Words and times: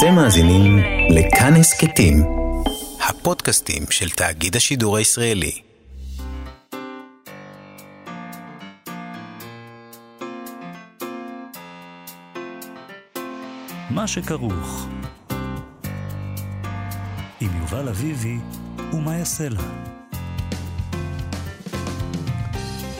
אתם 0.00 0.14
מאזינים 0.14 0.78
לכאן 1.10 1.52
הסכתים, 1.54 2.16
הפודקאסטים 3.08 3.82
של 3.90 4.10
תאגיד 4.10 4.56
השידור 4.56 4.96
הישראלי. 4.96 5.52
מה 13.90 14.06
שכרוך 14.06 14.86
עם 17.40 17.50
יובל 17.60 17.88
אביבי 17.88 18.36
ומה 18.92 19.16
יעשה 19.16 19.48
לה. 19.48 19.60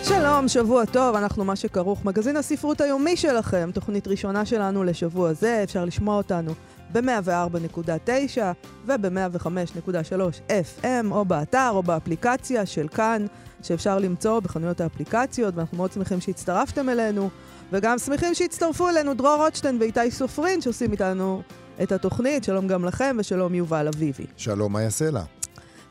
שלום, 0.05 0.48
שבוע 0.48 0.85
טוב, 0.85 1.17
אנחנו 1.17 1.45
מה 1.45 1.57
שכרוך, 1.57 2.05
מגזין 2.05 2.37
הספרות 2.37 2.80
היומי 2.80 3.17
שלכם, 3.17 3.71
תוכנית 3.75 4.09
ראשונה 4.09 4.46
שלנו 4.46 4.85
לשבוע 4.85 5.32
זה, 5.32 5.61
אפשר 5.64 5.85
לשמוע 5.85 6.17
אותנו 6.17 6.55
ב-104.9 6.93 8.41
וב-105.3 8.87 10.51
FM, 10.83 11.07
או 11.11 11.25
באתר 11.25 11.71
או 11.71 11.83
באפליקציה 11.83 12.67
של 12.67 12.89
כאן, 12.89 13.27
שאפשר 13.62 13.98
למצוא 13.98 14.41
בחנויות 14.41 14.81
האפליקציות, 14.81 15.57
ואנחנו 15.57 15.77
מאוד 15.77 15.93
שמחים 15.93 16.21
שהצטרפתם 16.21 16.89
אלינו, 16.89 17.31
וגם 17.73 17.98
שמחים 17.98 18.34
שהצטרפו 18.34 18.89
אלינו 18.89 19.15
דרור 19.15 19.45
רוטשטיין 19.45 19.77
ואיתי 19.81 20.11
סופרין, 20.11 20.61
שעושים 20.61 20.93
איתנו 20.93 21.43
את 21.83 21.93
התוכנית. 21.93 22.45
שלום 22.45 22.69
גם 22.69 22.84
לכם, 22.84 23.17
ושלום 23.19 23.55
יובל 23.55 23.89
אביבי. 23.89 24.27
שלום, 24.37 24.73
מה 24.73 24.83
יעשה 24.83 25.11
לה? 25.11 25.23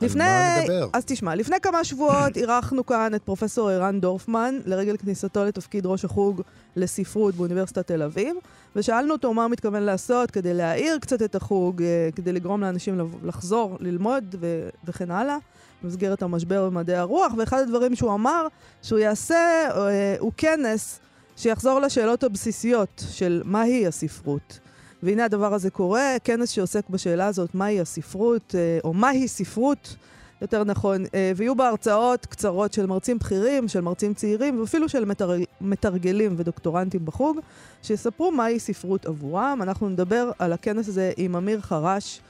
לפני... 0.01 0.23
על 0.23 0.29
מה 0.29 0.61
נדבר? 0.61 0.89
אז 0.93 1.05
תשמע, 1.05 1.35
לפני 1.35 1.59
כמה 1.61 1.83
שבועות 1.83 2.37
אירחנו 2.41 2.85
כאן 2.85 3.15
את 3.15 3.23
פרופסור 3.23 3.69
ערן 3.69 3.99
דורפמן, 3.99 4.55
לרגל 4.65 4.97
כניסתו 4.97 5.45
לתפקיד 5.45 5.85
ראש 5.85 6.05
החוג 6.05 6.41
לספרות 6.75 7.35
באוניברסיטת 7.35 7.87
תל 7.87 8.01
אביב, 8.03 8.35
ושאלנו 8.75 9.13
אותו 9.13 9.33
מה 9.33 9.43
הוא 9.43 9.51
מתכוון 9.51 9.83
לעשות 9.83 10.31
כדי 10.31 10.53
להאיר 10.53 10.97
קצת 10.99 11.21
את 11.21 11.35
החוג, 11.35 11.81
אה, 11.83 12.09
כדי 12.15 12.33
לגרום 12.33 12.61
לאנשים 12.61 13.09
לחזור, 13.23 13.77
ללמוד 13.79 14.35
ו- 14.39 14.69
וכן 14.85 15.11
הלאה, 15.11 15.37
במסגרת 15.83 16.21
המשבר 16.21 16.69
במדעי 16.69 16.95
הרוח, 16.95 17.33
ואחד 17.37 17.59
הדברים 17.59 17.95
שהוא 17.95 18.13
אמר 18.13 18.47
שהוא 18.81 18.99
יעשה 18.99 19.69
אה, 19.75 20.15
הוא 20.19 20.31
כנס 20.37 20.99
שיחזור 21.37 21.79
לשאלות 21.79 22.23
הבסיסיות 22.23 23.03
של 23.09 23.41
מהי 23.45 23.87
הספרות. 23.87 24.59
והנה 25.03 25.25
הדבר 25.25 25.53
הזה 25.53 25.69
קורה, 25.69 26.15
כנס 26.23 26.49
שעוסק 26.49 26.89
בשאלה 26.89 27.27
הזאת, 27.27 27.55
מהי 27.55 27.81
הספרות, 27.81 28.55
אה, 28.57 28.79
או 28.83 28.93
מהי 28.93 29.27
ספרות, 29.27 29.95
יותר 30.41 30.63
נכון, 30.63 31.05
אה, 31.13 31.31
ויהיו 31.35 31.55
בה 31.55 31.69
הרצאות 31.69 32.25
קצרות 32.25 32.73
של 32.73 32.85
מרצים 32.85 33.17
בכירים, 33.17 33.67
של 33.67 33.81
מרצים 33.81 34.13
צעירים, 34.13 34.59
ואפילו 34.61 34.89
של 34.89 35.05
מתר... 35.05 35.31
מתרגלים 35.61 36.33
ודוקטורנטים 36.37 37.05
בחוג, 37.05 37.39
שיספרו 37.83 38.31
מהי 38.31 38.59
ספרות 38.59 39.05
עבורם. 39.05 39.59
אנחנו 39.61 39.89
נדבר 39.89 40.31
על 40.39 40.53
הכנס 40.53 40.87
הזה 40.87 41.11
עם 41.17 41.35
אמיר 41.35 41.61
חרש, 41.61 42.21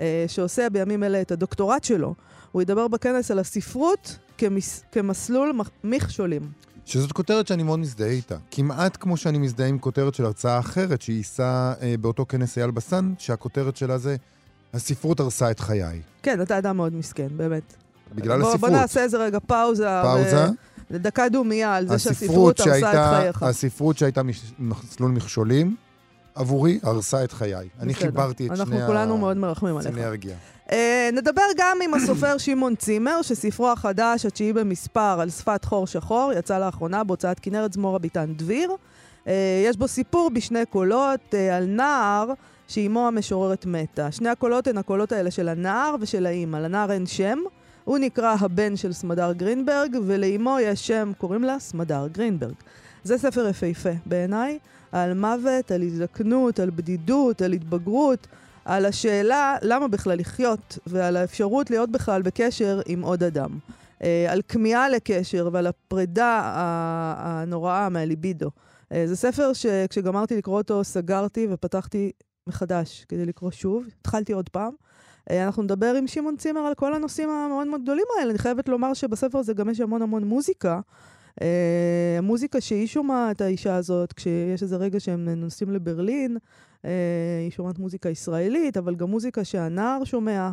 אה, 0.00 0.24
שעושה 0.28 0.70
בימים 0.70 1.04
אלה 1.04 1.20
את 1.20 1.32
הדוקטורט 1.32 1.84
שלו. 1.84 2.14
הוא 2.52 2.62
ידבר 2.62 2.88
בכנס 2.88 3.30
על 3.30 3.38
הספרות 3.38 4.18
כמס... 4.38 4.84
כמסלול 4.92 5.52
מכשולים. 5.84 6.42
שזאת 6.86 7.12
כותרת 7.12 7.46
שאני 7.46 7.62
מאוד 7.62 7.78
מזדהה 7.78 8.08
איתה. 8.08 8.36
כמעט 8.50 8.96
כמו 9.00 9.16
שאני 9.16 9.38
מזדהה 9.38 9.68
עם 9.68 9.78
כותרת 9.78 10.14
של 10.14 10.24
הרצאה 10.24 10.58
אחרת 10.58 11.02
שיישא 11.02 11.72
אה, 11.82 11.94
באותו 12.00 12.26
כנס 12.28 12.58
אייל 12.58 12.70
בסן, 12.70 13.12
שהכותרת 13.18 13.76
שלה 13.76 13.98
זה 13.98 14.16
הספרות 14.74 15.20
הרסה 15.20 15.50
את 15.50 15.60
חיי. 15.60 16.00
כן, 16.22 16.42
אתה 16.42 16.58
אדם 16.58 16.76
מאוד 16.76 16.94
מסכן, 16.94 17.28
באמת. 17.36 17.74
בגלל 18.14 18.40
בוא, 18.40 18.48
הספרות. 18.50 18.70
בוא 18.70 18.78
נעשה 18.78 19.02
איזה 19.02 19.18
רגע 19.18 19.38
פאוזה. 19.46 19.88
פאוזה. 20.02 20.46
ו... 20.90 20.98
דקה 20.98 21.28
דומייה 21.28 21.74
על 21.74 21.88
זה 21.88 21.94
הספרות 21.94 22.56
שהספרות 22.56 22.60
הרסה 22.60 23.10
את 23.10 23.16
חייך. 23.16 23.42
הספרות 23.42 23.98
שהייתה 23.98 24.22
מסלול 24.58 25.10
מכשולים, 25.10 25.76
עבורי 26.36 26.78
הרסה 26.82 27.24
את 27.24 27.32
חיי. 27.32 27.68
אני. 27.80 27.94
חיברתי 27.94 28.46
את 28.46 28.56
שני 28.56 28.64
אנחנו 28.64 28.86
כולנו 28.86 29.18
מאוד 29.18 29.36
מרחמים 29.36 29.76
עליך. 29.76 29.94
סינרגיה. 29.94 30.36
אה, 30.72 31.08
נדבר 31.12 31.42
גם 31.56 31.78
עם 31.84 31.94
הסופר 31.94 32.38
שמעון 32.38 32.74
צימר, 32.74 33.22
שספרו 33.22 33.70
החדש, 33.70 34.26
התשיעי 34.26 34.52
במספר, 34.52 35.20
על 35.20 35.30
שפת 35.30 35.64
חור 35.64 35.86
שחור, 35.86 36.32
יצא 36.38 36.58
לאחרונה 36.58 37.04
בהוצאת 37.04 37.40
כנרת 37.40 37.72
זמור 37.72 37.96
אביטן 37.96 38.34
דביר. 38.34 38.72
אה, 39.26 39.64
יש 39.66 39.76
בו 39.76 39.88
סיפור 39.88 40.30
בשני 40.30 40.66
קולות 40.70 41.34
אה, 41.34 41.56
על 41.56 41.64
נער 41.64 42.32
שאימו 42.68 43.06
המשוררת 43.06 43.66
מתה. 43.66 44.12
שני 44.12 44.28
הקולות 44.28 44.66
הן 44.66 44.78
הקולות 44.78 45.12
האלה 45.12 45.30
של 45.30 45.48
הנער 45.48 45.94
ושל 46.00 46.26
האימא. 46.26 46.56
לנער 46.56 46.92
אין 46.92 47.06
שם, 47.06 47.38
הוא 47.84 47.98
נקרא 47.98 48.36
הבן 48.40 48.76
של 48.76 48.92
סמדר 48.92 49.32
גרינברג, 49.32 49.96
ולאימו 50.06 50.56
יש 50.60 50.86
שם, 50.86 51.12
קוראים 51.18 51.44
לה 51.44 51.58
סמדר 51.58 52.06
גרינברג. 52.12 52.54
זה 53.04 53.18
ספר 53.18 53.48
יפהפה 53.48 53.90
בעיניי, 54.06 54.58
על 54.92 55.14
מוות, 55.14 55.70
על 55.70 55.82
הזדקנות, 55.82 56.60
על 56.60 56.70
בדידות, 56.70 57.42
על 57.42 57.52
התבגרות, 57.52 58.26
על 58.64 58.86
השאלה 58.86 59.56
למה 59.62 59.88
בכלל 59.88 60.18
לחיות, 60.18 60.78
ועל 60.86 61.16
האפשרות 61.16 61.70
להיות 61.70 61.90
בכלל 61.90 62.22
בקשר 62.22 62.80
עם 62.86 63.02
עוד 63.02 63.22
אדם. 63.22 63.58
אה, 64.02 64.26
על 64.32 64.42
כמיהה 64.48 64.88
לקשר 64.88 65.48
ועל 65.52 65.66
הפרידה 65.66 66.52
הנוראה 67.16 67.88
מהליבידו. 67.88 68.50
אה, 68.92 69.06
זה 69.06 69.16
ספר 69.16 69.52
שכשגמרתי 69.52 70.36
לקרוא 70.36 70.58
אותו 70.58 70.84
סגרתי 70.84 71.46
ופתחתי 71.50 72.10
מחדש 72.46 73.04
כדי 73.08 73.26
לקרוא 73.26 73.50
שוב. 73.50 73.84
התחלתי 74.00 74.32
עוד 74.32 74.48
פעם. 74.48 74.72
אה, 75.30 75.44
אנחנו 75.46 75.62
נדבר 75.62 75.94
עם 75.94 76.06
שמעון 76.06 76.36
צימר 76.36 76.60
על 76.60 76.74
כל 76.74 76.94
הנושאים 76.94 77.30
המאוד 77.30 77.66
מאוד 77.66 77.82
גדולים 77.82 78.04
האלה. 78.18 78.30
אני 78.30 78.38
חייבת 78.38 78.68
לומר 78.68 78.94
שבספר 78.94 79.38
הזה 79.38 79.54
גם 79.54 79.68
יש 79.68 79.80
המון 79.80 80.02
המון 80.02 80.24
מוזיקה. 80.24 80.80
אה, 81.42 82.18
המוזיקה 82.18 82.60
שהיא 82.60 82.86
שומעת, 82.86 83.40
האישה 83.40 83.76
הזאת, 83.76 84.12
כשיש 84.12 84.62
איזה 84.62 84.76
רגע 84.76 85.00
שהם 85.00 85.28
נוסעים 85.28 85.70
לברלין, 85.70 86.36
אה, 86.84 86.90
היא 87.42 87.50
שומעת 87.50 87.78
מוזיקה 87.78 88.08
ישראלית, 88.08 88.76
אבל 88.76 88.94
גם 88.94 89.10
מוזיקה 89.10 89.44
שהנער 89.44 90.04
שומע, 90.04 90.50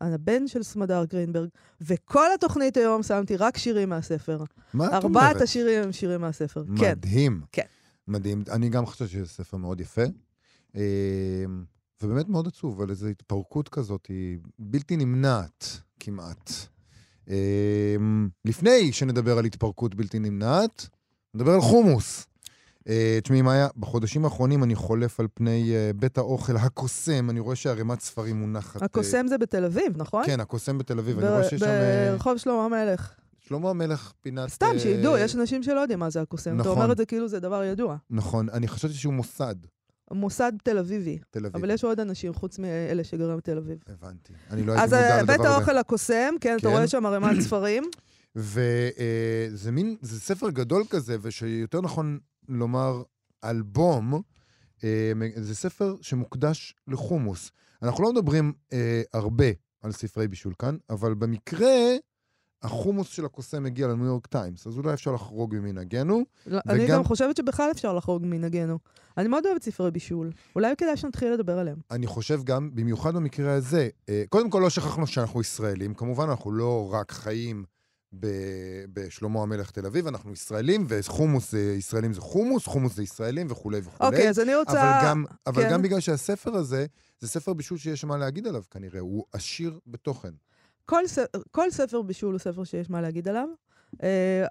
הבן 0.00 0.48
של 0.48 0.62
סמדר 0.62 1.04
גרינברג. 1.04 1.48
וכל 1.80 2.26
התוכנית 2.34 2.76
היום 2.76 3.02
שמתי 3.02 3.36
רק 3.36 3.56
שירים 3.56 3.88
מהספר. 3.88 4.44
מה 4.74 4.86
את 4.86 4.92
ארבעת 4.92 5.04
אומרת? 5.04 5.42
השירים 5.42 5.82
הם 5.82 5.92
שירים 5.92 6.20
מהספר. 6.20 6.64
כן. 6.78 6.92
מדהים. 6.92 7.40
כן. 7.52 7.62
מדהים. 8.08 8.42
אני 8.50 8.68
גם 8.68 8.86
חושב 8.86 9.06
שזה 9.06 9.26
ספר 9.26 9.56
מאוד 9.56 9.80
יפה. 9.80 10.02
אה, 10.76 11.44
ובאמת 12.02 12.28
מאוד 12.28 12.46
עצוב, 12.46 12.80
על 12.80 12.90
איזו 12.90 13.06
התפרקות 13.06 13.68
כזאת, 13.68 14.06
היא 14.06 14.38
בלתי 14.58 14.96
נמנעת 14.96 15.80
כמעט. 16.00 16.50
אה, 17.30 17.96
לפני 18.44 18.92
שנדבר 18.92 19.38
על 19.38 19.44
התפרקות 19.44 19.94
בלתי 19.94 20.18
נמנעת, 20.18 20.88
נדבר 21.34 21.52
על 21.52 21.60
חומוס. 21.60 22.26
אה, 22.88 23.18
תשמעי, 23.22 23.42
מאיה, 23.42 23.68
בחודשים 23.76 24.24
האחרונים 24.24 24.64
אני 24.64 24.74
חולף 24.74 25.20
על 25.20 25.26
פני 25.34 25.72
אה, 25.74 25.90
בית 25.96 26.18
האוכל 26.18 26.56
הקוסם, 26.56 27.30
אני 27.30 27.40
רואה 27.40 27.56
שערימת 27.56 28.00
ספרים 28.00 28.36
מונחת. 28.36 28.82
אה, 28.82 28.86
הקוסם 28.86 29.26
זה 29.26 29.38
בתל 29.38 29.64
אביב, 29.64 29.92
נכון? 29.96 30.26
כן, 30.26 30.40
הקוסם 30.40 30.78
בתל 30.78 30.98
אביב, 30.98 31.18
אני 31.18 31.28
רואה 31.28 31.44
שיש 31.44 31.60
שם... 31.60 31.66
ברחוב 32.10 32.36
שלמה 32.36 32.64
המלך. 32.64 33.12
שלמה 33.40 33.70
המלך 33.70 34.12
פינת... 34.20 34.48
סתם, 34.48 34.78
שידעו, 34.78 35.18
יש 35.18 35.36
אנשים 35.36 35.62
שלא 35.62 35.80
יודעים 35.80 35.98
מה 35.98 36.10
זה 36.10 36.22
הקוסם. 36.22 36.50
אתה 36.50 36.60
נכון. 36.60 36.72
אומר 36.72 36.92
את 36.92 36.96
זה 36.96 37.06
כאילו 37.06 37.28
זה 37.28 37.40
דבר 37.40 37.64
ידוע. 37.64 37.96
נכון, 38.10 38.48
אני 38.48 38.68
חשבתי 38.68 38.94
שהוא 38.94 39.14
מוסד, 39.14 39.54
מוסד 40.10 40.52
תל 40.64 40.78
אביבי. 40.78 41.18
תל 41.30 41.46
אביב. 41.46 41.56
אבל 41.56 41.70
יש 41.70 41.84
עוד 41.84 42.00
אנשים 42.00 42.34
חוץ 42.34 42.58
מאלה 42.58 43.04
שגרים 43.04 43.36
בתל 43.36 43.58
אביב. 43.58 43.78
הבנתי. 43.86 44.32
אני 44.50 44.62
לא 44.62 44.72
הייתי 44.72 44.84
אז 44.84 44.92
מודע 44.92 45.10
אה, 45.10 45.20
לדבר 45.22 45.32
הזה. 45.32 45.42
בית 45.42 45.50
האוכל 45.50 45.78
הקוסם, 45.78 46.34
כן, 46.40 46.56
אתה 46.60 46.68
כן. 46.68 46.74
רואה 46.74 46.88
שם 46.88 47.06
ערימת 47.06 47.40
ספרים. 47.46 47.84
וזה 48.36 49.72
מין, 49.72 49.96
זה 50.00 50.20
ספר 50.20 50.50
גדול 50.50 50.84
כזה, 50.90 51.16
ושיותר 51.22 51.80
נכון 51.80 52.18
לומר 52.48 53.02
אלבום, 53.44 54.22
אה, 54.84 55.12
זה 55.36 55.54
ספר 55.54 55.96
שמוקדש 56.00 56.74
לחומוס. 56.88 57.50
אנחנו 57.82 58.04
לא 58.04 58.12
מדברים 58.12 58.52
אה, 58.72 59.02
הרבה 59.14 59.46
על 59.82 59.92
ספרי 59.92 60.28
בישול 60.28 60.52
כאן, 60.58 60.76
אבל 60.90 61.14
במקרה, 61.14 61.74
החומוס 62.62 63.08
של 63.08 63.24
הקוסם 63.24 63.62
מגיע 63.62 63.86
לניו 63.88 64.06
יורק 64.06 64.26
טיימס, 64.26 64.66
אז 64.66 64.78
אולי 64.78 64.92
אפשר 64.94 65.12
לחרוג 65.12 65.54
ממנהגנו. 65.54 66.24
לא, 66.46 66.58
אני 66.68 66.84
וגם- 66.84 66.96
גם 66.98 67.04
חושבת 67.04 67.36
שבכלל 67.36 67.70
אפשר 67.70 67.92
לחרוג 67.92 68.22
מנהגנו. 68.26 68.78
אני 69.18 69.28
מאוד 69.28 69.46
אוהבת 69.46 69.62
ספרי 69.62 69.90
בישול. 69.90 70.30
אולי 70.56 70.76
כדאי 70.78 70.96
שנתחיל 70.96 71.32
לדבר 71.32 71.58
עליהם. 71.58 71.76
אני 71.90 72.06
חושב 72.06 72.40
גם, 72.44 72.70
במיוחד 72.74 73.14
במקרה 73.14 73.52
הזה, 73.54 73.88
אה, 74.08 74.24
קודם 74.28 74.50
כל 74.50 74.58
לא 74.62 74.70
שכחנו 74.70 75.06
שאנחנו 75.06 75.40
ישראלים, 75.40 75.94
כמובן 75.94 76.28
אנחנו 76.28 76.52
לא 76.52 76.88
רק 76.92 77.12
חיים 77.12 77.64
ב- 78.20 78.26
בשלמה 78.92 79.42
המלך 79.42 79.70
תל 79.70 79.86
אביב, 79.86 80.06
אנחנו 80.06 80.32
ישראלים, 80.32 80.86
וחומוס 80.88 81.50
זה 81.52 81.74
ישראלים 81.78 82.12
זה 82.12 82.20
חומוס, 82.20 82.66
חומוס 82.66 82.94
זה 82.96 83.02
ישראלים 83.02 83.46
וכולי 83.50 83.78
וכולי. 83.84 84.10
אוקיי, 84.10 84.28
אז 84.28 84.40
אני 84.40 84.54
רוצה... 84.56 84.72
אבל 85.00 85.08
גם, 85.08 85.24
אבל 85.46 85.62
כן. 85.62 85.70
גם 85.72 85.82
בגלל 85.82 86.00
שהספר 86.00 86.54
הזה, 86.54 86.86
זה 87.20 87.28
ספר 87.28 87.52
בישול 87.52 87.78
שיש 87.78 88.04
מה 88.04 88.16
להגיד 88.16 88.46
עליו 88.46 88.62
כנראה, 88.70 89.00
הוא 89.00 89.24
עשיר 89.32 89.78
בתוכן. 89.86 90.30
כל, 90.86 91.06
ס... 91.06 91.18
כל 91.50 91.70
ספר 91.70 92.02
בישול 92.02 92.32
הוא 92.32 92.38
ספר 92.38 92.64
שיש 92.64 92.90
מה 92.90 93.00
להגיד 93.00 93.28
עליו. 93.28 93.48
Uh, 93.94 93.98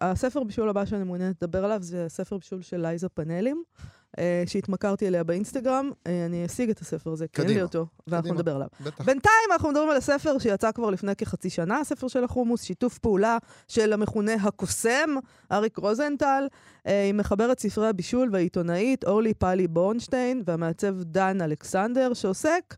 הספר 0.01 0.43
בישול 0.43 0.69
הבא 0.69 0.85
שאני 0.85 1.03
מעוניינת 1.03 1.35
לדבר 1.41 1.65
עליו 1.65 1.81
זה 1.81 2.05
ספר 2.07 2.37
בישול 2.37 2.61
של 2.61 2.77
לייזה 2.77 3.09
פאנלים. 3.09 3.63
Uh, 3.77 3.81
אה, 4.19 4.43
שהתמכרתי 4.45 5.07
אליה 5.07 5.23
באינסטגרם. 5.23 5.91
אה, 6.07 6.25
אני 6.25 6.45
אשיג 6.45 6.69
את 6.69 6.79
הספר 6.79 7.11
הזה, 7.11 7.27
כי 7.27 7.41
אין 7.41 7.49
לי 7.49 7.61
אותו, 7.61 7.85
ואנחנו 8.07 8.23
קדימה. 8.23 8.39
נדבר 8.39 8.55
עליו. 8.55 8.67
בטח. 8.81 9.05
בינתיים 9.05 9.51
אנחנו 9.51 9.69
מדברים 9.69 9.89
על 9.89 9.97
הספר 9.97 10.39
שיצא 10.39 10.71
כבר 10.71 10.89
לפני 10.89 11.15
כחצי 11.15 11.49
שנה, 11.49 11.79
הספר 11.79 12.07
של 12.07 12.23
החומוס, 12.23 12.63
שיתוף 12.63 12.97
פעולה 12.97 13.37
של 13.67 13.93
המכונה 13.93 14.33
הקוסם, 14.33 15.09
אריק 15.51 15.77
רוזנטל, 15.77 16.47
אה, 16.87 17.05
עם 17.09 17.17
מחברת 17.17 17.59
ספרי 17.59 17.87
הבישול 17.87 18.29
והעיתונאית 18.31 19.03
אורלי 19.03 19.33
פאלי 19.33 19.67
בורנשטיין 19.67 20.43
והמעצב 20.45 21.03
דן 21.03 21.41
אלכסנדר, 21.41 22.13
שעוסק, 22.13 22.75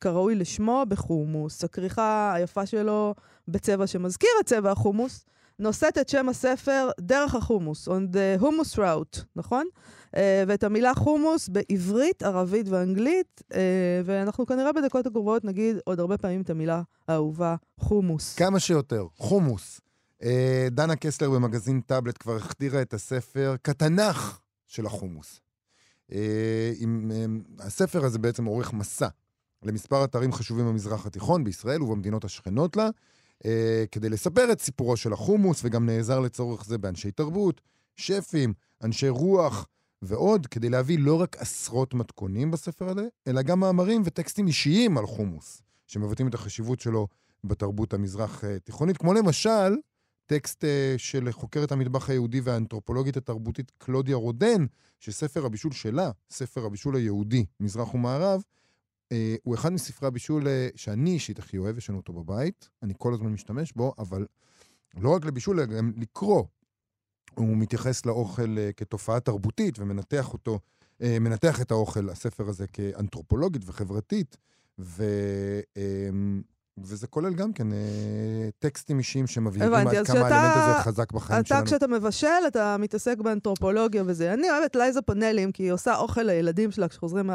כראוי 0.00 0.34
לשמו, 0.34 0.84
בחומוס. 0.88 1.64
הכריכה 1.64 2.32
היפה 2.34 2.66
שלו 2.66 3.14
בצבע 3.48 3.86
שמזכיר 3.86 4.30
את 4.40 4.46
צבע 4.46 4.70
החומוס, 4.70 5.24
נושאת 5.58 5.98
את 5.98 6.08
שם 6.08 6.28
הספר 6.28 6.90
דרך 7.00 7.34
החומוס, 7.34 7.88
on 7.88 7.92
the 8.12 8.42
hummus 8.42 8.78
route, 8.78 9.20
נכון? 9.36 9.66
Uh, 10.06 10.18
ואת 10.46 10.64
המילה 10.64 10.94
חומוס 10.94 11.48
בעברית, 11.48 12.22
ערבית 12.22 12.68
ואנגלית, 12.68 13.42
uh, 13.52 13.54
ואנחנו 14.04 14.46
כנראה 14.46 14.72
בדקות 14.72 15.06
הקרובות 15.06 15.44
נגיד 15.44 15.76
עוד 15.84 16.00
הרבה 16.00 16.18
פעמים 16.18 16.40
את 16.40 16.50
המילה 16.50 16.82
האהובה, 17.08 17.56
חומוס. 17.78 18.34
כמה 18.34 18.60
שיותר. 18.60 19.06
חומוס. 19.16 19.80
אה, 20.22 20.68
דנה 20.70 20.96
קסלר 20.96 21.30
במגזין 21.30 21.80
טאבלט 21.80 22.16
כבר 22.18 22.36
החדירה 22.36 22.82
את 22.82 22.94
הספר 22.94 23.54
כתנ"ך 23.64 24.40
של 24.66 24.86
החומוס. 24.86 25.40
אה, 26.12 26.72
עם, 26.78 27.10
הספר 27.58 28.04
הזה 28.04 28.18
בעצם 28.18 28.44
עורך 28.44 28.72
מסע 28.72 29.08
למספר 29.62 30.04
אתרים 30.04 30.32
חשובים 30.32 30.66
במזרח 30.66 31.06
התיכון, 31.06 31.44
בישראל 31.44 31.82
ובמדינות 31.82 32.24
השכנות 32.24 32.76
לה, 32.76 32.88
אה, 33.44 33.84
כדי 33.92 34.08
לספר 34.08 34.52
את 34.52 34.60
סיפורו 34.60 34.96
של 34.96 35.12
החומוס, 35.12 35.60
וגם 35.64 35.86
נעזר 35.86 36.20
לצורך 36.20 36.64
זה 36.64 36.78
באנשי 36.78 37.10
תרבות, 37.10 37.60
שפים, 37.96 38.52
אנשי 38.84 39.08
רוח 39.08 39.66
ועוד, 40.02 40.46
כדי 40.46 40.68
להביא 40.68 40.98
לא 40.98 41.20
רק 41.20 41.36
עשרות 41.38 41.94
מתכונים 41.94 42.50
בספר 42.50 42.88
הזה, 42.88 43.08
אלא 43.26 43.42
גם 43.42 43.60
מאמרים 43.60 44.02
וטקסטים 44.04 44.46
אישיים 44.46 44.98
על 44.98 45.06
חומוס, 45.06 45.62
שמבטאים 45.86 46.28
את 46.28 46.34
החשיבות 46.34 46.80
שלו 46.80 47.08
בתרבות 47.44 47.94
המזרח-תיכונית, 47.94 48.96
כמו 48.96 49.14
למשל 49.14 49.76
טקסט 50.26 50.64
אה, 50.64 50.94
של 50.96 51.32
חוקרת 51.32 51.72
המטבח 51.72 52.10
היהודי 52.10 52.40
והאנתרופולוגית 52.40 53.16
התרבותית 53.16 53.72
קלודיה 53.78 54.16
רודן, 54.16 54.66
שספר 55.00 55.46
הבישול 55.46 55.72
שלה, 55.72 56.10
ספר 56.30 56.64
הבישול 56.64 56.96
היהודי, 56.96 57.44
מזרח 57.60 57.94
ומערב, 57.94 58.42
אה, 58.42 58.59
הוא 59.42 59.54
אחד 59.54 59.72
מספרי 59.72 60.08
הבישול 60.08 60.48
אה, 60.48 60.68
שאני 60.76 61.10
אישית 61.10 61.38
הכי 61.38 61.58
אוהב, 61.58 61.78
יש 61.78 61.90
לנו 61.90 61.98
אותו 61.98 62.12
בבית, 62.12 62.68
אני 62.82 62.94
כל 62.98 63.14
הזמן 63.14 63.32
משתמש 63.32 63.72
בו, 63.72 63.94
אבל 63.98 64.26
לא 64.96 65.14
רק 65.14 65.24
לבישול, 65.24 65.60
אלא 65.60 65.66
גם 65.66 65.92
לקרוא. 65.96 66.44
הוא 67.34 67.56
מתייחס 67.56 68.06
לאוכל 68.06 68.58
אה, 68.58 68.72
כתופעה 68.72 69.20
תרבותית 69.20 69.78
ומנתח 69.78 70.32
אותו, 70.32 70.58
אה, 71.02 71.18
מנתח 71.20 71.60
את 71.62 71.70
האוכל, 71.70 72.10
הספר 72.10 72.48
הזה, 72.48 72.66
כאנתרופולוגית 72.66 73.62
וחברתית, 73.66 74.36
ו, 74.78 75.04
אה, 75.76 76.10
וזה 76.84 77.06
כולל 77.06 77.34
גם 77.34 77.52
כן 77.52 77.72
אה, 77.72 77.78
טקסטים 78.58 78.98
אישיים 78.98 79.26
שמבהירים 79.26 79.74
עד 79.74 79.86
כמה 79.88 80.04
שאתה- 80.04 80.26
האלמנט 80.26 80.56
הזה 80.56 80.82
חזק 80.82 81.12
בחיים 81.12 81.40
אתה, 81.40 81.48
שלנו. 81.48 81.66
כשאתה 81.66 81.86
מבשל, 81.86 82.26
אתה 82.46 82.76
מתעסק 82.78 83.18
באנתרופולוגיה 83.18 84.02
וזה. 84.06 84.34
אני 84.34 84.50
אוהבת 84.50 84.76
לייזה 84.76 85.02
פאנלים, 85.02 85.52
כי 85.52 85.62
היא 85.62 85.72
עושה 85.72 85.96
אוכל 85.96 86.22
לילדים 86.22 86.70
שלה 86.70 86.88
כשחוזרים 86.88 87.30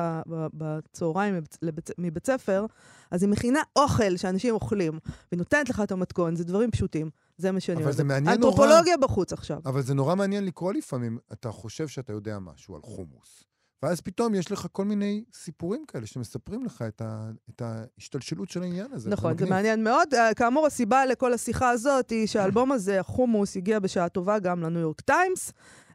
בצהריים 0.53 1.35
מבית- 1.63 1.91
מבית 1.97 2.25
ספר, 2.27 2.65
אז 3.11 3.23
היא 3.23 3.29
מכינה 3.31 3.59
אוכל 3.75 4.17
שאנשים 4.17 4.53
אוכלים, 4.53 4.99
והיא 5.31 5.37
נותנת 5.37 5.69
לך 5.69 5.81
את 5.83 5.91
המתכון, 5.91 6.35
זה 6.35 6.43
דברים 6.43 6.71
פשוטים. 6.71 7.09
זה 7.37 7.51
מה 7.51 7.59
שאני 7.59 7.83
אוהבת. 7.83 7.99
מעניין 7.99 8.23
נורא. 8.23 8.35
אנתרופולוגיה 8.51 8.97
בחוץ 8.97 9.33
עכשיו. 9.33 9.57
אבל 9.65 9.81
זה 9.81 9.93
נורא 9.93 10.15
מעניין 10.15 10.45
לקרוא 10.45 10.73
לפעמים, 10.73 11.17
אתה 11.33 11.51
חושב 11.51 11.87
שאתה 11.87 12.13
יודע 12.13 12.39
משהו 12.39 12.75
על 12.75 12.81
חומוס, 12.81 13.43
ואז 13.85 14.01
פתאום 14.01 14.35
יש 14.35 14.51
לך 14.51 14.67
כל 14.71 14.85
מיני 14.85 15.23
סיפורים 15.33 15.85
כאלה 15.87 16.05
שמספרים 16.05 16.65
לך 16.65 16.83
את, 16.87 17.01
ה, 17.01 17.29
את 17.49 17.61
ההשתלשלות 17.61 18.49
של 18.49 18.61
העניין 18.61 18.87
הזה. 18.91 19.09
נכון, 19.09 19.37
זה. 19.37 19.45
מעניין 19.45 19.83
מאוד. 19.83 20.13
אה, 20.13 20.33
כאמור, 20.33 20.67
הסיבה 20.67 21.05
לכל 21.05 21.33
השיחה 21.33 21.69
הזאת 21.69 22.09
היא 22.09 22.27
שהאלבום 22.27 22.71
הזה, 22.71 22.99
החומוס, 22.99 23.57
הגיע 23.57 23.79
בשעה 23.79 24.09
טובה 24.09 24.39
גם 24.39 24.63
לניו 24.63 24.81
יורק 24.81 25.01
טיימס, 25.01 25.51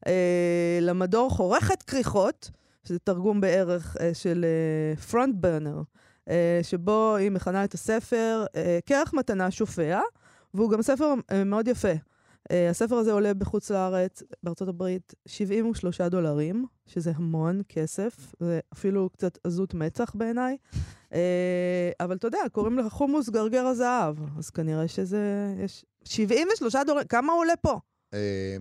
אה, 0.07 0.79
למדור 0.81 1.31
חורכת 1.31 1.83
כריכות, 1.83 2.51
שזה 2.85 2.99
תרגום 2.99 3.41
בערך 3.41 3.97
אה, 4.01 4.15
של 4.15 4.45
front 5.11 5.35
burner, 5.39 5.83
שבו 6.63 7.17
היא 7.17 7.31
מכנה 7.31 7.65
את 7.65 7.75
הספר 7.75 8.45
אה, 8.57 8.79
כרך 8.87 9.15
מתנה 9.15 9.51
שופע, 9.51 10.01
והוא 10.55 10.71
גם 10.71 10.83
ספר 10.83 11.15
אה, 11.33 11.45
מאוד 11.45 11.69
יפה. 11.69 11.93
אה, 12.53 12.71
הספר 12.71 12.95
הזה 12.97 13.13
עולה 13.13 13.35
בחוץ 13.35 13.71
לארץ, 13.71 14.23
בארצות 14.43 14.69
הברית, 14.69 15.15
73 15.27 16.01
דולרים, 16.01 16.67
שזה 16.87 17.13
המון 17.15 17.61
כסף, 17.69 18.33
זה 18.41 18.61
אפילו 18.73 19.11
קצת 19.11 19.39
עזות 19.45 19.75
מצח 19.75 20.13
בעיניי. 20.15 20.57
אה, 21.15 21.91
אבל 22.01 22.17
אתה 22.17 22.27
יודע, 22.27 22.39
קוראים 22.53 22.79
לך 22.79 22.93
חומוס 22.93 23.29
גרגר 23.29 23.67
הזהב, 23.67 24.17
אז 24.39 24.51
כנראה 24.51 24.89
שזה... 24.89 25.55
יש 25.65 25.85
73 26.05 26.77
דולרים, 26.87 27.07
כמה 27.07 27.33
עולה 27.33 27.57
פה? 27.57 27.79
אה, 28.15 28.57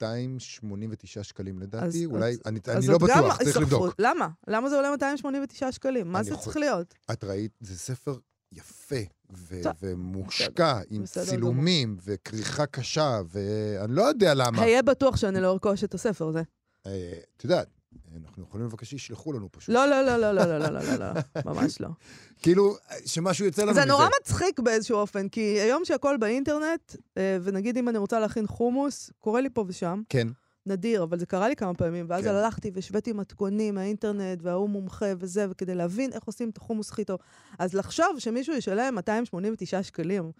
289 0.00 1.22
שקלים 1.22 1.58
לדעתי, 1.58 1.86
אז- 1.86 2.04
אולי, 2.04 2.30
אז- 2.32 2.40
אני, 2.46 2.60
אז 2.64 2.76
אני 2.76 2.86
לא 2.92 2.98
גם 2.98 3.06
בטוח, 3.06 3.36
צריך 3.36 3.48
ספרות. 3.50 3.62
לבדוק. 3.62 3.94
למה? 3.98 4.28
למה 4.48 4.68
זה 4.68 4.76
עולה 4.76 4.90
289 4.90 5.72
שקלים? 5.72 6.12
מה 6.12 6.22
זה 6.22 6.30
יכול- 6.30 6.44
צריך 6.44 6.56
להיות? 6.56 6.94
את 7.12 7.24
ראית, 7.24 7.52
זה 7.60 7.78
ספר 7.78 8.16
יפה 8.54 8.96
ו- 9.32 9.60
ומושקע, 9.82 10.80
עם 10.90 11.02
בסדר 11.02 11.24
צילומים 11.24 11.96
וכריכה 12.04 12.66
קשה, 12.66 13.20
ואני 13.28 13.94
לא 13.94 14.02
יודע 14.02 14.34
למה. 14.34 14.62
היה 14.62 14.82
בטוח 14.82 15.16
שאני 15.16 15.40
לא 15.40 15.52
ארכוש 15.52 15.84
את 15.84 15.94
הספר 15.94 16.28
הזה. 16.28 16.42
אה, 16.86 17.12
את 17.36 17.44
יודעת, 17.44 17.68
אנחנו 18.24 18.42
יכולים 18.42 18.66
לבקש 18.66 18.90
שישלחו 18.90 19.32
לנו 19.32 19.48
פשוט. 19.52 19.74
לא, 19.74 19.86
לא, 19.86 20.02
לא, 20.02 20.16
לא, 20.16 20.32
לא, 20.32 20.44
לא, 20.44 20.58
לא, 20.58 20.68
לא, 20.68 20.80
לא, 20.82 21.14
לא, 21.14 21.20
ממש 21.44 21.80
לא. 21.80 21.88
כאילו, 22.42 22.76
שמשהו 23.06 23.44
יוצא 23.44 23.62
לנו 23.62 23.70
מזה. 23.70 23.80
זה 23.80 23.86
נורא 23.86 24.06
מצחיק 24.20 24.60
באיזשהו 24.60 24.96
אופן, 24.96 25.28
כי 25.28 25.40
היום 25.40 25.84
שהכל 25.84 26.16
באינטרנט, 26.16 26.96
אה, 27.16 27.38
ונגיד 27.42 27.76
אם 27.76 27.88
אני 27.88 27.98
רוצה 27.98 28.20
להכין 28.20 28.46
חומוס, 28.46 29.10
קורה 29.18 29.40
לי 29.40 29.48
פה 29.50 29.64
ושם, 29.68 30.02
כן. 30.08 30.28
נדיר, 30.66 31.02
אבל 31.02 31.18
זה 31.18 31.26
קרה 31.26 31.48
לי 31.48 31.56
כמה 31.56 31.74
פעמים, 31.74 32.06
ואז 32.08 32.24
כן. 32.24 32.30
הלכתי 32.30 32.70
והשוויתי 32.74 33.12
מתכונים 33.12 33.74
מהאינטרנט, 33.74 34.38
וההוא 34.42 34.68
מומחה 34.70 35.06
וזה, 35.18 35.46
וכדי 35.50 35.74
להבין 35.74 36.12
איך 36.12 36.24
עושים 36.24 36.50
את 36.50 36.56
החומוס 36.56 36.90
הכי 36.90 37.04
טוב. 37.04 37.18
אז 37.58 37.74
לחשוב 37.74 38.06
שמישהו 38.18 38.54
ישלם 38.54 38.94
289 38.94 39.82
שקלים 39.82 40.30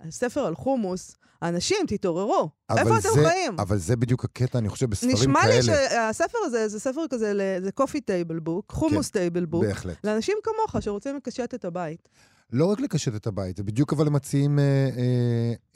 על 0.00 0.10
ספר 0.10 0.40
על 0.40 0.54
חומוס, 0.54 1.16
אנשים, 1.42 1.76
תתעוררו. 1.88 2.48
איפה 2.70 2.98
אתם 2.98 3.08
זה- 3.14 3.28
חיים? 3.28 3.56
אבל 3.60 3.78
זה 3.78 3.96
בדיוק 3.96 4.24
הקטע, 4.24 4.58
אני 4.58 4.68
חושב, 4.68 4.90
בספרים 4.90 5.16
כאלה. 5.16 5.26
נשמע 5.26 5.40
לי 5.48 5.62
שהספר 5.62 6.38
הזה, 6.44 6.68
זה 6.68 6.80
ספר 6.80 7.00
כזה, 7.10 7.32
זה 7.62 7.72
coffee 7.72 8.00
table 8.00 8.38
book, 8.38 8.72
חומוס 8.72 9.10
table 9.10 9.44
book, 9.44 9.64
בהחלט. 9.64 9.96
לאנשים 10.04 10.36
כמוך 10.42 10.82
שרוצים 10.82 11.16
לקשט 11.16 11.54
את 11.54 11.64
הבית. 11.64 12.08
לא 12.52 12.66
רק 12.66 12.80
לקשט 12.80 13.14
את 13.16 13.26
הבית, 13.26 13.56
זה 13.56 13.62
בדיוק 13.62 13.92
אבל 13.92 14.06
הם 14.06 14.12
מציעים 14.12 14.58
אה, 14.58 14.64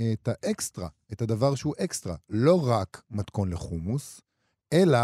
אה, 0.01 0.13
את 0.13 0.29
האקסטרה, 0.29 0.89
את 1.13 1.23
הדבר 1.23 1.55
שהוא 1.55 1.75
אקסטרה. 1.85 2.15
לא 2.31 2.69
רק 2.69 3.03
מתכון 3.11 3.53
לחומוס, 3.53 4.21
אלא 4.73 4.99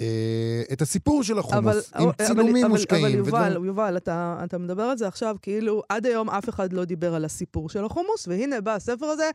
אה, 0.00 0.62
את 0.72 0.82
הסיפור 0.82 1.22
של 1.22 1.38
החומוס, 1.38 1.92
עם 1.94 2.02
אבל- 2.08 2.26
צילומים 2.26 2.64
אבל, 2.64 2.68
מושקעים. 2.72 3.04
אבל 3.06 3.14
יובל, 3.14 3.28
ודברים- 3.50 3.64
יובל, 3.64 3.96
אתה, 3.96 4.40
אתה 4.44 4.58
מדבר 4.58 4.82
על 4.82 4.98
זה 4.98 5.08
עכשיו 5.08 5.36
כאילו 5.42 5.82
עד 5.88 6.06
היום 6.06 6.30
אף 6.30 6.48
אחד 6.48 6.72
לא 6.72 6.84
דיבר 6.84 7.14
על 7.14 7.24
הסיפור 7.24 7.68
של 7.70 7.84
החומוס, 7.84 8.28
והנה 8.28 8.60
בא 8.60 8.74
הספר 8.74 9.06
הזה, 9.06 9.30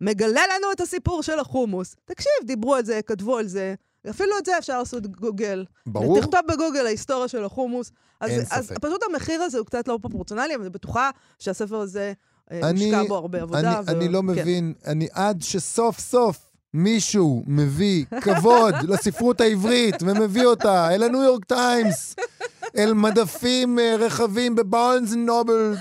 מגלה 0.00 0.28
לנו 0.56 0.72
את 0.72 0.80
הסיפור 0.80 1.22
של 1.22 1.38
החומוס. 1.38 1.96
תקשיב, 2.04 2.32
דיברו 2.46 2.74
על 2.74 2.84
זה, 2.84 3.00
כתבו 3.06 3.36
על 3.38 3.46
זה, 3.46 3.74
אפילו 4.10 4.38
את 4.38 4.46
זה 4.46 4.58
אפשר 4.58 4.78
לעשות 4.78 5.06
גוגל. 5.06 5.64
ברור. 5.86 6.20
תכתוב 6.20 6.40
בגוגל 6.48 6.86
ההיסטוריה 6.86 7.28
של 7.28 7.44
החומוס. 7.44 7.90
אז, 8.20 8.30
אין 8.30 8.40
אז 8.50 8.66
ספק. 8.66 8.78
פשוט 8.78 9.00
המחיר 9.10 9.42
הזה 9.42 9.58
הוא 9.58 9.66
קצת 9.66 9.88
לא 9.88 9.98
פרופורציונלי, 10.02 10.54
אבל 10.54 10.62
אני 10.62 10.70
בטוחה 10.70 11.10
שהספר 11.38 11.76
הזה, 11.76 12.12
אה, 12.52 12.60
אני- 12.70 12.84
הושקע 12.94 13.08
בו 13.08 13.14
הרבה 13.16 13.42
עבודה. 13.42 13.78
אני, 13.88 13.90
אני 13.96 14.08
לא 14.08 14.18
כן. 14.20 14.26
מבין, 14.26 14.74
אני 14.86 15.08
עד 15.12 15.42
שסוף 15.42 15.98
סוף 15.98 16.38
מישהו 16.74 17.42
מביא 17.46 18.04
כבוד 18.20 18.74
לספרות 18.90 19.40
העברית 19.40 19.94
ומביא 20.02 20.46
אותה 20.46 20.94
אל 20.94 21.02
הניו 21.02 21.22
יורק 21.22 21.44
טיימס, 21.44 22.16
אל 22.76 22.94
מדפים 22.94 23.78
אה, 23.78 23.96
רחבים 23.98 24.54
בבארנס 24.54 25.12
נובל, 25.12 25.74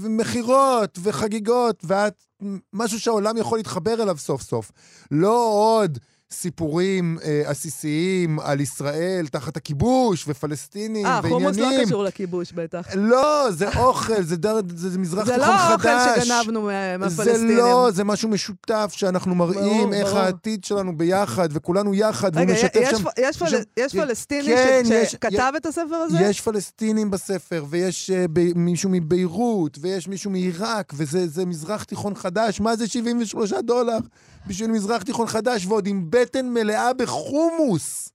ומכירות 0.00 0.98
וחגיגות, 1.02 1.82
ואת, 1.84 2.24
משהו 2.72 3.00
שהעולם 3.00 3.36
יכול 3.36 3.58
להתחבר 3.58 4.02
אליו 4.02 4.18
סוף 4.18 4.42
סוף. 4.42 4.72
לא 5.10 5.50
עוד 5.52 5.98
סיפורים 6.32 7.18
אה, 7.24 7.42
עסיסיים 7.44 8.40
על 8.40 8.60
ישראל 8.60 9.26
תחת 9.30 9.56
הכיבוש 9.56 10.24
ופלסטינים 10.28 11.06
אה, 11.06 11.20
חומוס 11.22 11.56
לא 11.56 11.62
ועניינים. 11.64 11.86
קשור 11.86 12.04
לכיבוש 12.04 12.52
בטח. 12.52 12.86
לא, 12.94 13.46
זה 13.50 13.68
אוכל, 13.78 14.22
זה, 14.22 14.36
דר, 14.36 14.60
זה, 14.76 14.90
זה 14.90 14.98
מזרח 14.98 15.26
זה 15.26 15.32
תיכון 15.32 15.48
לא 15.48 15.76
חדש. 15.76 15.86
האוכל 15.86 16.24
שגנבנו 16.24 16.62
מה- 16.62 16.98
מהפלסטינים. 16.98 17.48
זה 17.48 17.54
לא, 17.56 17.88
זה 17.92 18.04
משהו 18.04 18.28
משותף 18.28 18.92
שאנחנו 18.96 19.34
מראים 19.34 19.60
ברור, 19.82 19.94
איך 19.94 20.06
ברור. 20.08 20.18
העתיד 20.18 20.64
שלנו 20.64 20.96
ביחד, 20.98 21.48
וכולנו 21.52 21.94
יחד, 21.94 22.36
רגע, 22.36 22.52
והוא 22.52 22.64
משתף 22.64 22.80
יש, 22.82 22.90
שם... 22.98 23.04
פ- 23.04 23.18
יש, 23.18 23.36
פל... 23.38 23.46
יש 23.46 23.54
יש- 23.76 23.92
פלסטיני 23.96 24.44
כן, 24.56 24.82
ש... 24.84 24.90
יש- 24.90 25.12
שכתב 25.12 25.52
את 25.56 25.66
הספר 25.66 25.94
הזה? 25.94 26.18
יש 26.20 26.40
פלסטינים 26.40 27.10
בספר, 27.10 27.64
ויש 27.70 28.10
uh, 28.10 28.28
ב- 28.32 28.58
מישהו 28.58 28.90
מביירות, 28.90 29.78
ויש 29.80 30.08
מישהו 30.08 30.30
מעיראק, 30.30 30.92
וזה 30.96 31.26
זה 31.28 31.44
מזרח 31.46 31.82
תיכון 31.84 32.14
חדש. 32.14 32.60
מה 32.60 32.76
זה 32.76 32.88
73 32.88 33.52
דולר 33.52 33.98
בשביל 34.46 34.70
מזרח 34.70 35.02
תיכון 35.02 35.26
חדש, 35.26 35.66
ועוד 35.66 35.86
עם 35.86 36.10
בטן 36.22 36.46
מלאה 36.46 36.94
בחומוס? 36.94 38.08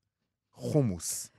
חומוס. 0.54 1.30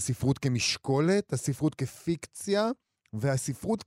הספרות 0.00 0.38
כמשקולת, 0.38 1.32
הספרות 1.32 1.74
כפיקציה 1.74 2.70
והספרות 3.12 3.84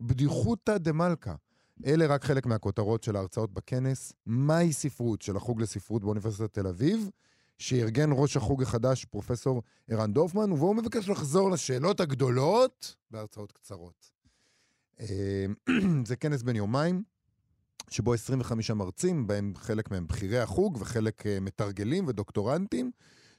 כבדיחותא 0.00 0.78
דמלכא. 0.78 1.34
אלה 1.86 2.06
רק 2.06 2.24
חלק 2.24 2.46
מהכותרות 2.46 3.02
של 3.02 3.16
ההרצאות 3.16 3.52
בכנס. 3.52 4.12
מהי 4.26 4.72
ספרות 4.72 5.22
של 5.22 5.36
החוג 5.36 5.60
לספרות 5.60 6.02
באוניברסיטת 6.02 6.52
תל 6.52 6.66
אביב, 6.66 7.10
שארגן 7.58 8.10
ראש 8.12 8.36
החוג 8.36 8.62
החדש, 8.62 9.04
פרופסור 9.04 9.62
ערן 9.88 10.12
דורפמן, 10.12 10.52
ובו 10.52 10.66
הוא 10.66 10.76
מבקש 10.76 11.08
לחזור 11.08 11.50
לשאלות 11.50 12.00
הגדולות 12.00 12.96
בהרצאות 13.10 13.52
קצרות. 13.52 14.10
אה, 15.00 15.46
זה 16.08 16.16
כנס 16.16 16.42
בן 16.42 16.56
יומיים, 16.56 17.02
שבו 17.90 18.14
25 18.14 18.70
מרצים, 18.70 19.26
בהם 19.26 19.52
חלק 19.56 19.90
מהם 19.90 20.06
בכירי 20.06 20.38
החוג 20.38 20.76
וחלק 20.80 21.26
אה, 21.26 21.40
מתרגלים 21.40 22.06
ודוקטורנטים, 22.06 22.90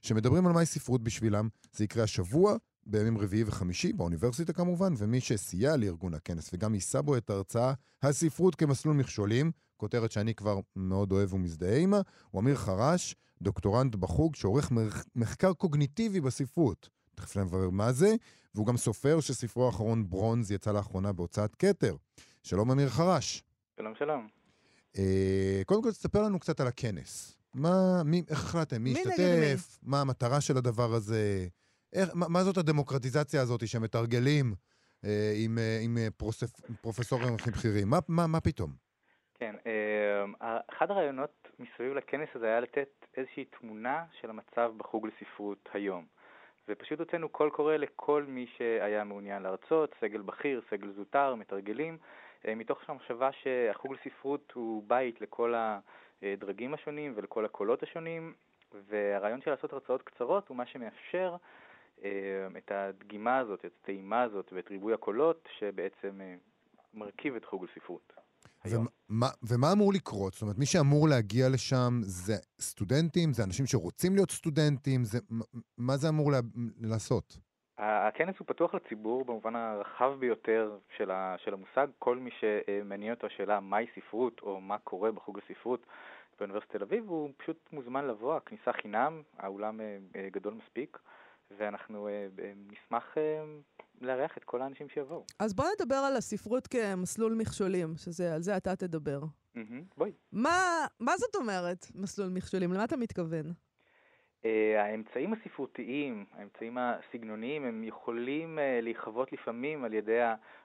שמדברים 0.01 0.48
על 0.48 0.53
מהי 0.53 0.65
ספרות 0.65 1.03
בשבילם. 1.03 1.50
זה 1.74 1.84
יקרה 1.84 2.03
השבוע, 2.03 2.55
בימים 2.86 3.17
רביעי 3.17 3.43
וחמישי, 3.43 3.93
באוניברסיטה 3.93 4.53
כמובן, 4.53 4.93
ומי 4.98 5.22
שסייע 5.22 5.75
לארגון 5.77 6.13
הכנס 6.13 6.50
וגם 6.53 6.74
יישא 6.74 7.01
בו 7.01 7.17
את 7.17 7.29
ההרצאה 7.29 7.74
הספרות 8.01 8.55
כמסלול 8.55 8.96
מכשולים, 8.96 9.51
כותרת 9.77 10.12
שאני 10.12 10.36
כבר 10.36 10.60
מאוד 10.75 11.12
אוהב 11.12 11.34
ומזדהה 11.34 11.75
עימה, 11.75 12.01
הוא 12.32 12.41
אמיר 12.41 12.55
חרש, 12.55 13.15
דוקטורנט 13.43 13.95
בחוג 13.95 14.35
שעורך 14.35 14.71
מחקר 15.15 15.53
קוגניטיבי 15.53 16.21
בספרות. 16.21 16.89
תכף 17.15 17.38
נברר 17.38 17.69
מה 17.69 17.91
זה, 17.91 18.15
והוא 18.55 18.67
גם 18.67 18.77
סופר 18.77 19.19
שספרו 19.19 19.65
האחרון 19.65 20.09
ברונז 20.09 20.51
יצא 20.51 20.71
לאחרונה 20.71 21.13
בהוצאת 21.13 21.55
כתר. 21.55 21.95
שלום 22.43 22.71
אמיר 22.71 22.89
חרש. 22.89 23.43
שלום 23.77 23.95
שלום. 23.95 24.27
אה, 24.97 25.62
קודם 25.65 25.83
כל 25.83 25.91
תספר 25.91 26.21
לנו 26.21 26.39
קצת 26.39 26.59
על 26.59 26.67
הכנס. 26.67 27.38
מה, 27.53 28.03
מי, 28.05 28.23
איך 28.29 28.43
החלטתם? 28.43 28.83
מי 28.83 28.91
השתתף? 28.91 29.79
מה 29.83 30.01
המטרה 30.01 30.41
של 30.41 30.57
הדבר 30.57 30.93
הזה? 30.93 31.47
איך, 31.93 32.09
מה, 32.13 32.27
מה 32.27 32.43
זאת 32.43 32.57
הדמוקרטיזציה 32.57 33.41
הזאת 33.41 33.67
שמתרגלים 33.67 34.53
אה, 35.05 35.33
עם, 35.35 35.57
אה, 35.57 35.79
עם 35.83 35.97
אה, 35.97 36.07
פרוסף, 36.17 36.51
פרופסורים 36.81 37.35
הכי 37.35 37.51
בכירים? 37.51 37.89
מה, 37.89 38.00
מה, 38.07 38.27
מה 38.27 38.39
פתאום? 38.39 38.71
כן, 39.33 39.55
אה, 39.67 40.57
אחד 40.77 40.91
הרעיונות 40.91 41.47
מסביב 41.59 41.93
לכנס 41.93 42.29
הזה 42.35 42.45
היה 42.45 42.59
לתת 42.59 43.02
איזושהי 43.17 43.46
תמונה 43.46 44.05
של 44.22 44.29
המצב 44.29 44.74
בחוג 44.77 45.08
לספרות 45.08 45.70
היום. 45.74 46.05
ופשוט 46.67 47.00
הוצאנו 47.00 47.29
קול 47.29 47.50
קורא 47.50 47.75
לכל 47.75 48.24
מי 48.27 48.48
שהיה 48.58 49.03
מעוניין 49.03 49.43
להרצות, 49.43 49.96
סגל 50.01 50.22
בכיר, 50.22 50.62
סגל 50.70 50.91
זוטר, 50.91 51.36
מתרגלים, 51.36 51.98
אה, 52.48 52.55
מתוך 52.55 52.89
המחשבה 52.89 53.29
שהחוג 53.32 53.93
לספרות 53.93 54.51
הוא 54.55 54.84
בית 54.88 55.22
לכל 55.22 55.53
הדרגים 56.22 56.74
השונים 56.74 57.13
ולכל 57.15 57.46
הקולות 57.46 57.84
השונים, 57.84 58.34
והרעיון 58.89 59.41
של 59.41 59.51
לעשות 59.51 59.74
הרצאות 59.74 60.01
קצרות 60.01 60.48
הוא 60.48 60.58
מה 60.58 60.65
שמאפשר 60.65 61.36
אה, 62.03 62.48
את 62.58 62.72
הדגימה 62.72 63.38
הזאת, 63.38 63.65
את 63.65 63.72
הטעימה 63.82 64.22
הזאת 64.22 64.53
ואת 64.53 64.70
ריבוי 64.70 64.93
הקולות 64.93 65.48
שבעצם 65.60 66.22
אה, 66.22 66.36
מרכיב 66.93 67.36
את 67.36 67.46
חוג 67.46 67.65
לספרות. 67.65 68.13
ומה, 68.67 69.27
ומה 69.50 69.72
אמור 69.72 69.93
לקרות? 69.93 70.34
זאת 70.34 70.41
אומרת, 70.41 70.58
מי 70.58 70.65
שאמור 70.65 71.08
להגיע 71.08 71.50
לשם 71.53 71.91
זה 72.01 72.34
סטודנטים, 72.60 73.34
זה 73.34 73.43
אנשים 73.43 73.65
שרוצים 73.65 74.15
להיות 74.15 74.32
סטודנטים, 74.32 75.03
זה, 75.03 75.20
מה 75.77 75.98
זה 75.98 76.10
אמור 76.10 76.32
לה, 76.32 76.39
לעשות? 76.82 77.38
הכנס 77.77 78.36
הוא 78.39 78.48
פתוח 78.48 78.74
לציבור 78.74 79.25
במובן 79.25 79.55
הרחב 79.55 80.13
ביותר 80.20 80.77
של, 80.98 81.12
ה, 81.12 81.36
של 81.43 81.53
המושג. 81.53 81.88
כל 82.00 82.17
מי 82.17 82.29
שמעניין 82.39 83.13
אותו 83.13 83.27
השאלה 83.27 83.60
מהי 83.60 83.86
ספרות 83.96 84.39
או 84.41 84.62
מה 84.62 84.77
קורה 84.77 85.12
בחוג 85.12 85.39
לספרות 85.39 85.86
באוניברסיטת 86.39 86.72
תל 86.72 86.84
אביב, 86.84 87.10
הוא 87.10 87.29
פשוט 87.38 87.58
מוזמן 87.74 88.08
לבוא, 88.08 88.36
הכניסה 88.36 88.74
חינם, 88.74 89.22
האולם 89.38 89.82
אה, 89.82 89.98
אה, 90.15 90.27
גדול 90.32 90.53
מספיק, 90.53 90.98
ואנחנו 91.58 92.08
אה, 92.08 92.27
נשמח 92.72 93.15
לארח 94.01 94.38
את 94.38 94.43
כל 94.43 94.62
האנשים 94.62 94.89
שיבואו. 94.89 95.25
אז 95.39 95.53
בוא 95.53 95.65
נדבר 95.79 95.95
על 95.95 96.15
הספרות 96.15 96.67
כמסלול 96.67 97.33
מכשולים, 97.33 97.97
שזה, 97.97 98.33
על 98.33 98.41
זה 98.41 98.57
אתה 98.57 98.75
תדבר. 98.75 99.19
Mm-hmm, 99.55 99.59
בואי. 99.97 100.12
מה, 100.31 100.85
מה 101.00 101.17
זאת 101.17 101.35
אומרת 101.35 101.85
מסלול 101.95 102.29
מכשולים? 102.29 102.73
למה 102.73 102.83
אתה 102.83 102.97
מתכוון? 102.97 103.45
Uh, 104.41 104.45
האמצעים 104.77 105.33
הספרותיים, 105.33 106.25
האמצעים 106.33 106.77
הסגנוניים, 106.77 107.65
הם 107.65 107.83
יכולים 107.83 108.57
uh, 108.57 108.83
להיחוות 108.83 109.33
לפעמים 109.33 109.83
על 109.83 109.93
ידי 109.93 110.19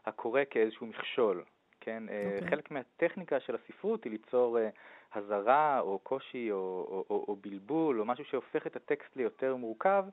הקורא 0.06 0.40
כאיזשהו 0.50 0.86
מכשול. 0.86 1.44
כן? 1.80 2.02
Okay. 2.06 2.10
Uh, 2.10 2.34
אוקיי. 2.34 2.50
חלק 2.50 2.70
מהטכניקה 2.70 3.40
של 3.40 3.54
הספרות 3.54 4.04
היא 4.04 4.12
ליצור 4.12 4.58
uh, 4.58 5.18
הזרה 5.18 5.80
או 5.80 5.98
קושי 5.98 6.50
או, 6.50 6.56
או, 6.56 7.04
או, 7.10 7.24
או 7.28 7.36
בלבול 7.36 8.00
או 8.00 8.04
משהו 8.04 8.24
שהופך 8.24 8.66
את 8.66 8.76
הטקסט 8.76 9.16
ליותר 9.16 9.56
מורכב, 9.56 10.04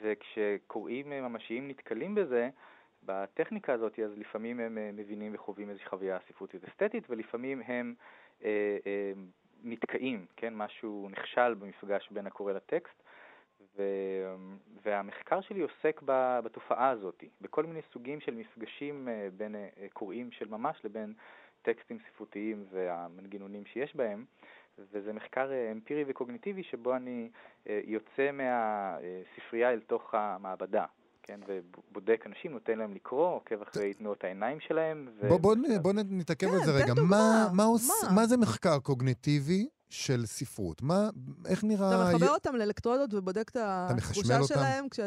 וכשקוראים 0.00 1.10
ממשיים 1.10 1.68
נתקלים 1.68 2.14
בזה, 2.14 2.48
בטכניקה 3.02 3.72
הזאת, 3.72 3.98
אז 3.98 4.18
לפעמים 4.18 4.60
הם 4.60 4.78
אה, 4.78 4.90
מבינים 4.92 5.34
וחווים 5.34 5.70
איזושהי 5.70 5.88
חוויה 5.88 6.18
ספרותית 6.28 6.64
אסתטית, 6.64 7.04
ולפעמים 7.10 7.62
הם 7.66 7.94
אה, 8.44 8.78
אה, 8.86 9.12
נתקעים, 9.62 10.26
כן? 10.36 10.54
משהו 10.54 11.08
נכשל 11.10 11.54
במפגש 11.54 12.08
בין 12.10 12.26
הקורא 12.26 12.52
לטקסט. 12.52 13.02
ו, 13.76 13.82
והמחקר 14.82 15.40
שלי 15.40 15.60
עוסק 15.60 16.00
בתופעה 16.44 16.90
הזאת, 16.90 17.24
בכל 17.40 17.66
מיני 17.66 17.80
סוגים 17.92 18.20
של 18.20 18.34
מפגשים 18.34 19.08
אה, 19.08 19.28
בין 19.36 19.54
אה, 19.54 19.68
קוראים 19.92 20.32
של 20.32 20.48
ממש 20.48 20.80
לבין 20.84 21.12
טקסטים 21.62 21.98
ספרותיים 22.08 22.64
והמנגנונים 22.70 23.66
שיש 23.66 23.96
בהם. 23.96 24.24
וזה 24.92 25.12
מחקר 25.12 25.52
אה, 25.52 25.72
אמפירי 25.72 26.04
וקוגניטיבי 26.08 26.62
שבו 26.62 26.96
אני 26.96 27.28
אה, 27.68 27.80
יוצא 27.84 28.30
מהספרייה 28.32 29.72
אל 29.72 29.80
תוך 29.80 30.14
המעבדה. 30.14 30.84
כן, 31.28 31.40
ובודק 31.48 32.22
אנשים, 32.26 32.52
נותן 32.52 32.78
להם 32.78 32.94
לקרוא, 32.94 33.28
עוקב 33.28 33.62
אחרי 33.62 33.94
תנועות 33.94 34.24
העיניים 34.24 34.60
שלהם. 34.60 35.08
ו... 35.20 35.28
בוא, 35.28 35.38
בוא, 35.38 35.54
בוא 35.82 35.92
נתעכב 35.92 36.46
כן, 36.46 36.52
על 36.52 36.64
זה 36.64 36.72
רגע. 36.72 36.94
מה, 36.94 37.02
מה, 37.02 37.48
מה, 37.52 37.64
עוש... 37.64 37.82
מה 38.14 38.26
זה 38.26 38.36
מחקר 38.36 38.78
קוגניטיבי 38.78 39.68
של 39.90 40.26
ספרות? 40.26 40.82
מה, 40.82 41.08
איך 41.46 41.64
נראה... 41.64 41.88
אתה 41.88 42.16
מחבר 42.16 42.34
אותם 42.34 42.56
לאלקטרודות 42.56 43.14
ובודק 43.14 43.50
את 43.50 43.56
התחושה 43.60 44.42
שלהם 44.44 44.88
כש... 44.88 45.00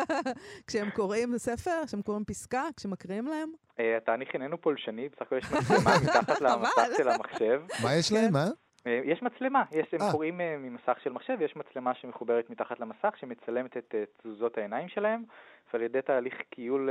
כשהם 0.66 0.90
קוראים 0.90 1.38
ספר, 1.38 1.82
כשהם 1.86 2.02
קוראים 2.02 2.24
פסקה, 2.24 2.64
כשמקריאים 2.76 3.26
להם? 3.26 3.52
אה, 3.80 3.96
התהליך 3.96 4.28
איננו 4.34 4.60
פולשני, 4.60 5.08
בסך 5.08 5.22
הכל 5.22 5.38
יש 5.38 5.52
מצלמה 5.52 5.94
מתחת 6.04 6.40
למסך 6.40 6.96
של 6.96 7.08
המחשב. 7.08 7.62
מה 7.82 7.94
יש 7.94 8.12
להם, 8.12 8.32
מה? 8.32 8.48
אה, 8.86 9.00
יש 9.04 9.22
מצלמה, 9.22 9.64
יש, 9.72 9.94
הם 9.94 10.00
아. 10.00 10.02
אה. 10.04 10.12
קוראים 10.12 10.40
אה, 10.40 10.56
ממסך 10.58 10.98
של 11.02 11.12
מחשב, 11.12 11.36
יש 11.40 11.56
מצלמה 11.56 11.94
שמחוברת 11.94 12.50
מתחת 12.50 12.80
למסך 12.80 13.14
שמצלמת 13.16 13.76
את 13.76 13.94
תזוזות 14.22 14.58
העיניים 14.58 14.88
שלהם, 14.88 15.24
ועל 15.72 15.82
ידי 15.82 16.02
תהליך 16.02 16.34
קיול 16.50 16.90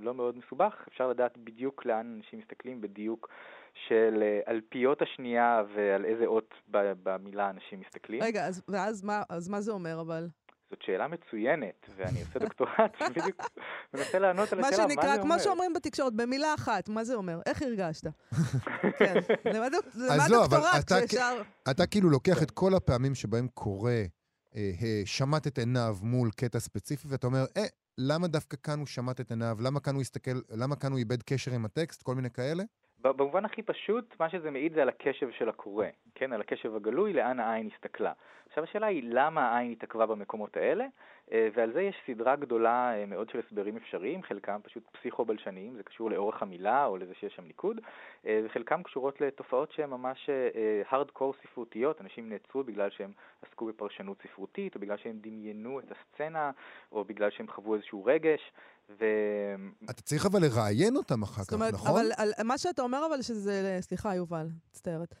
לא 0.00 0.14
מאוד 0.14 0.38
מסובך 0.38 0.84
אפשר 0.88 1.08
לדעת 1.08 1.38
בדיוק 1.38 1.86
לאן 1.86 2.14
אנשים 2.16 2.38
מסתכלים, 2.38 2.80
בדיוק 2.80 3.28
של 3.88 4.22
אלפיות 4.48 5.02
השנייה 5.02 5.62
ועל 5.74 6.04
איזה 6.04 6.26
אות 6.26 6.54
במילה 7.02 7.50
אנשים 7.50 7.80
מסתכלים. 7.80 8.22
רגע, 8.22 8.46
אז, 8.46 8.62
ואז 8.68 9.04
מה, 9.04 9.22
אז 9.30 9.48
מה 9.48 9.60
זה 9.60 9.72
אומר 9.72 10.00
אבל? 10.00 10.26
זאת 10.74 10.82
שאלה 10.82 11.08
מצוינת, 11.08 11.86
ואני 11.96 12.20
עושה 12.20 12.38
דוקטורט 12.38 12.94
שבדיוק 13.06 13.50
מנסה 13.94 14.18
לענות 14.18 14.52
על 14.52 14.60
השאלה, 14.60 14.70
מה 14.70 14.76
זה 14.76 14.82
אומר? 14.82 14.94
מה 14.94 15.02
שנקרא, 15.02 15.22
כמו 15.22 15.34
שאומרים 15.38 15.72
בתקשורת, 15.72 16.12
במילה 16.12 16.54
אחת, 16.54 16.88
מה 16.88 17.04
זה 17.04 17.14
אומר? 17.14 17.40
איך 17.46 17.62
הרגשת? 17.62 18.06
כן, 18.98 19.14
למה 19.44 19.68
לא, 20.28 20.46
דוקטורט 20.46 20.88
שאפשר... 20.88 21.42
אתה 21.70 21.86
כאילו 21.86 22.10
לוקח 22.10 22.42
את 22.42 22.50
כל 22.50 22.74
הפעמים 22.74 23.14
שבהם 23.14 23.48
קורא, 23.48 23.92
אה, 24.56 25.02
שמט 25.04 25.46
את 25.46 25.58
עיניו 25.58 25.96
מול 26.02 26.30
קטע 26.30 26.58
ספציפי, 26.58 27.08
ואתה 27.08 27.26
אומר, 27.26 27.44
אה, 27.56 27.66
למה 27.98 28.28
דווקא 28.28 28.56
כאן 28.62 28.78
הוא 28.78 28.86
שמט 28.86 29.20
את 29.20 29.30
עיניו? 29.30 29.58
למה 29.60 29.80
כאן 29.80 29.94
הוא 29.94 30.02
הסתכל, 30.02 30.40
למה 30.50 30.76
כאן 30.76 30.92
הוא 30.92 30.98
איבד 30.98 31.22
קשר 31.22 31.52
עם 31.52 31.64
הטקסט? 31.64 32.02
כל 32.02 32.14
מיני 32.14 32.30
כאלה? 32.30 32.64
במובן 33.12 33.44
הכי 33.44 33.62
פשוט, 33.62 34.16
מה 34.20 34.30
שזה 34.30 34.50
מעיד 34.50 34.74
זה 34.74 34.82
על 34.82 34.88
הקשב 34.88 35.30
של 35.30 35.48
הקורא, 35.48 35.86
כן? 36.14 36.32
על 36.32 36.40
הקשב 36.40 36.76
הגלוי, 36.76 37.12
לאן 37.12 37.40
העין 37.40 37.68
הסתכלה. 37.74 38.12
עכשיו 38.48 38.64
השאלה 38.64 38.86
היא 38.86 39.02
למה 39.06 39.48
העין 39.48 39.72
התעכבה 39.72 40.06
במקומות 40.06 40.56
האלה, 40.56 40.86
ועל 41.54 41.72
זה 41.72 41.82
יש 41.82 41.96
סדרה 42.06 42.36
גדולה 42.36 42.94
אה, 42.96 43.06
מאוד 43.06 43.30
של 43.30 43.38
הסברים 43.46 43.76
אפשריים, 43.76 44.22
חלקם 44.22 44.58
פשוט 44.62 44.82
פסיכו-בלשניים, 44.92 45.76
זה 45.76 45.82
קשור 45.82 46.10
לאורך 46.10 46.42
המילה 46.42 46.86
או 46.86 46.96
לזה 46.96 47.12
שיש 47.20 47.34
שם 47.36 47.44
ניקוד, 47.44 47.80
אה, 48.26 48.40
וחלקם 48.46 48.82
קשורות 48.82 49.20
לתופעות 49.20 49.72
שהן 49.72 49.90
ממש 49.90 50.30
הארד-קור 50.90 51.34
ספרותיות, 51.42 52.00
אנשים 52.00 52.28
נעצרו 52.28 52.64
בגלל 52.64 52.90
שהם 52.90 53.12
עסקו 53.42 53.66
בפרשנות 53.66 54.16
ספרותית, 54.22 54.74
או 54.74 54.80
בגלל 54.80 54.96
שהם 54.96 55.18
דמיינו 55.20 55.80
את 55.80 55.84
הסצנה, 55.92 56.50
או 56.92 57.04
בגלל 57.04 57.30
שהם 57.30 57.48
חוו 57.48 57.74
איזשהו 57.74 58.04
רגש. 58.04 58.40
ו... 59.00 59.04
אתה 59.90 60.02
צריך 60.02 60.26
אבל 60.26 60.40
לראיין 60.42 60.96
אותם 60.96 61.22
אחר 61.22 61.44
כך, 61.44 61.52
אומרת, 61.52 61.74
נכון? 61.74 61.90
אבל 61.90 62.10
על, 62.16 62.32
מה 62.44 62.58
שאתה 62.58 62.82
אומר 62.82 63.06
אבל 63.06 63.22
שזה, 63.22 63.78
סליחה 63.80 64.14
יובל, 64.14 64.46
מצטערת, 64.70 65.14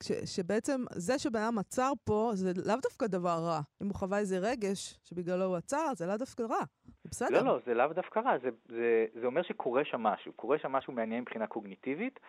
כש, 0.00 0.12
שבעצם 0.12 0.84
זה 0.92 1.18
שבן 1.18 1.40
אדם 1.40 1.58
עצר 1.58 1.92
פה 2.04 2.30
זה 2.34 2.52
לאו 2.66 2.76
דווקא 2.82 3.06
דבר 3.06 3.38
רע. 3.44 3.60
אם 3.82 3.86
הוא 3.86 3.94
חווה 3.94 4.18
איזה 4.18 4.38
רגש 4.38 4.98
שבגללו 5.04 5.44
הוא 5.44 5.56
עצר, 5.56 5.94
זה 5.94 6.06
לאו 6.06 6.16
דווקא 6.16 6.42
רע. 6.42 6.64
בסדר. 7.04 7.42
לא, 7.42 7.44
לא, 7.44 7.58
זה 7.66 7.74
לאו 7.74 7.92
דווקא 7.92 8.18
רע, 8.18 8.38
זה, 8.38 8.48
זה, 8.68 9.06
זה 9.20 9.26
אומר 9.26 9.42
שקורה 9.42 9.84
שם 9.84 10.00
משהו, 10.00 10.32
קורה 10.32 10.58
שם 10.58 10.72
משהו 10.72 10.92
מעניין 10.92 11.20
מבחינה 11.20 11.46
קוגניטיבית, 11.46 12.20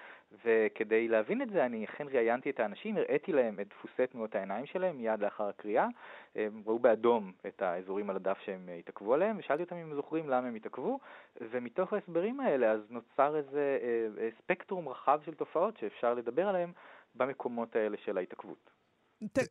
וכדי 0.46 1.08
להבין 1.08 1.42
את 1.42 1.50
זה 1.50 1.66
אני 1.66 1.86
אכן 1.86 2.08
ראיינתי 2.08 2.50
את 2.50 2.60
האנשים, 2.60 2.98
הראיתי 2.98 3.32
להם 3.32 3.60
את 3.60 3.68
דפוסי 3.68 4.08
תנועות 4.08 4.36
העיניים 4.36 4.66
שלהם 4.66 4.98
מיד 4.98 5.20
לאחר 5.20 5.44
הקריאה, 5.44 5.88
הם 6.36 6.62
ראו 6.66 6.80
באדום 6.80 7.32
את 7.48 7.62
האזורים 7.62 8.10
על 8.10 8.16
הדף 8.16 8.38
שהם 8.46 8.70
התעכבו 8.80 9.14
עליהם, 9.14 9.38
ושאלתי 9.40 9.64
אותם 9.64 9.76
אם 9.76 9.82
הם 9.82 9.96
זוכרים 9.96 10.30
למה 10.30 10.48
הם 10.48 10.56
התעכבו, 10.56 11.00
ומתוך 11.42 11.94
ההסברים 11.94 12.40
האלה 12.40 12.72
אז 12.72 12.80
נוצר 12.90 13.36
איזה 13.36 13.78
אה, 13.82 14.24
אה, 14.24 14.30
ספקטרום 14.38 14.90
רחב 14.90 15.20
של 15.26 15.34
תופעות 15.34 15.78
שאפשר 15.78 16.14
לדבר 16.14 16.48
עליהם 16.48 16.72
במקומות 17.16 17.76
האלה 17.76 17.98
של 18.06 18.18
ההתעכבות. 18.18 18.70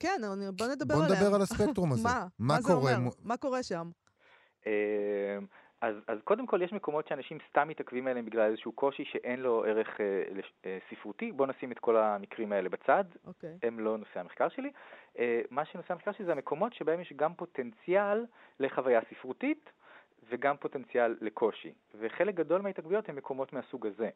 כן, 0.01 0.21
בוא 0.57 0.67
נדבר 0.67 0.95
עליהם. 0.95 1.09
בוא 1.09 1.17
נדבר 1.17 1.35
על 1.35 1.43
הספקטרום 1.43 1.93
הזה. 1.93 2.03
מה? 2.09 2.27
מה 2.39 2.61
זה 2.61 2.73
אומר? 2.73 2.97
מה 3.23 3.37
קורה 3.37 3.63
שם? 3.63 3.91
אה, 4.67 5.39
אז, 5.85 5.95
אז 6.07 6.19
קודם 6.25 6.47
כל 6.47 6.63
יש 6.63 6.73
מקומות 6.73 7.09
שאנשים 7.09 7.39
סתם 7.51 7.69
מתעכבים 7.69 8.07
עליהם 8.07 8.27
בגלל 8.27 8.51
איזשהו 8.51 8.73
קושי 8.73 9.05
שאין 9.05 9.41
לו 9.41 9.65
ערך 9.65 10.01
אה, 10.01 10.23
אה, 10.67 10.79
ספרותי. 10.91 11.33
בואו 11.33 11.49
נשים 11.49 11.73
את 11.73 11.79
כל 11.79 11.97
המקרים 11.97 12.53
האלה 12.53 12.69
בצד, 12.69 13.05
okay. 13.13 13.29
אוקיי. 13.29 13.59
הם 13.63 13.81
לא 13.81 13.99
נושא 13.99 14.21
המחקר 14.21 14.49
שלי. 14.49 14.71
אה, 15.19 15.41
מה 15.51 15.65
שנושא 15.65 15.93
המחקר 15.93 16.13
שלי 16.13 16.25
זה 16.25 16.33
המקומות 16.33 16.75
שבהם 16.75 17.01
יש 17.01 17.13
גם 17.17 17.35
פוטנציאל 17.35 18.27
לחוויה 18.61 19.01
ספרותית 19.11 19.71
וגם 20.29 20.57
פוטנציאל 20.57 21.17
לקושי. 21.21 21.73
וחלק 22.01 22.35
גדול 22.35 22.61
מההתעכבויות 22.61 23.09
הם 23.09 23.17
מקומות 23.17 23.53
מהסוג 23.53 23.87
הזה. 23.87 24.09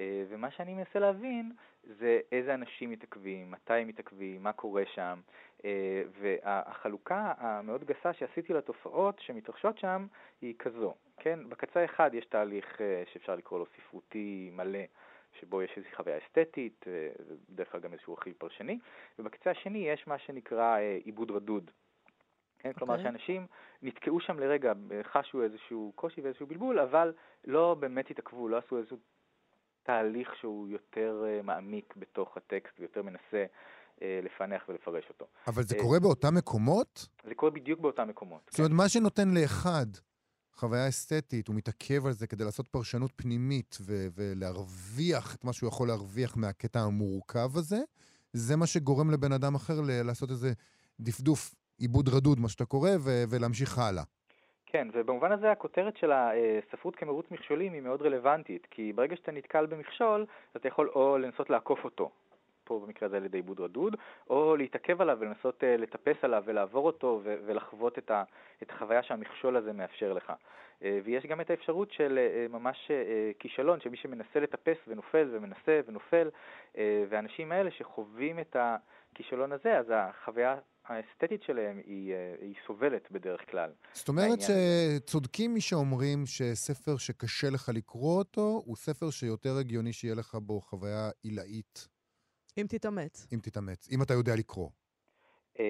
אה, 0.00 0.24
ומה 0.28 0.50
שאני 0.50 0.74
מנסה 0.74 0.98
להבין 0.98 1.52
זה 1.84 2.20
איזה 2.32 2.54
אנשים 2.54 2.90
מתעכבים, 2.90 3.50
מתי 3.50 3.74
הם 3.74 3.88
מתעכבים, 3.88 4.42
מה 4.42 4.52
קורה 4.52 4.82
שם, 4.94 5.20
אה, 5.64 6.02
והחלוקה 6.20 7.32
המאוד 7.36 7.84
גסה 7.84 8.12
שעשיתי 8.12 8.52
לתופעות 8.52 9.20
שמתרחשות 9.20 9.78
שם 9.78 10.06
היא 10.40 10.54
כזו, 10.58 10.94
כן? 11.16 11.48
בקצה 11.48 11.80
האחד 11.80 12.10
יש 12.14 12.26
תהליך 12.26 12.80
אה, 12.80 13.02
שאפשר 13.12 13.36
לקרוא 13.36 13.58
לו 13.58 13.66
ספרותי 13.76 14.50
מלא, 14.52 14.84
שבו 15.40 15.62
יש 15.62 15.70
איזושהי 15.76 15.96
חוויה 15.96 16.18
אסתטית, 16.18 16.84
בדרך 17.48 17.72
כלל 17.72 17.80
גם 17.80 17.92
איזשהו 17.92 18.14
רכיב 18.14 18.34
פרשני, 18.38 18.78
ובקצה 19.18 19.50
השני 19.50 19.78
יש 19.78 20.06
מה 20.06 20.18
שנקרא 20.18 20.78
עיבוד 21.04 21.30
רדוד. 21.30 21.70
כן? 22.58 22.70
Okay. 22.70 22.78
כלומר 22.78 22.94
אוקיי. 22.94 23.10
שאנשים 23.10 23.46
נתקעו 23.82 24.20
שם 24.20 24.38
לרגע, 24.38 24.72
חשו 25.02 25.42
איזשהו 25.42 25.92
קושי 25.94 26.20
ואיזשהו 26.20 26.46
בלבול, 26.46 26.78
אבל 26.78 27.12
לא 27.44 27.76
באמת 27.80 28.10
התעכבו, 28.10 28.48
לא 28.48 28.56
עשו 28.56 28.78
איזשהו 28.78 28.96
תהליך 29.90 30.28
שהוא 30.40 30.68
יותר 30.68 31.24
uh, 31.24 31.46
מעמיק 31.46 31.94
בתוך 31.96 32.36
הטקסט 32.36 32.74
ויותר 32.78 33.02
מנסה 33.02 33.44
uh, 33.96 34.02
לפענח 34.22 34.62
ולפרש 34.68 35.04
אותו. 35.08 35.26
אבל 35.46 35.62
זה 35.62 35.76
uh, 35.76 35.80
קורה 35.80 36.00
באותם 36.00 36.34
מקומות? 36.34 37.08
זה 37.28 37.34
קורה 37.34 37.52
בדיוק 37.52 37.80
באותם 37.80 38.08
מקומות. 38.08 38.40
זאת 38.50 38.58
אומרת, 38.58 38.70
כן. 38.70 38.76
מה 38.76 38.88
שנותן 38.88 39.28
לאחד 39.34 39.86
חוויה 40.54 40.88
אסתטית, 40.88 41.48
הוא 41.48 41.56
מתעכב 41.56 42.06
על 42.06 42.12
זה 42.12 42.26
כדי 42.26 42.44
לעשות 42.44 42.68
פרשנות 42.68 43.12
פנימית 43.16 43.78
ו- 43.80 44.06
ולהרוויח 44.14 45.34
את 45.34 45.44
מה 45.44 45.52
שהוא 45.52 45.68
יכול 45.68 45.88
להרוויח 45.88 46.36
מהקטע 46.36 46.80
המורכב 46.80 47.56
הזה, 47.56 47.78
זה 48.32 48.56
מה 48.56 48.66
שגורם 48.66 49.10
לבן 49.10 49.32
אדם 49.32 49.54
אחר 49.54 49.80
לעשות 50.04 50.30
איזה 50.30 50.52
דפדוף, 51.00 51.54
עיבוד 51.78 52.08
רדוד, 52.08 52.40
מה 52.40 52.48
שאתה 52.48 52.64
קורא, 52.64 52.90
ו- 53.00 53.24
ולהמשיך 53.28 53.78
הלאה. 53.78 54.02
כן, 54.72 54.88
ובמובן 54.92 55.32
הזה 55.32 55.52
הכותרת 55.52 55.96
של 55.96 56.12
הספרות 56.12 56.96
כמרוץ 56.96 57.26
מכשולים 57.30 57.72
היא 57.72 57.80
מאוד 57.82 58.02
רלוונטית, 58.02 58.66
כי 58.70 58.92
ברגע 58.92 59.16
שאתה 59.16 59.32
נתקל 59.32 59.66
במכשול, 59.66 60.26
אתה 60.56 60.68
יכול 60.68 60.88
או 60.94 61.18
לנסות 61.18 61.50
לעקוף 61.50 61.84
אותו, 61.84 62.10
פה 62.64 62.80
במקרה 62.86 63.06
הזה 63.06 63.16
על 63.16 63.24
ידי 63.24 63.38
עיבוד 63.38 63.60
רדוד, 63.60 63.96
או 64.30 64.56
להתעכב 64.56 65.00
עליו 65.00 65.16
ולנסות 65.20 65.64
אה, 65.64 65.76
לטפס 65.76 66.16
עליו 66.22 66.42
ולעבור 66.46 66.86
אותו 66.86 67.20
ולחוות 67.24 67.98
את, 67.98 68.10
ה- 68.10 68.22
את 68.62 68.70
החוויה 68.70 69.02
שהמכשול 69.02 69.56
הזה 69.56 69.72
מאפשר 69.72 70.12
לך. 70.12 70.32
אה, 70.82 70.98
ויש 71.04 71.26
גם 71.26 71.40
את 71.40 71.50
האפשרות 71.50 71.92
של 71.92 72.18
אה, 72.18 72.46
ממש 72.48 72.90
כישלון, 73.38 73.80
שמי 73.80 73.96
שמנסה 73.96 74.40
לטפס 74.40 74.76
ונופל 74.88 75.28
ומנסה 75.30 75.80
ונופל, 75.86 76.30
והאנשים 77.08 77.52
האלה 77.52 77.70
שחווים 77.70 78.38
את 78.38 78.56
הכישלון 78.58 79.52
הזה, 79.52 79.78
אז 79.78 79.86
החוויה 79.94 80.56
האסתטית 80.90 81.42
שלהם 81.42 81.80
היא, 81.86 82.12
אה, 82.12 82.34
היא 82.40 82.54
סובלת 82.66 83.10
בדרך 83.10 83.50
כלל. 83.50 83.70
זאת 83.92 84.08
אומרת 84.08 84.38
שצודקים 84.40 85.54
מי 85.54 85.60
שאומרים 85.60 86.26
שספר 86.26 86.96
שקשה 86.96 87.46
לך 87.50 87.70
לקרוא 87.74 88.18
אותו, 88.18 88.62
הוא 88.66 88.76
ספר 88.76 89.10
שיותר 89.10 89.56
הגיוני 89.60 89.92
שיהיה 89.92 90.14
לך 90.14 90.34
בו 90.34 90.60
חוויה 90.60 91.10
עילאית. 91.22 91.88
אם 92.58 92.66
תתאמץ. 92.68 93.26
אם 93.34 93.38
תתאמץ, 93.42 93.88
אם 93.92 94.02
אתה 94.02 94.14
יודע 94.14 94.32
לקרוא. 94.38 94.70
אה, 95.60 95.64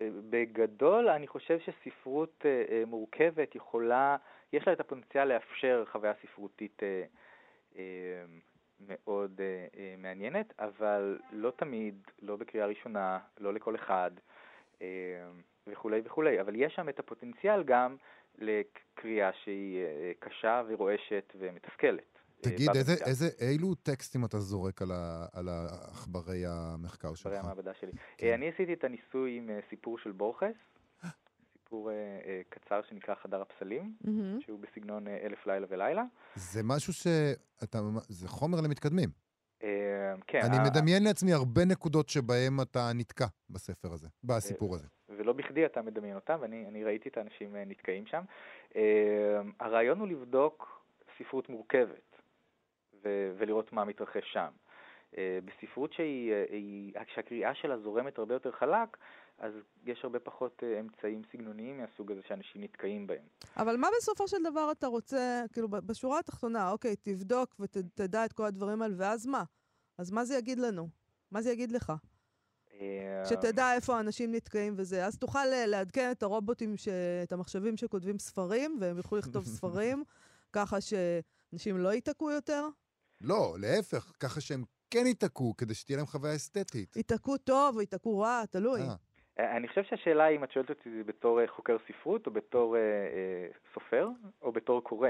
אה, 0.00 0.08
בגדול, 0.30 1.08
אני 1.08 1.28
חושב 1.28 1.58
שספרות 1.58 2.44
מורכבת 2.86 3.54
יכולה, 3.54 4.16
יש 4.52 4.66
לה 4.66 4.72
את 4.72 4.80
הפוטנציאל 4.80 5.24
לאפשר 5.24 5.84
חוויה 5.92 6.12
ספרותית 6.22 6.82
מאוד 8.80 9.40
uh, 9.40 9.74
uh, 9.74 9.78
מעניינת, 9.98 10.52
אבל 10.58 11.18
לא 11.32 11.52
תמיד, 11.56 11.94
לא 12.22 12.36
בקריאה 12.36 12.66
ראשונה, 12.66 13.18
לא 13.40 13.54
לכל 13.54 13.74
אחד 13.74 14.10
uh, 14.78 14.82
וכולי 15.66 16.00
וכולי, 16.04 16.40
אבל 16.40 16.54
יש 16.56 16.74
שם 16.74 16.88
את 16.88 16.98
הפוטנציאל 16.98 17.62
גם 17.62 17.96
לקריאה 18.38 19.30
שהיא 19.44 19.84
uh, 19.84 20.24
קשה 20.24 20.62
ורועשת 20.68 21.32
ומתסכלת. 21.38 22.14
תגיד, 22.40 22.70
איזה, 22.76 22.92
איזה, 23.06 23.26
אילו 23.40 23.74
טקסטים 23.74 24.24
אתה 24.24 24.38
זורק 24.38 24.82
על, 24.82 24.92
ה, 24.92 25.26
על 25.32 25.48
העכברי 25.48 26.42
המחקר 26.46 27.14
שלך? 27.14 27.26
עכברי 27.26 27.38
המעבדה 27.38 27.74
שלי. 27.80 27.92
כן. 28.16 28.32
אני 28.34 28.48
עשיתי 28.48 28.72
את 28.72 28.84
הניסוי 28.84 29.36
עם 29.36 29.50
סיפור 29.70 29.98
של 29.98 30.12
בורכס, 30.12 30.54
סיפור 31.64 31.90
אה, 31.90 31.94
אה, 31.94 32.40
קצר 32.48 32.80
שנקרא 32.88 33.14
חדר 33.14 33.42
הפסלים, 33.42 33.94
mm-hmm. 34.02 34.44
שהוא 34.44 34.58
בסגנון 34.58 35.08
אה, 35.08 35.18
אלף 35.22 35.46
לילה 35.46 35.66
ולילה. 35.70 36.04
זה 36.34 36.60
משהו 36.64 36.92
שאתה, 36.92 37.78
זה 38.08 38.28
חומר 38.28 38.58
למתקדמים. 38.60 39.08
אה, 39.62 40.14
כן. 40.26 40.40
אני 40.44 40.56
ה... 40.56 40.70
מדמיין 40.70 41.04
לעצמי 41.04 41.32
הרבה 41.32 41.64
נקודות 41.64 42.08
שבהם 42.08 42.60
אתה 42.60 42.90
נתקע 42.94 43.26
בספר 43.50 43.92
הזה, 43.92 44.08
בסיפור 44.24 44.70
אה, 44.70 44.74
הזה. 44.74 44.88
ולא 45.08 45.32
בכדי 45.32 45.66
אתה 45.66 45.82
מדמיין 45.82 46.14
אותם, 46.14 46.38
ואני 46.40 46.84
ראיתי 46.84 47.08
את 47.08 47.16
האנשים 47.16 47.56
אה, 47.56 47.64
נתקעים 47.64 48.06
שם. 48.06 48.22
אה, 48.76 49.40
הרעיון 49.60 49.98
הוא 50.00 50.08
לבדוק 50.08 50.84
ספרות 51.18 51.48
מורכבת, 51.48 52.16
ו- 53.04 53.32
ולראות 53.38 53.72
מה 53.72 53.84
מתרחש 53.84 54.32
שם. 54.32 54.50
אה, 55.18 55.38
בספרות 55.44 55.92
שהיא, 55.92 56.32
אה, 56.96 57.02
שהקריאה 57.14 57.54
שלה 57.54 57.78
זורמת 57.78 58.18
הרבה 58.18 58.34
יותר 58.34 58.52
חלק, 58.52 58.96
אז 59.38 59.52
יש 59.86 60.00
הרבה 60.04 60.18
פחות 60.18 60.62
uh, 60.62 60.80
אמצעים 60.80 61.22
סגנוניים 61.32 61.78
מהסוג 61.78 62.12
הזה 62.12 62.20
שאנשים 62.28 62.62
נתקעים 62.62 63.06
בהם. 63.06 63.26
אבל 63.56 63.76
מה 63.76 63.88
בסופו 63.98 64.28
של 64.28 64.42
דבר 64.50 64.72
אתה 64.72 64.86
רוצה, 64.86 65.44
כאילו, 65.52 65.68
בשורה 65.68 66.18
התחתונה, 66.18 66.70
אוקיי, 66.70 66.96
תבדוק 66.96 67.56
ותדע 67.60 68.24
את 68.24 68.32
כל 68.32 68.44
הדברים 68.44 68.82
האלה, 68.82 68.94
ואז 68.98 69.26
מה? 69.26 69.44
אז 69.98 70.10
מה 70.10 70.24
זה 70.24 70.36
יגיד 70.36 70.58
לנו? 70.58 70.88
מה 71.30 71.42
זה 71.42 71.52
יגיד 71.52 71.72
לך? 71.72 71.92
אה, 72.80 73.24
שתדע 73.28 73.74
איפה 73.74 73.96
האנשים 73.96 74.34
נתקעים 74.34 74.74
וזה. 74.76 75.06
אז 75.06 75.18
תוכל 75.18 75.38
אה, 75.52 75.66
לעדכן 75.66 76.10
את 76.10 76.22
הרובוטים, 76.22 76.76
ש... 76.76 76.88
את 77.22 77.32
המחשבים 77.32 77.76
שכותבים 77.76 78.18
ספרים, 78.18 78.78
והם 78.80 78.96
יוכלו 78.96 79.18
לכתוב 79.18 79.44
ספרים, 79.56 80.04
ככה 80.52 80.78
שאנשים 80.80 81.78
לא 81.78 81.92
ייתקעו 81.92 82.30
יותר? 82.30 82.68
לא, 83.20 83.56
להפך, 83.58 84.12
ככה 84.20 84.40
שהם 84.40 84.64
כן 84.90 85.06
ייתקעו, 85.06 85.54
כדי 85.56 85.74
שתהיה 85.74 85.96
להם 85.96 86.06
חוויה 86.06 86.36
אסתטית. 86.36 86.96
ייתקעו 86.96 87.38
טוב 87.38 87.76
או 87.76 87.80
ייתקעו 87.80 88.18
רע, 88.18 88.46
תלוי. 88.50 88.80
아. 89.36 89.40
אה, 89.40 89.56
אני 89.56 89.68
חושב 89.68 89.84
שהשאלה 89.84 90.24
היא 90.24 90.38
אם 90.38 90.44
את 90.44 90.52
שואלת 90.52 90.70
אותי 90.70 91.02
בתור 91.02 91.40
אה, 91.40 91.48
חוקר 91.48 91.76
ספרות, 91.88 92.26
או 92.26 92.32
בתור 92.32 92.76
אה, 92.76 92.80
אה, 92.80 93.48
סופר, 93.74 94.08
או 94.42 94.52
בתור 94.52 94.84
קורא. 94.84 95.08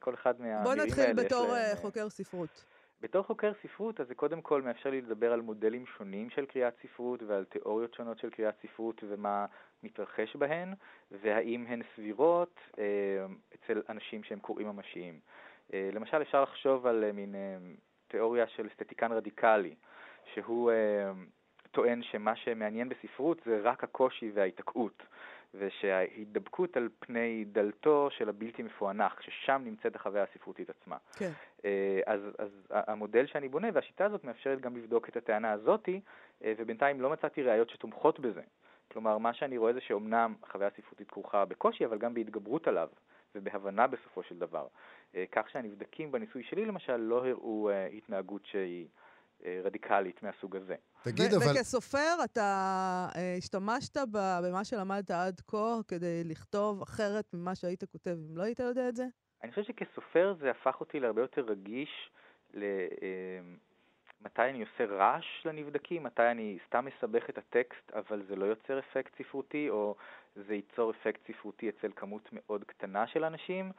כל 0.00 0.14
אחד 0.14 0.40
מהמילים 0.40 0.56
האלה 0.56 0.74
בוא 0.76 0.84
נתחיל 0.84 1.12
בתור 1.12 1.46
להם, 1.46 1.76
חוקר 1.76 2.08
ספרות. 2.08 2.64
בתור 3.00 3.22
חוקר 3.22 3.52
ספרות, 3.62 4.00
אז 4.00 4.08
זה 4.08 4.14
קודם 4.14 4.42
כל 4.42 4.62
מאפשר 4.62 4.90
לי 4.90 5.00
לדבר 5.00 5.32
על 5.32 5.40
מודלים 5.40 5.86
שונים 5.86 6.30
של 6.30 6.46
קריאת 6.46 6.74
ספרות 6.82 7.22
ועל 7.22 7.44
תיאוריות 7.44 7.94
שונות 7.94 8.18
של 8.18 8.30
קריאת 8.30 8.54
ספרות 8.62 9.00
ומה 9.08 9.46
מתרחש 9.82 10.36
בהן, 10.36 10.74
והאם 11.10 11.66
הן 11.68 11.82
סבירות 11.96 12.60
אה, 12.78 12.84
אצל 13.54 13.82
אנשים 13.88 14.22
שהם 14.24 14.38
קוראים 14.38 14.68
ממשיים. 14.68 15.20
אה, 15.74 15.90
למשל, 15.92 16.22
אפשר 16.22 16.42
לחשוב 16.42 16.86
על 16.86 17.04
אה, 17.04 17.12
מין 17.12 17.34
אה, 17.34 17.56
תיאוריה 18.08 18.46
של 18.46 18.66
אסתטיקן 18.66 19.12
רדיקלי, 19.12 19.74
שהוא... 20.34 20.70
אה, 20.70 21.12
טוען 21.76 22.02
שמה 22.02 22.36
שמעניין 22.36 22.88
בספרות 22.88 23.40
זה 23.46 23.60
רק 23.62 23.84
הקושי 23.84 24.30
וההיתקעות, 24.34 25.02
ושההידבקות 25.54 26.76
על 26.76 26.88
פני 26.98 27.44
דלתו 27.44 28.08
של 28.10 28.28
הבלתי 28.28 28.62
מפוענח, 28.62 29.20
ששם 29.20 29.62
נמצאת 29.64 29.96
החוויה 29.96 30.24
הספרותית 30.30 30.70
עצמה. 30.70 30.96
כן. 31.18 31.30
אה, 31.64 32.00
אז, 32.06 32.20
אז 32.38 32.50
המודל 32.70 33.26
שאני 33.26 33.48
בונה 33.48 33.68
והשיטה 33.72 34.04
הזאת 34.04 34.24
מאפשרת 34.24 34.60
גם 34.60 34.76
לבדוק 34.76 35.08
את 35.08 35.16
הטענה 35.16 35.52
הזאתי, 35.52 36.00
אה, 36.44 36.52
ובינתיים 36.58 37.00
לא 37.00 37.10
מצאתי 37.10 37.42
ראיות 37.42 37.70
שתומכות 37.70 38.20
בזה. 38.20 38.42
כלומר, 38.92 39.18
מה 39.18 39.34
שאני 39.34 39.58
רואה 39.58 39.72
זה 39.72 39.80
שאומנם 39.80 40.34
החוויה 40.42 40.68
הספרותית 40.68 41.10
כרוכה 41.10 41.44
בקושי, 41.44 41.84
אבל 41.84 41.98
גם 41.98 42.14
בהתגברות 42.14 42.68
עליו, 42.68 42.88
ובהבנה 43.34 43.86
בסופו 43.86 44.22
של 44.22 44.38
דבר. 44.38 44.66
אה, 45.14 45.24
כך 45.32 45.50
שהנבדקים 45.50 46.12
בניסוי 46.12 46.42
שלי 46.42 46.64
למשל 46.64 46.96
לא 46.96 47.26
הראו 47.26 47.70
התנהגות 47.96 48.46
שהיא 48.46 48.86
רדיקלית 49.64 50.22
מהסוג 50.22 50.56
הזה. 50.56 50.74
תגיד, 51.12 51.34
אבל... 51.34 51.52
וכסופר, 51.52 52.14
אתה 52.24 53.08
השתמשת 53.38 53.96
במה 54.42 54.64
שלמדת 54.64 55.10
עד 55.10 55.40
כה 55.46 55.74
כדי 55.88 56.24
לכתוב 56.24 56.82
אחרת 56.82 57.34
ממה 57.34 57.54
שהיית 57.54 57.84
כותב, 57.84 58.16
אם 58.30 58.36
לא 58.36 58.42
היית 58.42 58.58
יודע 58.58 58.88
את 58.88 58.96
זה? 58.96 59.04
אני 59.42 59.50
חושב 59.50 59.62
שכסופר 59.62 60.34
זה 60.40 60.50
הפך 60.50 60.80
אותי 60.80 61.00
להרבה 61.00 61.20
יותר 61.22 61.44
רגיש 61.48 62.10
ל... 62.54 62.64
מתי 64.20 64.42
אני 64.42 64.60
עושה 64.62 64.94
רעש 64.94 65.24
לנבדקים, 65.44 66.02
מתי 66.02 66.30
אני 66.30 66.58
סתם 66.66 66.84
מסבך 66.84 67.30
את 67.30 67.38
הטקסט 67.38 67.90
אבל 67.92 68.22
זה 68.28 68.36
לא 68.36 68.44
יוצר 68.44 68.78
אפקט 68.78 69.18
ספרותי, 69.18 69.70
או 69.70 69.94
זה 70.34 70.54
ייצור 70.54 70.90
אפקט 70.90 71.20
ספרותי 71.30 71.68
אצל 71.68 71.90
כמות 71.96 72.28
מאוד 72.32 72.64
קטנה 72.64 73.06
של 73.06 73.24
אנשים, 73.24 73.72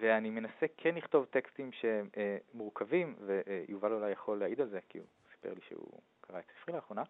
ואני 0.00 0.30
מנסה 0.30 0.66
כן 0.76 0.94
לכתוב 0.94 1.24
טקסטים 1.24 1.72
שהם 1.72 2.08
אה, 2.16 2.36
מורכבים, 2.54 3.16
ויובל 3.20 3.92
אולי 3.92 4.10
יכול 4.10 4.38
להעיד 4.38 4.60
על 4.60 4.68
זה, 4.68 4.78
כי 4.88 4.98
הוא 4.98 5.06
סיפר 5.32 5.54
לי 5.54 5.60
שהוא 5.68 6.00
קרא 6.28 6.38
את 6.38 6.44
ספרי 6.62 6.74
לאחרונה, 6.74 7.02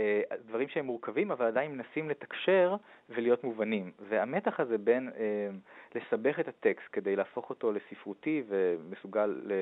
אה, 0.00 0.20
דברים 0.46 0.68
שהם 0.68 0.86
מורכבים 0.86 1.30
אבל 1.30 1.46
עדיין 1.46 1.72
מנסים 1.72 2.10
לתקשר 2.10 2.76
ולהיות 3.08 3.44
מובנים. 3.44 3.92
והמתח 4.08 4.60
הזה 4.60 4.78
בין 4.78 5.10
אה, 5.16 5.48
לסבך 5.94 6.40
את 6.40 6.48
הטקסט 6.48 6.88
כדי 6.92 7.16
להפוך 7.16 7.50
אותו 7.50 7.72
לספרותי 7.72 8.42
ומסוגל 8.48 9.40
ל... 9.42 9.52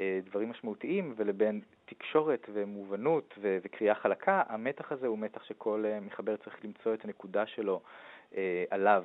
אה, 0.00 0.20
משמעותיים 0.46 1.14
ולבין 1.16 1.60
תקשורת 1.84 2.46
ומובנות 2.52 3.38
וקריאה 3.40 3.94
חלקה, 3.94 4.42
המתח 4.46 4.92
הזה 4.92 5.06
הוא 5.06 5.18
מתח 5.18 5.44
שכל 5.44 5.84
מחבר 6.00 6.36
צריך 6.36 6.64
למצוא 6.64 6.94
את 6.94 7.04
הנקודה 7.04 7.46
שלו 7.46 7.80
עליו. 8.70 9.04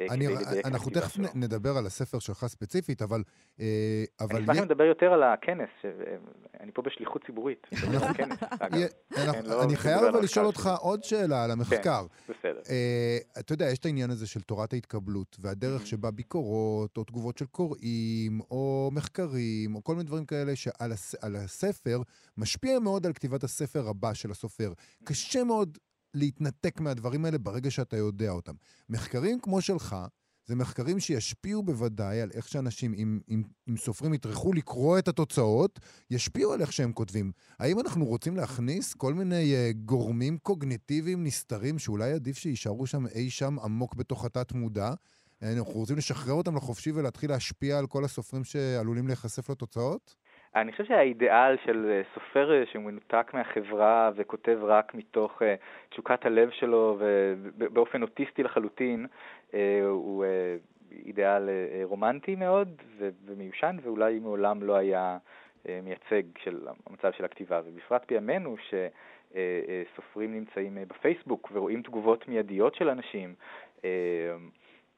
אה, 0.00 0.06
אני, 0.10 0.26
אנחנו 0.64 0.90
תכף 0.90 1.12
שלו. 1.12 1.24
נדבר 1.34 1.76
על 1.78 1.86
הספר 1.86 2.18
שלך 2.18 2.46
ספציפית, 2.46 3.02
אבל... 3.02 3.22
אה, 3.60 4.04
אבל 4.20 4.36
אני 4.36 4.44
אשמח 4.44 4.58
אם 4.58 4.64
לדבר 4.64 4.84
יותר 4.84 5.12
על 5.12 5.22
הכנס, 5.22 5.68
ש... 5.82 5.86
אני 6.60 6.72
פה 6.72 6.82
בשליחות 6.82 7.24
ציבורית. 7.26 7.66
לא 7.92 9.62
אני 9.64 9.76
חייב 9.76 10.04
אבל 10.04 10.22
לשאול 10.22 10.46
אותך 10.46 10.70
עוד 10.80 11.04
שאלה 11.04 11.44
על 11.44 11.50
המחקר. 11.50 12.02
כן, 12.26 12.32
בסדר. 12.32 12.60
אתה 13.40 13.52
יודע, 13.52 13.70
יש 13.70 13.78
את 13.78 13.84
העניין 13.84 14.10
הזה 14.10 14.26
של 14.26 14.40
תורת 14.40 14.72
ההתקבלות, 14.72 15.36
והדרך 15.40 15.86
שבה 15.86 16.10
ביקורות, 16.10 16.96
או 16.96 17.04
תגובות 17.04 17.38
של 17.38 17.46
קוראים, 17.46 18.40
או 18.50 18.90
מחקרים, 18.92 19.74
או 19.74 19.84
כל 19.84 19.92
מיני 19.92 20.04
דברים 20.04 20.24
כאלה 20.24 20.56
שעל 20.56 21.36
הספר, 21.36 21.98
משפיע 22.38 22.78
מאוד 22.78 23.06
על 23.06 23.12
כתיבת 23.12 23.44
הספר 23.44 23.88
הבא 23.88 24.14
של 24.14 24.30
הסופר. 24.30 24.72
קשה 25.04 25.44
מאוד 25.44 25.78
להתנתק 26.14 26.80
מהדברים 26.80 27.24
האלה 27.24 27.38
ברגע 27.38 27.70
שאתה 27.70 27.96
יודע 27.96 28.30
אותם. 28.30 28.54
מחקרים 28.88 29.40
כמו 29.40 29.60
שלך, 29.60 29.96
זה 30.46 30.54
מחקרים 30.54 31.00
שישפיעו 31.00 31.62
בוודאי 31.62 32.20
על 32.20 32.30
איך 32.34 32.48
שאנשים, 32.48 32.94
אם, 32.94 33.20
אם, 33.28 33.42
אם 33.68 33.76
סופרים 33.76 34.14
יטרחו 34.14 34.52
לקרוא 34.52 34.98
את 34.98 35.08
התוצאות, 35.08 35.80
ישפיעו 36.10 36.52
על 36.52 36.60
איך 36.60 36.72
שהם 36.72 36.92
כותבים. 36.92 37.32
האם 37.58 37.80
אנחנו 37.80 38.04
רוצים 38.04 38.36
להכניס 38.36 38.94
כל 38.94 39.14
מיני 39.14 39.54
uh, 39.54 39.76
גורמים 39.84 40.38
קוגניטיביים 40.38 41.24
נסתרים 41.24 41.78
שאולי 41.78 42.12
עדיף 42.12 42.38
שיישארו 42.38 42.86
שם 42.86 43.06
אי 43.06 43.30
שם 43.30 43.58
עמוק 43.58 43.94
בתוך 43.94 44.24
התת-מודע? 44.24 44.94
אנחנו 45.42 45.72
רוצים 45.72 45.96
לשחרר 45.96 46.32
אותם 46.32 46.56
לחופשי 46.56 46.92
ולהתחיל 46.92 47.30
להשפיע 47.30 47.78
על 47.78 47.86
כל 47.86 48.04
הסופרים 48.04 48.44
שעלולים 48.44 49.06
להיחשף 49.06 49.50
לתוצאות? 49.50 50.14
אני 50.56 50.72
חושב 50.72 50.84
שהאידיאל 50.84 51.56
של 51.64 51.90
אה, 51.90 52.02
סופר 52.14 52.52
אה, 52.52 52.66
שמנותק 52.66 53.30
מהחברה 53.34 54.10
וכותב 54.14 54.58
רק 54.62 54.94
מתוך 54.94 55.42
אה, 55.42 55.54
תשוקת 55.90 56.26
הלב 56.26 56.50
שלו 56.50 56.98
ובאופן 56.98 58.02
אוטיסטי 58.02 58.42
לחלוטין, 58.42 59.06
הוא 59.88 60.24
אידיאל 61.06 61.48
רומנטי 61.82 62.34
מאוד 62.34 62.82
ומיושן 63.26 63.76
ואולי 63.82 64.18
מעולם 64.18 64.62
לא 64.62 64.76
היה 64.76 65.18
מייצג 65.82 66.22
של 66.38 66.66
המצב 66.86 67.12
של 67.12 67.24
הכתיבה, 67.24 67.60
ובפרט 67.64 68.04
בימינו 68.08 68.56
שסופרים 68.56 70.34
נמצאים 70.34 70.78
בפייסבוק 70.88 71.50
ורואים 71.54 71.82
תגובות 71.82 72.28
מיידיות 72.28 72.74
של 72.74 72.88
אנשים. 72.88 73.34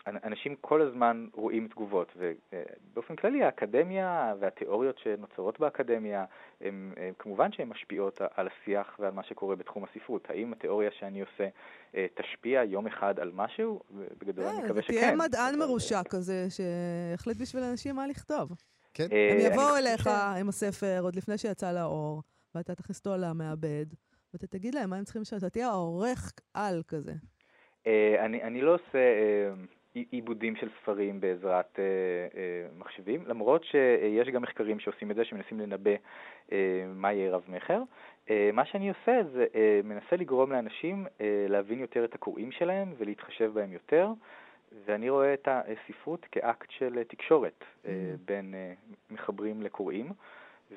אנשים 0.07 0.57
כל 0.61 0.83
הזמן 0.83 1.27
רואים 1.33 1.69
תגובות, 1.69 2.13
ובאופן 2.17 3.17
כללי 3.17 3.45
האקדמיה 3.45 4.35
והתיאוריות 4.41 4.99
שנוצרות 4.99 5.61
באקדמיה, 5.61 6.25
הם, 6.61 6.93
הם 6.97 7.13
כמובן 7.19 7.53
שהן 7.53 7.69
משפיעות 7.69 8.21
על 8.35 8.49
השיח 8.49 8.97
ועל 8.99 9.13
מה 9.13 9.25
שקורה 9.25 9.57
בתחום 9.57 9.85
הספרות. 9.85 10.31
האם 10.31 10.53
התיאוריה 10.53 10.91
שאני 10.99 11.21
עושה 11.21 11.49
אה, 11.95 12.07
תשפיע 12.15 12.65
יום 12.65 12.87
אחד 12.87 13.21
על 13.21 13.31
משהו? 13.35 13.81
בגדול 14.19 14.45
אני 14.45 14.59
אה, 14.59 14.65
מקווה 14.65 14.83
שכן. 14.83 14.93
תהיה 14.93 15.17
מדען 15.17 15.59
מרושע 15.59 16.03
כזה, 16.11 16.47
שהחליט 16.51 17.37
בשביל 17.37 17.63
אנשים 17.63 17.97
מה 17.97 18.07
לכתוב. 18.07 18.53
כן. 18.95 19.07
אה, 19.13 19.29
הם 19.33 19.53
יבואו 19.53 19.77
אליך 19.77 20.07
עם 20.41 20.49
הספר 20.49 21.01
עוד 21.03 21.17
לפני 21.17 21.39
שיצא 21.39 21.73
לאור, 21.73 22.23
ואתה 22.55 22.75
תכניס 22.75 22.99
אותו 22.99 23.17
למעבד, 23.17 23.87
ואתה 24.33 24.47
תגיד 24.47 24.75
להם 24.75 24.91
מה 24.91 24.97
הם 24.97 25.05
צריכים 25.05 25.23
לשאול, 25.23 25.39
אתה 25.39 25.51
תהיה 25.51 25.69
העורך 25.69 26.33
על 26.55 26.83
כזה. 26.89 27.13
אני, 28.19 28.43
אני 28.43 28.61
לא 28.61 28.75
עושה 28.75 28.99
עיבודים 29.95 30.57
של 30.57 30.69
ספרים 30.83 31.21
בעזרת 31.21 31.79
אה, 31.79 31.85
אה, 32.41 32.67
מחשבים, 32.79 33.25
למרות 33.27 33.65
שיש 33.65 34.29
גם 34.29 34.43
מחקרים 34.43 34.81
שעושים 34.81 35.11
את 35.11 35.17
זה, 35.17 35.25
שמנסים 35.25 35.61
לנבא 35.61 35.91
אה, 36.53 36.85
מה 36.95 37.13
יהיה 37.13 37.37
רב-מכר. 37.37 37.83
מה 38.53 38.67
שאני 38.67 38.89
עושה 38.89 39.21
זה 39.33 39.47
מנסה 39.85 40.17
לגרום 40.17 40.53
לאנשים 40.53 41.07
להבין 41.49 41.79
יותר 41.79 42.05
את 42.05 42.15
הקוראים 42.15 42.53
שלהם 42.53 42.95
ולהתחשב 42.99 43.51
בהם 43.55 43.73
יותר, 43.73 44.09
ואני 44.87 45.11
רואה 45.11 45.35
את 45.35 45.49
הספרות 45.49 46.27
כאקט 46.33 46.71
של 46.71 47.03
תקשורת 47.09 47.61
mm. 47.61 47.89
בין 48.25 48.55
מחברים 49.11 49.63
לקוראים. 49.63 50.13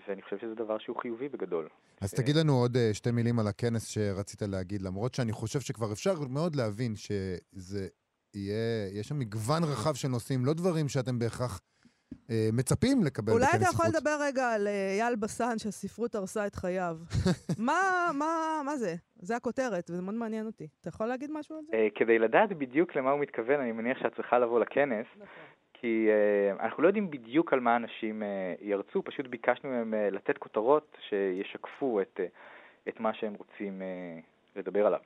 ואני 0.07 0.21
חושב 0.21 0.37
שזה 0.37 0.55
דבר 0.55 0.77
שהוא 0.77 0.97
חיובי 1.01 1.29
בגדול. 1.29 1.67
אז 2.01 2.13
תגיד 2.13 2.35
לנו 2.35 2.53
עוד 2.53 2.77
שתי 2.93 3.11
מילים 3.11 3.39
על 3.39 3.47
הכנס 3.47 3.87
שרצית 3.87 4.41
להגיד, 4.41 4.81
למרות 4.81 5.13
שאני 5.15 5.31
חושב 5.31 5.59
שכבר 5.59 5.93
אפשר 5.93 6.13
מאוד 6.29 6.55
להבין 6.55 6.95
שזה 6.95 7.87
יהיה, 8.35 8.87
יש 8.99 9.07
שם 9.07 9.19
מגוון 9.19 9.63
רחב 9.63 9.93
של 9.93 10.07
נושאים, 10.07 10.45
לא 10.45 10.53
דברים 10.53 10.87
שאתם 10.87 11.19
בהכרח 11.19 11.59
אה, 12.29 12.49
מצפים 12.53 13.03
לקבל 13.03 13.33
בכנס 13.33 13.45
ספרות. 13.45 13.55
אולי 13.55 13.69
אתה 13.69 13.73
יכול 13.73 13.85
לדבר 13.85 14.17
רגע 14.21 14.49
על 14.49 14.67
אה, 14.67 14.91
אייל 15.01 15.15
בסן, 15.15 15.57
שהספרות 15.57 16.15
הרסה 16.15 16.47
את 16.47 16.55
חייו. 16.55 16.97
מה, 17.67 18.09
מה, 18.13 18.61
מה 18.65 18.77
זה? 18.77 18.95
זה 19.15 19.35
הכותרת, 19.35 19.89
וזה 19.89 20.01
מאוד 20.01 20.15
מעניין 20.15 20.45
אותי. 20.45 20.67
אתה 20.81 20.89
יכול 20.89 21.07
להגיד 21.07 21.31
משהו 21.33 21.55
על 21.55 21.61
זה? 21.65 21.77
אה, 21.77 21.87
כדי 21.95 22.19
לדעת 22.19 22.49
בדיוק 22.49 22.95
למה 22.95 23.11
הוא 23.11 23.19
מתכוון, 23.19 23.59
אני 23.59 23.71
מניח 23.71 23.99
שאת 23.99 24.15
צריכה 24.15 24.39
לבוא 24.39 24.59
לכנס. 24.59 25.05
נכון. 25.15 25.27
כי 25.81 26.07
uh, 26.09 26.63
אנחנו 26.63 26.83
לא 26.83 26.87
יודעים 26.87 27.11
בדיוק 27.11 27.53
על 27.53 27.59
מה 27.59 27.75
אנשים 27.75 28.23
uh, 28.23 28.65
ירצו, 28.65 29.03
פשוט 29.03 29.27
ביקשנו 29.27 29.69
מהם 29.69 29.93
uh, 29.93 30.15
לתת 30.15 30.37
כותרות 30.37 30.97
שישקפו 31.09 32.01
את, 32.01 32.19
uh, 32.19 32.89
את 32.89 32.99
מה 32.99 33.13
שהם 33.13 33.33
רוצים 33.33 33.81
uh, 33.81 34.59
לדבר 34.59 34.85
עליו. 34.87 34.99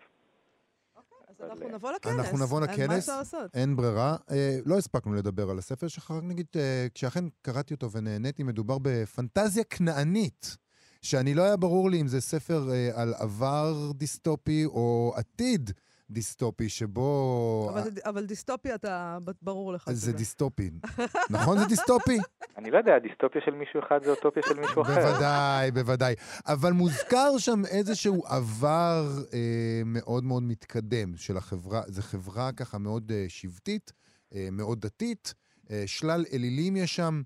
אז 1.40 1.50
אנחנו 1.50 1.66
אה, 1.66 1.72
נבוא 1.72 1.92
לכנס. 1.92 2.20
אנחנו 2.20 2.38
נבוא 2.38 2.62
לכנס, 2.62 3.10
אין 3.54 3.76
ברירה. 3.76 4.16
אה, 4.32 4.60
לא 4.66 4.78
הספקנו 4.78 5.14
לדבר 5.14 5.50
על 5.50 5.58
הספר 5.58 5.88
שלך, 5.88 6.12
רק 6.12 6.24
נגיד, 6.24 6.46
אה, 6.56 6.88
כשאכן 6.94 7.26
קראתי 7.42 7.74
אותו 7.74 7.92
ונהניתי, 7.92 8.44
מדובר 8.44 8.78
בפנטזיה 8.82 9.64
כנענית. 9.64 10.58
שאני 11.02 11.34
לא 11.34 11.44
היה 11.44 11.58
ברור 11.58 11.90
לי 11.90 12.02
אם 12.02 12.08
זה 12.08 12.22
ספר 12.22 12.72
אה, 12.72 12.90
על 12.94 13.14
עבר 13.18 13.92
דיסטופי 13.96 14.66
או 14.66 15.14
עתיד 15.16 15.72
דיסטופי, 16.10 16.70
שבו... 16.70 17.70
אבל, 17.74 17.90
אבל 18.06 18.26
דיסטופי 18.26 18.76
אתה, 18.76 19.18
ברור 19.42 19.74
לך. 19.74 19.92
זה 19.92 20.14
דיסטופי. 20.14 20.72
נכון 21.30 21.60
זה 21.60 21.66
דיסטופי? 21.66 22.18
אני 22.58 22.72
לא 22.72 22.78
יודע, 22.78 23.00
דיסטופיה 23.00 23.42
של 23.46 23.52
מישהו 23.52 23.80
אחד 23.80 24.04
זה 24.04 24.10
אוטופיה 24.10 24.44
של 24.48 24.60
מישהו 24.60 24.82
אחר. 24.82 24.94
בוודאי, 24.94 25.72
בוודאי. 25.72 26.16
אבל 26.48 26.72
מוזכר 26.72 27.38
שם 27.38 27.66
איזשהו 27.66 28.24
עבר 28.26 29.06
אה, 29.34 29.82
מאוד 29.86 30.24
מאוד 30.24 30.44
מתקדם 30.44 31.18
של 31.18 31.38
החברה. 31.38 31.82
זו 31.88 32.02
חברה 32.02 32.52
ככה 32.52 32.78
מאוד 32.78 33.12
אה, 33.12 33.26
שבטית, 33.28 33.94
אה, 34.36 34.48
מאוד 34.52 34.82
דתית. 34.82 35.34
אה, 35.72 35.84
שלל 35.86 36.26
אלילים 36.34 36.76
יש 36.76 36.96
שם. 36.96 37.22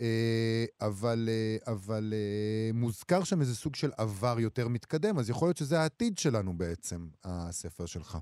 אה, 0.00 0.64
אבל, 0.80 1.28
אה, 1.28 1.72
אבל 1.72 2.12
אה, 2.16 2.70
מוזכר 2.74 3.24
שם 3.24 3.40
איזה 3.40 3.54
סוג 3.56 3.74
של 3.74 3.90
עבר 3.98 4.36
יותר 4.40 4.68
מתקדם, 4.68 5.18
אז 5.18 5.30
יכול 5.30 5.48
להיות 5.48 5.56
שזה 5.56 5.80
העתיד 5.80 6.18
שלנו 6.18 6.58
בעצם, 6.58 7.08
הספר 7.24 7.86
שלך. 7.86 8.18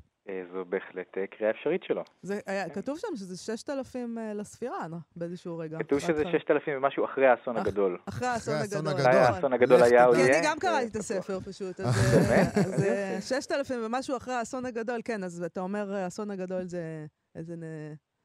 זו 0.53 0.65
בהחלט 0.65 1.07
קריאה 1.39 1.51
אפשרית 1.51 1.81
שלו. 1.85 2.03
זה, 2.23 2.41
היה, 2.47 2.69
כתוב 2.71 2.99
שם 2.99 3.17
שזה 3.17 3.37
6,000 3.37 4.19
לספירה, 4.35 4.89
לא? 4.89 4.97
באיזשהו 5.17 5.59
רגע. 5.59 5.79
כתוב 5.79 5.99
שזה 5.99 6.23
6,000 6.33 6.75
ומשהו 6.77 7.05
אחרי 7.05 7.27
האסון 7.27 7.57
הגדול. 7.57 7.99
אחרי 8.07 8.29
האסון 8.29 8.55
הגדול. 8.55 8.89
אחרי 9.01 9.15
האסון 9.17 9.53
הגדול 9.53 9.83
היה 9.83 10.05
עוד 10.05 10.17
יהיה. 10.17 10.27
כי 10.33 10.39
אני 10.39 10.47
גם 10.47 10.59
קראתי 10.59 10.87
את 10.87 10.97
הספר 10.97 11.41
פשוט. 11.41 11.81
אז 11.81 12.85
6,000 13.29 13.81
ומשהו 13.85 14.17
אחרי 14.17 14.35
האסון 14.35 14.67
הגדול, 14.67 15.01
כן, 15.05 15.25
אז 15.25 15.43
אתה 15.43 15.61
אומר 15.61 15.95
האסון 15.95 16.31
הגדול 16.31 16.65
זה 16.67 17.07
איזה 17.35 17.55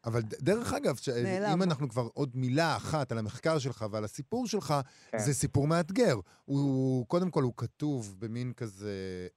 אבל 0.06 0.22
ד- 0.22 0.36
דרך 0.46 0.74
אגב, 0.74 0.96
ש- 0.96 1.10
נעלם. 1.10 1.52
אם 1.52 1.64
אנחנו 1.64 1.90
כבר 1.90 2.08
עוד 2.14 2.32
מילה 2.36 2.76
אחת 2.76 3.12
על 3.12 3.18
המחקר 3.18 3.60
שלך 3.60 3.86
ועל 3.92 4.04
הסיפור 4.04 4.48
שלך, 4.48 4.74
כן. 5.12 5.18
זה 5.18 5.34
סיפור 5.34 5.68
מאתגר. 5.68 6.16
הוא, 6.46 7.08
קודם 7.08 7.30
כל, 7.32 7.44
הוא 7.44 7.54
כתוב 7.58 8.16
במין 8.20 8.54
כזה, 8.54 8.92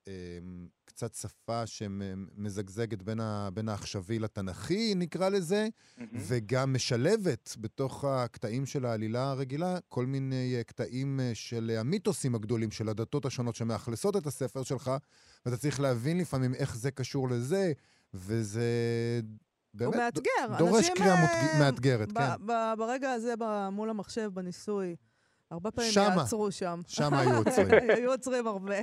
אמ, 0.06 0.66
קצת 0.94 1.14
שפה 1.14 1.66
שמזגזגת 1.66 3.02
בין, 3.02 3.20
ה, 3.20 3.48
בין 3.54 3.68
העכשווי 3.68 4.18
לתנ"כי, 4.18 4.94
נקרא 4.96 5.28
לזה, 5.28 5.66
מהמם. 5.98 6.08
וגם 6.14 6.74
משלבת 6.74 7.56
בתוך 7.60 8.04
הקטעים 8.04 8.66
של 8.66 8.86
העלילה 8.86 9.30
הרגילה 9.30 9.78
כל 9.88 10.06
מיני 10.06 10.54
אה, 10.56 10.62
קטעים 10.64 11.20
אה, 11.20 11.30
של 11.34 11.76
המיתוסים 11.78 12.34
הגדולים 12.34 12.70
של 12.70 12.88
הדתות 12.88 13.26
השונות 13.26 13.54
שמאכלסות 13.54 14.16
את 14.16 14.26
הספר 14.26 14.62
שלך, 14.62 14.90
ואתה 15.46 15.56
צריך 15.56 15.80
להבין 15.80 16.18
לפעמים 16.18 16.54
איך 16.54 16.76
זה 16.76 16.90
קשור 16.90 17.28
לזה, 17.28 17.72
וזה 18.14 18.64
באמת 19.74 19.94
הוא 19.94 20.02
מאתגר. 20.02 20.58
דורש 20.58 20.90
קריאה 20.90 21.14
אה, 21.14 21.20
מותג- 21.20 21.58
מאתגרת, 21.60 22.12
ב- 22.12 22.18
כן. 22.18 22.46
ב- 22.46 22.72
ברגע 22.78 23.12
הזה, 23.12 23.34
ב- 23.38 23.68
מול 23.72 23.90
המחשב, 23.90 24.30
בניסוי, 24.34 24.96
הרבה 25.50 25.70
פעמים 25.70 25.92
שמה. 25.92 26.14
יעצרו 26.18 26.52
שם. 26.52 26.80
שם 26.86 27.14
היו 27.14 27.36
עוצרים. 27.36 27.68
היו 27.96 28.10
עוצרים 28.10 28.46
הרבה. 28.46 28.74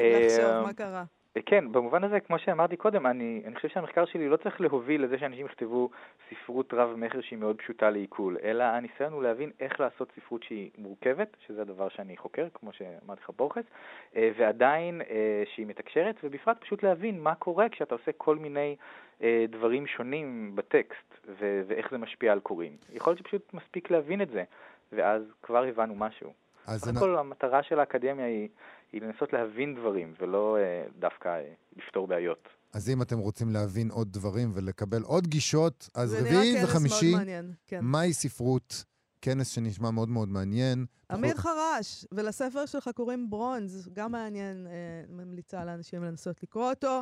אה, 0.00 0.26
לחשוב 0.26 0.66
מה 0.66 0.72
קרה. 0.72 1.04
כן, 1.46 1.72
במובן 1.72 2.04
הזה, 2.04 2.20
כמו 2.20 2.38
שאמרתי 2.38 2.76
קודם, 2.76 3.06
אני, 3.06 3.42
אני 3.46 3.54
חושב 3.54 3.68
שהמחקר 3.68 4.04
שלי 4.04 4.28
לא 4.28 4.36
צריך 4.36 4.60
להוביל 4.60 5.04
לזה 5.04 5.18
שאנשים 5.18 5.46
יכתבו 5.46 5.90
ספרות 6.30 6.74
רב-מכר 6.74 7.20
שהיא 7.20 7.38
מאוד 7.38 7.56
פשוטה 7.58 7.90
לעיכול, 7.90 8.36
אלא 8.42 8.64
הניסיון 8.64 9.12
הוא 9.12 9.22
להבין 9.22 9.50
איך 9.60 9.80
לעשות 9.80 10.12
ספרות 10.16 10.42
שהיא 10.42 10.70
מורכבת, 10.78 11.36
שזה 11.46 11.62
הדבר 11.62 11.88
שאני 11.88 12.16
חוקר, 12.16 12.46
כמו 12.54 12.72
שאמרתי 12.72 13.20
לך 13.24 13.30
בורכס, 13.36 13.64
אה, 14.16 14.30
ועדיין 14.38 15.00
אה, 15.00 15.42
שהיא 15.54 15.66
מתקשרת, 15.66 16.16
ובפרט 16.24 16.60
פשוט 16.60 16.82
להבין 16.82 17.20
מה 17.20 17.34
קורה 17.34 17.68
כשאתה 17.68 17.94
עושה 17.94 18.12
כל 18.16 18.36
מיני 18.36 18.76
אה, 19.22 19.44
דברים 19.48 19.86
שונים 19.86 20.52
בטקסט, 20.54 21.14
ו- 21.40 21.62
ואיך 21.66 21.90
זה 21.90 21.98
משפיע 21.98 22.32
על 22.32 22.40
קוראים. 22.40 22.76
יכול 22.92 23.10
להיות 23.10 23.18
שפשוט 23.18 23.54
מספיק 23.54 23.90
להבין 23.90 24.22
את 24.22 24.30
זה, 24.30 24.44
ואז 24.92 25.22
כבר 25.42 25.64
הבנו 25.64 25.94
משהו. 25.94 26.32
אז 26.66 26.84
קודם 26.84 26.96
כל, 26.96 27.16
המטרה 27.16 27.62
של 27.62 27.80
האקדמיה 27.80 28.26
היא, 28.26 28.48
היא 28.94 29.02
לנסות 29.02 29.32
להבין 29.32 29.74
דברים, 29.74 30.14
ולא 30.20 30.56
אה, 30.56 30.86
דווקא 30.98 31.28
אה, 31.28 31.52
לפתור 31.76 32.06
בעיות. 32.06 32.48
אז 32.74 32.90
אם 32.90 33.02
אתם 33.02 33.18
רוצים 33.18 33.50
להבין 33.50 33.90
עוד 33.90 34.12
דברים 34.12 34.50
ולקבל 34.54 35.02
עוד 35.02 35.26
גישות, 35.26 35.88
אז 35.94 36.14
רביעי 36.14 36.64
וחמישי. 36.64 37.12
כן. 37.66 37.80
מהי 37.82 38.12
ספרות? 38.12 38.84
כנס 39.20 39.48
שנשמע 39.48 39.90
מאוד 39.90 40.08
מאוד 40.08 40.28
מעניין. 40.28 40.86
אמיר 41.14 41.34
חרש, 41.34 42.06
ולספר 42.12 42.66
שלך 42.66 42.90
קוראים 42.94 43.30
ברונז, 43.30 43.88
גם 43.92 44.12
מעניין, 44.12 44.66
אה, 44.66 44.72
ממליצה 45.08 45.64
לאנשים 45.64 46.04
לנסות 46.04 46.42
לקרוא 46.42 46.70
אותו, 46.70 47.00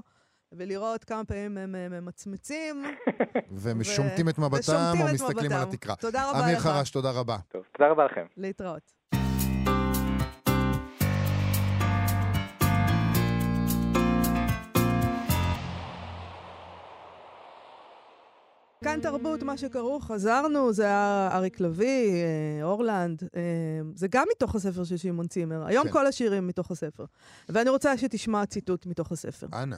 ולראות 0.52 1.04
כמה 1.04 1.24
פעמים 1.24 1.58
הם 1.58 1.74
אה, 1.74 1.88
ממצמצים. 1.88 2.82
ומשומטים 3.62 4.28
את 4.28 4.38
מבטם 4.38 4.92
או 5.00 5.14
מסתכלים 5.14 5.52
על. 5.52 5.62
התקרה. 5.62 5.96
תודה 5.96 6.30
רבה 6.30 6.44
אמיר 6.44 6.56
לך. 6.56 6.62
חרש, 6.62 6.90
תודה 6.90 7.10
רבה. 7.10 7.36
טוב, 7.48 7.62
תודה 7.72 7.90
רבה 7.90 8.04
לכם. 8.04 8.26
להתראות. 8.36 8.92
כאן 18.92 19.00
תרבות, 19.00 19.42
מה 19.42 19.56
שכרוך, 19.56 20.04
חזרנו, 20.04 20.72
זה 20.72 20.82
היה 20.82 21.28
אריק 21.32 21.60
לביא, 21.60 22.12
אה, 22.12 22.64
אורלנד, 22.64 23.22
אה, 23.36 23.40
זה 23.94 24.06
גם 24.10 24.26
מתוך 24.36 24.54
הספר 24.54 24.84
של 24.84 24.96
שמעון 24.96 25.26
צימר. 25.26 25.66
היום 25.66 25.86
כן. 25.86 25.92
כל 25.92 26.06
השירים 26.06 26.46
מתוך 26.46 26.70
הספר. 26.70 27.04
ואני 27.48 27.70
רוצה 27.70 27.98
שתשמע 27.98 28.46
ציטוט 28.46 28.86
מתוך 28.86 29.12
הספר. 29.12 29.46
אנא. 29.52 29.76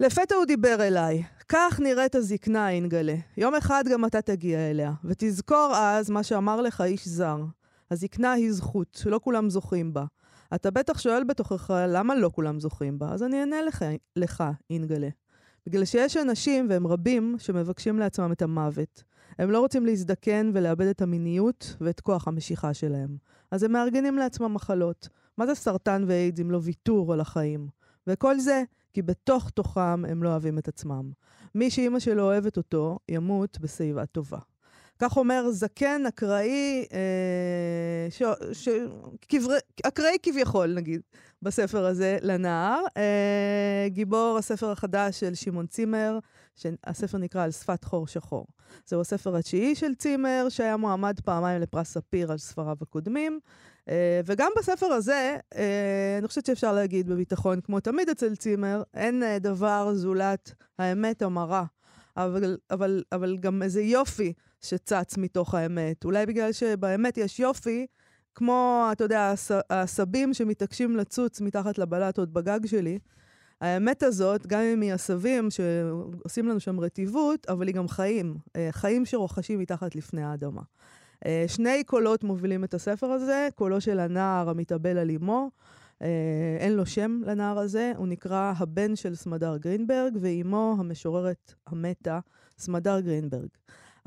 לפתע 0.00 0.34
הוא 0.34 0.44
דיבר 0.44 0.76
אליי, 0.80 1.22
כך 1.48 1.80
נראית 1.80 2.14
הזקנה, 2.14 2.70
אינגלה. 2.70 3.14
יום 3.36 3.54
אחד 3.54 3.84
גם 3.92 4.04
אתה 4.04 4.22
תגיע 4.22 4.70
אליה, 4.70 4.92
ותזכור 5.04 5.72
אז 5.76 6.10
מה 6.10 6.22
שאמר 6.22 6.60
לך 6.60 6.80
איש 6.80 7.08
זר. 7.08 7.38
הזקנה 7.90 8.32
היא 8.32 8.52
זכות, 8.52 8.98
שלא 9.00 9.20
כולם 9.22 9.50
זוכים 9.50 9.92
בה. 9.92 10.04
אתה 10.54 10.70
בטח 10.70 10.98
שואל 10.98 11.24
בתוכך 11.24 11.70
למה 11.88 12.14
לא 12.14 12.30
כולם 12.34 12.60
זוכים 12.60 12.98
בה, 12.98 13.12
אז 13.12 13.22
אני 13.22 13.40
אענה 13.40 13.62
לך, 13.62 13.84
לך 14.16 14.44
אינגלה. 14.70 15.08
בגלל 15.68 15.84
שיש 15.84 16.16
אנשים, 16.16 16.66
והם 16.70 16.86
רבים, 16.86 17.36
שמבקשים 17.38 17.98
לעצמם 17.98 18.32
את 18.32 18.42
המוות. 18.42 19.02
הם 19.38 19.50
לא 19.50 19.60
רוצים 19.60 19.86
להזדקן 19.86 20.50
ולאבד 20.54 20.86
את 20.86 21.02
המיניות 21.02 21.76
ואת 21.80 22.00
כוח 22.00 22.28
המשיכה 22.28 22.74
שלהם. 22.74 23.16
אז 23.50 23.62
הם 23.62 23.72
מארגנים 23.72 24.16
לעצמם 24.16 24.54
מחלות. 24.54 25.08
מה 25.38 25.46
זה 25.46 25.54
סרטן 25.54 26.04
ואיידס 26.06 26.40
אם 26.40 26.50
לא 26.50 26.60
ויתור 26.62 27.12
על 27.12 27.20
החיים? 27.20 27.68
וכל 28.06 28.40
זה 28.40 28.62
כי 28.92 29.02
בתוך 29.02 29.50
תוכם 29.50 30.04
הם 30.04 30.22
לא 30.22 30.28
אוהבים 30.28 30.58
את 30.58 30.68
עצמם. 30.68 31.10
מי 31.54 31.70
שאימא 31.70 31.98
שלו 31.98 32.22
אוהבת 32.22 32.56
אותו, 32.56 32.98
ימות 33.08 33.58
בשיבה 33.60 34.06
טובה. 34.06 34.38
כך 34.98 35.16
אומר 35.16 35.50
זקן 35.50 36.06
אקראי, 36.08 36.84
אה, 36.92 38.10
ש, 38.10 38.22
ש, 38.52 38.68
אקראי 39.86 40.16
כביכול, 40.22 40.74
נגיד, 40.74 41.00
בספר 41.42 41.86
הזה, 41.86 42.18
לנער. 42.22 42.80
אה, 42.96 43.86
גיבור 43.86 44.36
הספר 44.38 44.70
החדש 44.70 45.20
של 45.20 45.34
שמעון 45.34 45.66
צימר, 45.66 46.18
שהספר 46.56 47.18
נקרא 47.18 47.44
על 47.44 47.50
שפת 47.50 47.84
חור 47.84 48.06
שחור. 48.06 48.46
זהו 48.86 49.00
הספר 49.00 49.36
התשיעי 49.36 49.74
של 49.74 49.94
צימר, 49.94 50.46
שהיה 50.48 50.76
מועמד 50.76 51.20
פעמיים 51.24 51.60
לפרס 51.60 51.92
ספיר 51.92 52.32
על 52.32 52.38
ספריו 52.38 52.76
הקודמים. 52.80 53.40
אה, 53.88 54.20
וגם 54.24 54.50
בספר 54.58 54.86
הזה, 54.86 55.36
אה, 55.56 56.16
אני 56.18 56.28
חושבת 56.28 56.46
שאפשר 56.46 56.72
להגיד 56.72 57.08
בביטחון, 57.08 57.60
כמו 57.60 57.80
תמיד 57.80 58.08
אצל 58.08 58.36
צימר, 58.36 58.82
אין 58.94 59.22
אה, 59.22 59.38
דבר 59.38 59.94
זולת 59.94 60.54
האמת 60.78 61.22
המרה. 61.22 61.64
אבל, 62.16 62.58
אבל, 62.70 63.02
אבל 63.12 63.36
גם 63.36 63.62
איזה 63.62 63.82
יופי 63.82 64.32
שצץ 64.62 65.16
מתוך 65.16 65.54
האמת. 65.54 66.04
אולי 66.04 66.26
בגלל 66.26 66.52
שבאמת 66.52 67.18
יש 67.18 67.40
יופי, 67.40 67.86
כמו, 68.34 68.88
אתה 68.92 69.04
יודע, 69.04 69.34
העשבים 69.70 70.34
שמתעקשים 70.34 70.96
לצוץ 70.96 71.40
מתחת 71.40 71.78
לבלטות 71.78 72.32
בגג 72.32 72.66
שלי. 72.66 72.98
האמת 73.60 74.02
הזאת, 74.02 74.46
גם 74.46 74.60
אם 74.60 74.80
היא 74.80 74.92
עשבים 74.92 75.48
שעושים 75.50 76.48
לנו 76.48 76.60
שם 76.60 76.80
רטיבות, 76.80 77.46
אבל 77.48 77.66
היא 77.66 77.74
גם 77.74 77.88
חיים. 77.88 78.36
אה, 78.56 78.68
חיים 78.70 79.06
שרוכשים 79.06 79.58
מתחת 79.58 79.94
לפני 79.96 80.22
האדמה. 80.22 80.62
אה, 81.26 81.44
שני 81.46 81.84
קולות 81.84 82.24
מובילים 82.24 82.64
את 82.64 82.74
הספר 82.74 83.06
הזה, 83.06 83.48
קולו 83.54 83.80
של 83.80 84.00
הנער 84.00 84.48
המתאבל 84.48 84.98
על 84.98 85.10
אמו. 85.10 85.50
אה, 86.02 86.56
אין 86.58 86.72
לו 86.72 86.86
שם 86.86 87.20
לנער 87.26 87.58
הזה, 87.58 87.92
הוא 87.96 88.06
נקרא 88.06 88.52
הבן 88.58 88.96
של 88.96 89.14
סמדר 89.14 89.56
גרינברג, 89.56 90.16
ואימו 90.20 90.76
המשוררת 90.78 91.54
המתה, 91.66 92.18
סמדר 92.58 93.00
גרינברג. 93.00 93.48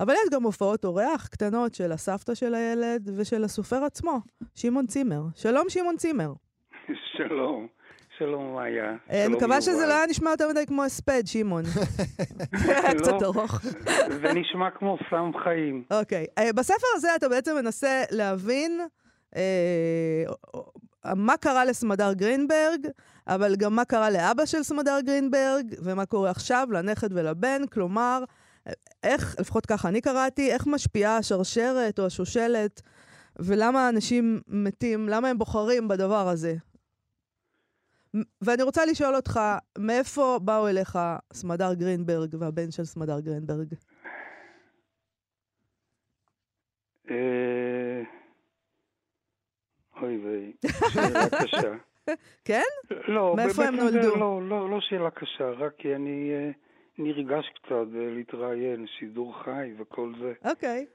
אבל 0.02 0.14
יש 0.14 0.30
גם 0.32 0.44
הופעות 0.44 0.86
אורח 0.86 1.28
קטנות 1.28 1.74
של 1.74 1.92
הסבתא 1.92 2.36
של 2.36 2.54
הילד 2.54 3.10
ושל 3.18 3.44
הסופר 3.44 3.84
עצמו, 3.84 4.20
שמעון 4.56 4.86
צימר. 4.88 5.22
שלום, 5.36 5.70
שמעון 5.70 5.98
צימר. 5.98 6.34
שלום, 7.18 7.68
שלום 8.18 8.56
מאיה. 8.56 8.90
אני 9.10 9.24
שלום, 9.24 9.36
מקווה 9.36 9.62
שזה. 9.62 9.88
לא 9.88 9.94
היה 9.94 10.06
נשמע 10.10 10.30
יותר 10.30 10.50
מדי 10.50 10.66
כמו 10.66 10.84
הספד, 10.84 11.22
שמעון. 11.26 11.64
היה 12.68 12.94
קצת 12.96 13.22
לא. 13.22 13.26
ארוך. 13.26 13.62
זה 14.22 14.34
נשמע 14.34 14.70
כמו 14.70 14.98
סם 15.10 15.32
חיים. 15.44 15.84
אוקיי. 15.92 16.26
אה, 16.38 16.54
בספר 16.54 16.88
הזה 16.96 17.16
אתה 17.16 17.30
בעצם 17.30 17.56
מנסה 17.56 18.04
להבין 18.12 18.82
אה, 19.36 20.24
מה 21.16 21.38
קרה 21.38 21.66
לסמדר 21.66 22.14
גרינברג, 22.14 22.88
אבל 23.28 23.56
גם 23.56 23.76
מה 23.76 23.86
קרה 23.86 24.10
לאבא 24.10 24.46
של 24.46 24.64
סמדר 24.64 24.98
גרינברג, 25.06 25.76
ומה 25.84 26.06
קורה 26.06 26.30
עכשיו 26.30 26.68
לנכד 26.72 27.14
ולבן. 27.14 27.68
כלומר, 27.68 28.24
איך, 29.04 29.36
לפחות 29.40 29.66
ככה 29.66 29.90
אני 29.90 30.02
קראתי, 30.02 30.52
איך 30.52 30.68
משפיעה 30.68 31.18
השרשרת 31.18 32.00
או 32.00 32.06
השושלת, 32.06 32.82
ולמה 33.40 33.90
אנשים 33.90 34.42
מתים, 34.48 35.10
למה 35.10 35.28
הם 35.28 35.38
בוחרים 35.38 35.88
בדבר 35.88 36.28
הזה. 36.28 36.56
ואני 38.42 38.64
רוצה 38.64 38.86
לשאול 38.86 39.16
אותך, 39.16 39.40
מאיפה 39.78 40.40
באו 40.42 40.68
אליך 40.68 41.00
סמדר 41.34 41.74
גרינברג 41.74 42.36
והבן 42.40 42.72
של 42.72 42.84
סמדר 42.84 43.20
גרינברג? 43.20 43.74
אה, 47.10 48.02
אוי 50.02 50.18
ויי, 50.18 50.54
שאלה 50.94 51.30
קשה. 51.30 51.74
כן? 52.46 52.62
לא, 53.08 53.36
מאיפה 53.36 53.66
הם 53.66 53.76
נולדו? 53.76 54.16
לא, 54.16 54.42
לא, 54.50 54.70
לא 54.70 54.78
שאלה 54.82 55.12
קשה, 55.12 55.50
רק 55.50 55.74
כי 55.78 55.96
אני 55.96 56.32
אה, 56.34 56.52
נרגש 56.98 57.50
קצת 57.50 57.86
להתראיין, 57.92 58.88
שידור 58.88 59.44
חי 59.44 59.74
וכל 59.78 60.14
זה. 60.20 60.34
אוקיי. 60.50 60.86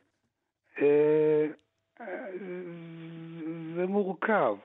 אה, 0.83 1.47
זה 3.75 3.87
מורכב. 3.87 4.57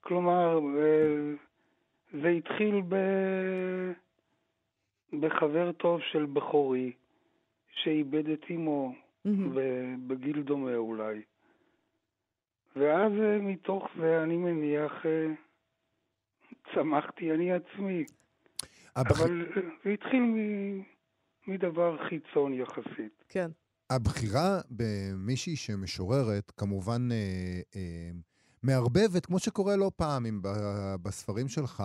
כלומר, 0.00 0.58
אה, 0.78 1.34
זה 2.20 2.28
התחיל 2.28 2.82
ב... 2.88 2.96
בחבר 5.20 5.72
טוב 5.72 6.00
של 6.00 6.26
בכורי, 6.26 6.92
שאיבד 7.72 8.28
את 8.28 8.44
אמו. 8.50 8.94
ב- 9.54 9.94
בגיל 10.06 10.42
דומה 10.42 10.74
אולי. 10.76 11.22
ואז 12.76 13.12
אה, 13.12 13.38
מתוך 13.40 13.88
זה 13.96 14.22
אני 14.22 14.36
מניח 14.36 15.06
צמחתי 16.74 17.32
אני 17.32 17.52
עצמי. 17.52 18.04
הבח- 18.96 19.20
אבל 19.20 19.46
זה 19.84 19.90
התחיל 19.90 20.20
מ... 20.22 20.36
מדבר 21.48 21.96
חיצון 22.08 22.54
יחסית. 22.54 23.24
כן. 23.28 23.50
הבחירה 23.90 24.60
במישהי 24.70 25.56
שמשוררת, 25.56 26.52
כמובן 26.56 27.08
אה, 27.12 27.16
אה, 27.76 28.10
מערבבת, 28.62 29.26
כמו 29.26 29.38
שקורה 29.38 29.76
לא 29.76 29.90
פעם 29.96 30.24
עם, 30.26 30.40
בספרים 31.02 31.48
שלך, 31.48 31.82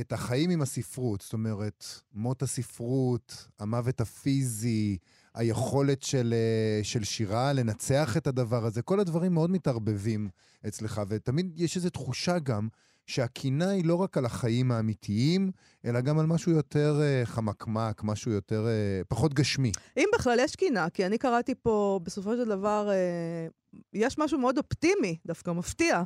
את 0.00 0.12
החיים 0.12 0.50
עם 0.50 0.62
הספרות. 0.62 1.20
זאת 1.20 1.32
אומרת, 1.32 1.84
מות 2.12 2.42
הספרות, 2.42 3.48
המוות 3.58 4.00
הפיזי, 4.00 4.98
היכולת 5.34 6.02
של, 6.02 6.34
אה, 6.36 6.80
של 6.84 7.04
שירה 7.04 7.52
לנצח 7.52 8.16
את 8.16 8.26
הדבר 8.26 8.64
הזה, 8.64 8.82
כל 8.82 9.00
הדברים 9.00 9.34
מאוד 9.34 9.50
מתערבבים 9.50 10.28
אצלך, 10.68 11.00
ותמיד 11.08 11.60
יש 11.60 11.76
איזו 11.76 11.90
תחושה 11.90 12.38
גם 12.38 12.68
שהקינה 13.08 13.70
היא 13.70 13.84
לא 13.84 13.94
רק 13.94 14.18
על 14.18 14.24
החיים 14.24 14.72
האמיתיים, 14.72 15.50
אלא 15.84 16.00
גם 16.00 16.18
על 16.18 16.26
משהו 16.26 16.52
יותר 16.52 17.00
uh, 17.00 17.26
חמקמק, 17.26 18.04
משהו 18.04 18.32
יותר, 18.32 18.66
uh, 18.66 19.04
פחות 19.08 19.34
גשמי. 19.34 19.72
אם 19.96 20.04
בכלל 20.14 20.38
יש 20.40 20.56
קינה, 20.56 20.90
כי 20.90 21.06
אני 21.06 21.18
קראתי 21.18 21.54
פה, 21.54 22.00
בסופו 22.02 22.36
של 22.36 22.44
דבר, 22.44 22.90
uh, 22.90 23.78
יש 23.92 24.18
משהו 24.18 24.38
מאוד 24.38 24.58
אופטימי, 24.58 25.16
דווקא 25.26 25.50
מפתיע. 25.50 26.02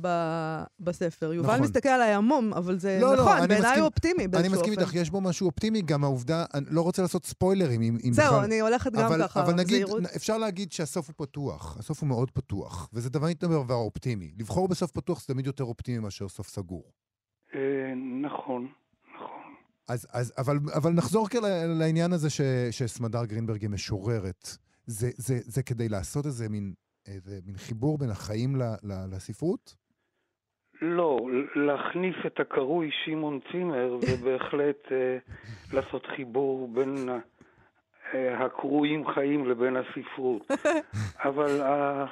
ב- 0.00 0.62
בספר. 0.80 1.32
יובל 1.32 1.48
נכון. 1.48 1.62
מסתכל 1.62 1.88
עליי 1.88 2.12
עמום, 2.12 2.52
אבל 2.52 2.78
זה 2.78 2.98
לא, 3.02 3.16
לא 3.16 3.22
נכון, 3.22 3.38
לא, 3.38 3.46
בעיניי 3.46 3.78
הוא 3.78 3.86
אופטימי 3.86 4.28
באיזשהו 4.28 4.52
אופן. 4.52 4.54
אני 4.54 4.70
מסכים 4.70 4.72
איתך, 4.72 4.94
יש 4.94 5.10
בו 5.10 5.20
משהו 5.20 5.46
אופטימי, 5.46 5.82
גם 5.82 6.04
העובדה, 6.04 6.44
אני 6.54 6.64
לא 6.70 6.82
רוצה 6.82 7.02
לעשות 7.02 7.26
ספוילרים 7.26 7.82
אם, 7.82 7.98
אם 8.04 8.12
זהו, 8.12 8.26
בכלל... 8.26 8.44
אני 8.44 8.60
הולכת 8.60 8.92
גם 8.92 9.04
אבל, 9.04 9.22
ככה, 9.22 9.42
אבל 9.42 9.54
נגיד, 9.54 9.86
זהירות. 9.86 10.02
אפשר 10.16 10.38
להגיד 10.38 10.72
שהסוף 10.72 11.08
הוא 11.08 11.26
פתוח, 11.26 11.76
הסוף 11.78 12.00
הוא 12.00 12.08
מאוד 12.08 12.30
פתוח, 12.30 12.88
וזה 12.92 13.10
תמיד 13.10 13.36
דבר 13.38 13.74
אופטימי. 13.74 14.32
לבחור 14.38 14.68
בסוף 14.68 14.90
פתוח 14.90 15.20
זה 15.20 15.26
תמיד 15.26 15.46
יותר 15.46 15.64
אופטימי 15.64 15.98
מאשר 15.98 16.28
סוף 16.28 16.48
סגור. 16.48 16.92
אה, 17.54 17.60
נכון, 18.22 18.68
נכון. 19.14 19.54
אז, 19.88 20.06
אז, 20.12 20.32
אבל, 20.38 20.58
אבל 20.74 20.92
נחזור 20.92 21.28
לעניין 21.66 22.12
הזה 22.12 22.30
ש, 22.30 22.40
שסמדר 22.70 23.24
גרינברג 23.24 23.62
היא 23.62 23.70
משוררת. 23.70 24.56
זה, 24.86 25.10
זה, 25.16 25.38
זה 25.44 25.62
כדי 25.62 25.88
לעשות 25.88 26.26
איזה 26.26 26.48
מין, 26.48 26.74
איזה 27.08 27.40
מין 27.46 27.56
חיבור 27.56 27.98
בין 27.98 28.10
החיים 28.10 28.56
ל, 28.56 28.62
ל, 28.62 29.14
לספרות? 29.14 29.74
לא, 30.82 31.18
להכניס 31.54 32.16
את 32.26 32.40
הקרוי 32.40 32.90
שמעון 33.04 33.40
צימר 33.52 33.98
ובהחלט 34.02 34.78
אה, 34.92 35.18
לעשות 35.72 36.06
חיבור 36.06 36.68
בין 36.68 37.08
אה, 38.14 38.44
הקרויים 38.44 39.06
חיים 39.06 39.50
לבין 39.50 39.76
הספרות. 39.76 40.50
אבל 41.28 41.60
אה, 41.60 42.06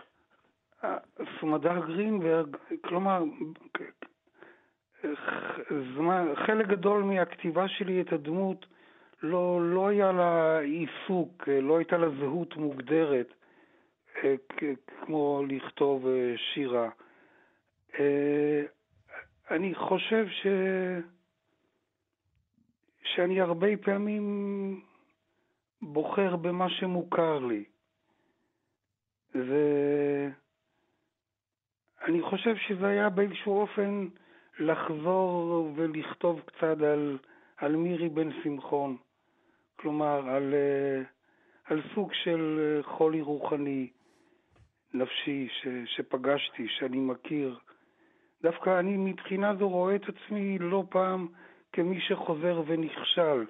אה, 0.85 0.97
סמדר 1.41 1.87
גרינברג, 1.87 2.57
כלומר, 2.85 3.25
זמן, 5.95 6.27
חלק 6.47 6.67
גדול 6.67 7.03
מהכתיבה 7.03 7.69
שלי 7.69 8.01
את 8.01 8.13
הדמות 8.13 8.67
לא, 9.23 9.61
לא 9.63 9.89
היה 9.89 10.13
לה 10.13 10.59
עיסוק, 10.59 11.49
אה, 11.49 11.61
לא 11.61 11.77
הייתה 11.79 11.97
לה 11.97 12.07
זהות 12.21 12.57
מוגדרת, 12.57 13.35
כמו 15.01 15.43
לכתוב 15.49 16.07
שירה. 16.37 16.91
אה, 17.99 18.63
אני 19.51 19.75
חושב 19.75 20.27
ש... 20.29 20.47
שאני 23.05 23.41
הרבה 23.41 23.77
פעמים 23.85 24.81
בוחר 25.83 26.37
במה 26.37 26.71
שמוכר 26.71 27.39
לי. 27.39 27.65
ואני 29.35 29.53
חושב 32.23 32.57
שזה 32.57 32.87
היה 32.87 33.09
באיזשהו 33.11 33.61
אופן 33.61 34.09
לחזור 34.59 35.73
ולכתוב 35.77 36.41
קצת 36.41 36.81
על, 36.93 37.19
על 37.57 37.77
מירי 37.77 38.09
בן 38.09 38.43
שמחון. 38.43 38.97
כלומר, 39.77 40.29
על, 40.29 40.55
אה, 40.55 41.03
על 41.65 41.83
סוג 41.95 42.13
של 42.13 42.81
חולי 42.83 43.21
רוחני, 43.21 43.91
נפשי, 44.95 45.49
ש, 45.51 45.67
שפגשתי, 45.87 46.69
שאני 46.69 47.01
מכיר. 47.01 47.59
דווקא 48.43 48.79
אני 48.81 48.97
מבחינה 48.97 49.57
זו 49.57 49.69
רואה 49.69 49.97
את 49.97 50.03
עצמי 50.09 50.59
לא 50.59 50.85
פעם 50.91 51.29
כמי 51.73 52.01
שחוזר 52.01 52.63
ונכשל 52.67 53.45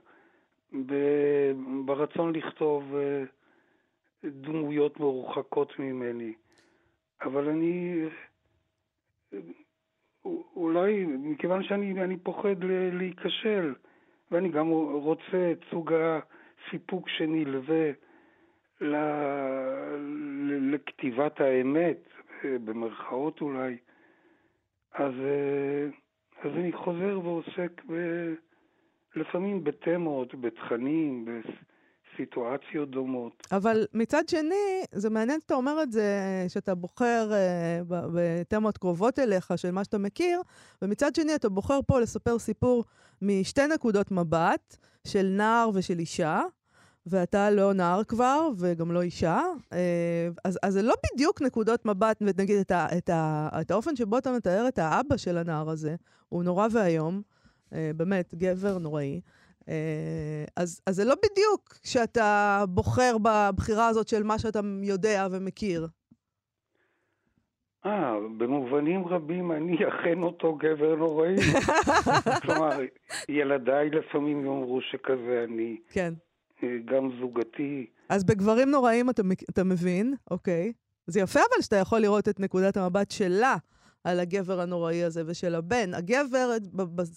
ברצון 1.85 2.35
לכתוב 2.37 2.95
אה, 2.97 3.25
דמויות 4.25 5.01
מרוחקות 5.01 5.79
ממני. 5.79 6.33
אבל 7.23 7.49
אני, 7.49 8.05
אולי 10.57 11.07
מכיוון 11.07 11.63
שאני 11.63 12.17
פוחד 12.17 12.65
להיכשל, 12.93 13.75
ואני 14.31 14.49
גם 14.49 14.69
רוצה 14.93 15.53
את 15.53 15.65
סוג 15.71 15.93
הסיפוק 15.93 17.09
שנלווה 17.09 17.91
לכתיבת 20.73 21.41
האמת, 21.41 21.99
במרכאות 22.45 23.41
אולי, 23.41 23.77
אז, 24.95 25.13
אה, 25.25 25.87
אז 26.43 26.51
אני 26.57 26.73
חוזר 26.73 27.21
ועוסק 27.25 27.83
ב, 27.91 27.95
לפעמים 29.17 29.65
בתמות, 29.65 30.35
בתכנים, 30.35 31.25
בסיטואציות 31.25 32.91
דומות. 32.91 33.47
אבל 33.53 33.87
מצד 33.95 34.29
שני, 34.29 34.85
זה 34.93 35.11
מעניין 35.11 35.41
שאתה 35.41 35.55
אומר 35.55 35.83
את 35.83 35.93
זה, 35.93 36.11
שאתה 36.49 36.75
בוחר 36.75 37.31
בתמות 37.89 38.79
קרובות 38.79 39.19
אליך, 39.19 39.53
של 39.57 39.71
מה 39.71 39.85
שאתה 39.85 39.99
מכיר, 39.99 40.41
ומצד 40.83 41.15
שני 41.15 41.35
אתה 41.35 41.49
בוחר 41.49 41.81
פה 41.87 42.01
לספר 42.01 42.39
סיפור 42.39 42.85
משתי 43.23 43.67
נקודות 43.75 44.11
מבט, 44.11 44.77
של 45.07 45.27
נער 45.37 45.71
ושל 45.75 45.99
אישה. 45.99 46.43
ואתה 47.07 47.51
לא 47.51 47.73
נער 47.73 48.05
כבר, 48.05 48.49
וגם 48.59 48.93
לא 48.93 49.03
אישה, 49.03 49.41
אה, 49.73 50.29
אז, 50.45 50.59
אז 50.63 50.73
זה 50.73 50.83
לא 50.83 50.95
בדיוק 51.05 51.43
נקודות 51.43 51.87
מבט, 51.87 52.17
נגיד 52.21 52.59
את, 52.59 52.71
ה, 52.71 52.87
את, 52.99 53.09
ה, 53.09 53.49
את 53.61 53.71
האופן 53.71 53.97
שבו 53.97 54.19
אתה 54.19 54.33
מתאר 54.33 54.69
את 54.69 54.79
האבא 54.79 55.17
של 55.17 55.39
הנער 55.39 55.71
הזה, 55.71 55.95
הוא 56.29 56.45
נורא 56.45 56.69
ואיום, 56.73 57.23
אה, 57.73 57.91
באמת, 57.97 58.35
גבר 58.35 58.79
נוראי. 58.79 59.21
אה, 59.69 60.45
אז, 60.57 60.81
אז 60.87 60.97
זה 60.97 61.05
לא 61.05 61.15
בדיוק 61.15 61.75
שאתה 61.85 62.65
בוחר 62.69 63.17
בבחירה 63.23 63.89
הזאת 63.89 64.09
של 64.09 64.23
מה 64.23 64.39
שאתה 64.39 64.61
יודע 64.83 65.27
ומכיר. 65.31 65.87
אה, 67.87 68.15
במובנים 68.39 69.07
רבים 69.07 69.53
אני 69.53 69.77
אכן 69.89 70.23
אותו 70.23 70.55
גבר 70.55 70.95
נוראי. 70.95 71.37
כלומר, 72.43 72.79
ילדיי 73.29 73.91
לפעמים 73.91 74.45
יאמרו 74.45 74.81
שכזה 74.81 75.45
אני. 75.49 75.77
כן. 75.91 76.13
גם 76.85 77.09
זוגתי. 77.21 77.87
אז 78.09 78.25
בגברים 78.25 78.71
נוראים 78.71 79.11
אתה, 79.11 79.23
אתה 79.51 79.65
מבין, 79.65 80.15
אוקיי. 80.31 80.73
זה 81.07 81.21
יפה 81.21 81.41
אבל 81.41 81.63
שאתה 81.63 81.77
יכול 81.77 82.01
לראות 82.01 82.29
את 82.29 82.41
נקודת 82.41 82.77
המבט 82.77 83.11
שלה 83.11 83.57
על 84.05 84.21
הגבר 84.21 84.61
הנוראי 84.61 85.05
הזה 85.05 85.23
ושל 85.27 85.55
הבן. 85.55 85.95
הגבר 85.95 86.57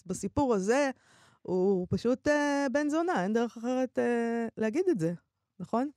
בסיפור 0.06 0.54
הזה 0.54 0.90
הוא 1.42 1.88
פשוט 1.90 2.28
אה, 2.28 2.68
בן 2.72 2.90
זונה, 2.90 3.24
אין 3.24 3.34
דרך 3.34 3.58
אחרת 3.58 4.00
אה, 4.00 4.48
להגיד 4.58 4.86
את 4.90 5.00
זה, 5.00 5.14
נכון? 5.60 5.90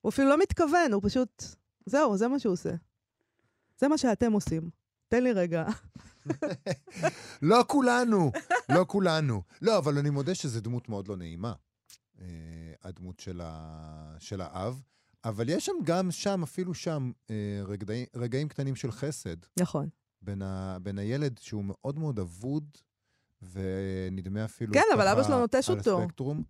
הוא 0.00 0.10
אפילו 0.10 0.28
לא 0.28 0.38
מתכוון, 0.38 0.92
הוא 0.92 1.02
פשוט... 1.04 1.44
זהו, 1.86 2.16
זה 2.16 2.28
מה 2.28 2.38
שהוא 2.38 2.52
עושה. 2.52 2.70
זה 3.78 3.88
מה 3.88 3.98
שאתם 3.98 4.32
עושים. 4.32 4.70
תן 5.08 5.24
לי 5.24 5.32
רגע. 5.32 5.64
לא 7.42 7.64
כולנו, 7.66 8.32
לא 8.68 8.84
כולנו. 8.88 9.42
לא, 9.62 9.78
אבל 9.78 9.98
אני 9.98 10.10
מודה 10.10 10.34
שזו 10.34 10.60
דמות 10.60 10.88
מאוד 10.88 11.08
לא 11.08 11.16
נעימה. 11.16 11.52
אה, 12.20 12.26
הדמות 12.82 13.20
של, 13.20 13.40
ה, 13.44 14.16
של 14.18 14.40
האב. 14.40 14.82
אבל 15.24 15.48
יש 15.48 15.66
שם 15.66 15.72
גם 15.84 16.10
שם, 16.10 16.42
אפילו 16.42 16.74
שם, 16.74 17.10
אה, 17.30 17.60
רגעים, 17.64 18.06
רגעים 18.16 18.48
קטנים 18.48 18.76
של 18.76 18.90
חסד. 18.92 19.36
נכון. 19.60 19.88
בין, 20.22 20.42
ה, 20.42 20.78
בין 20.82 20.98
הילד 20.98 21.38
שהוא 21.38 21.64
מאוד 21.64 21.98
מאוד 21.98 22.18
אבוד, 22.18 22.76
ונדמה 23.52 24.44
אפילו 24.44 24.74
כן, 24.74 24.84
אבל 24.94 25.08
אבא 25.08 25.22
שלו 25.22 25.38
נוטש 25.38 25.70
אותו. 25.70 26.00
הספקטרום. 26.02 26.42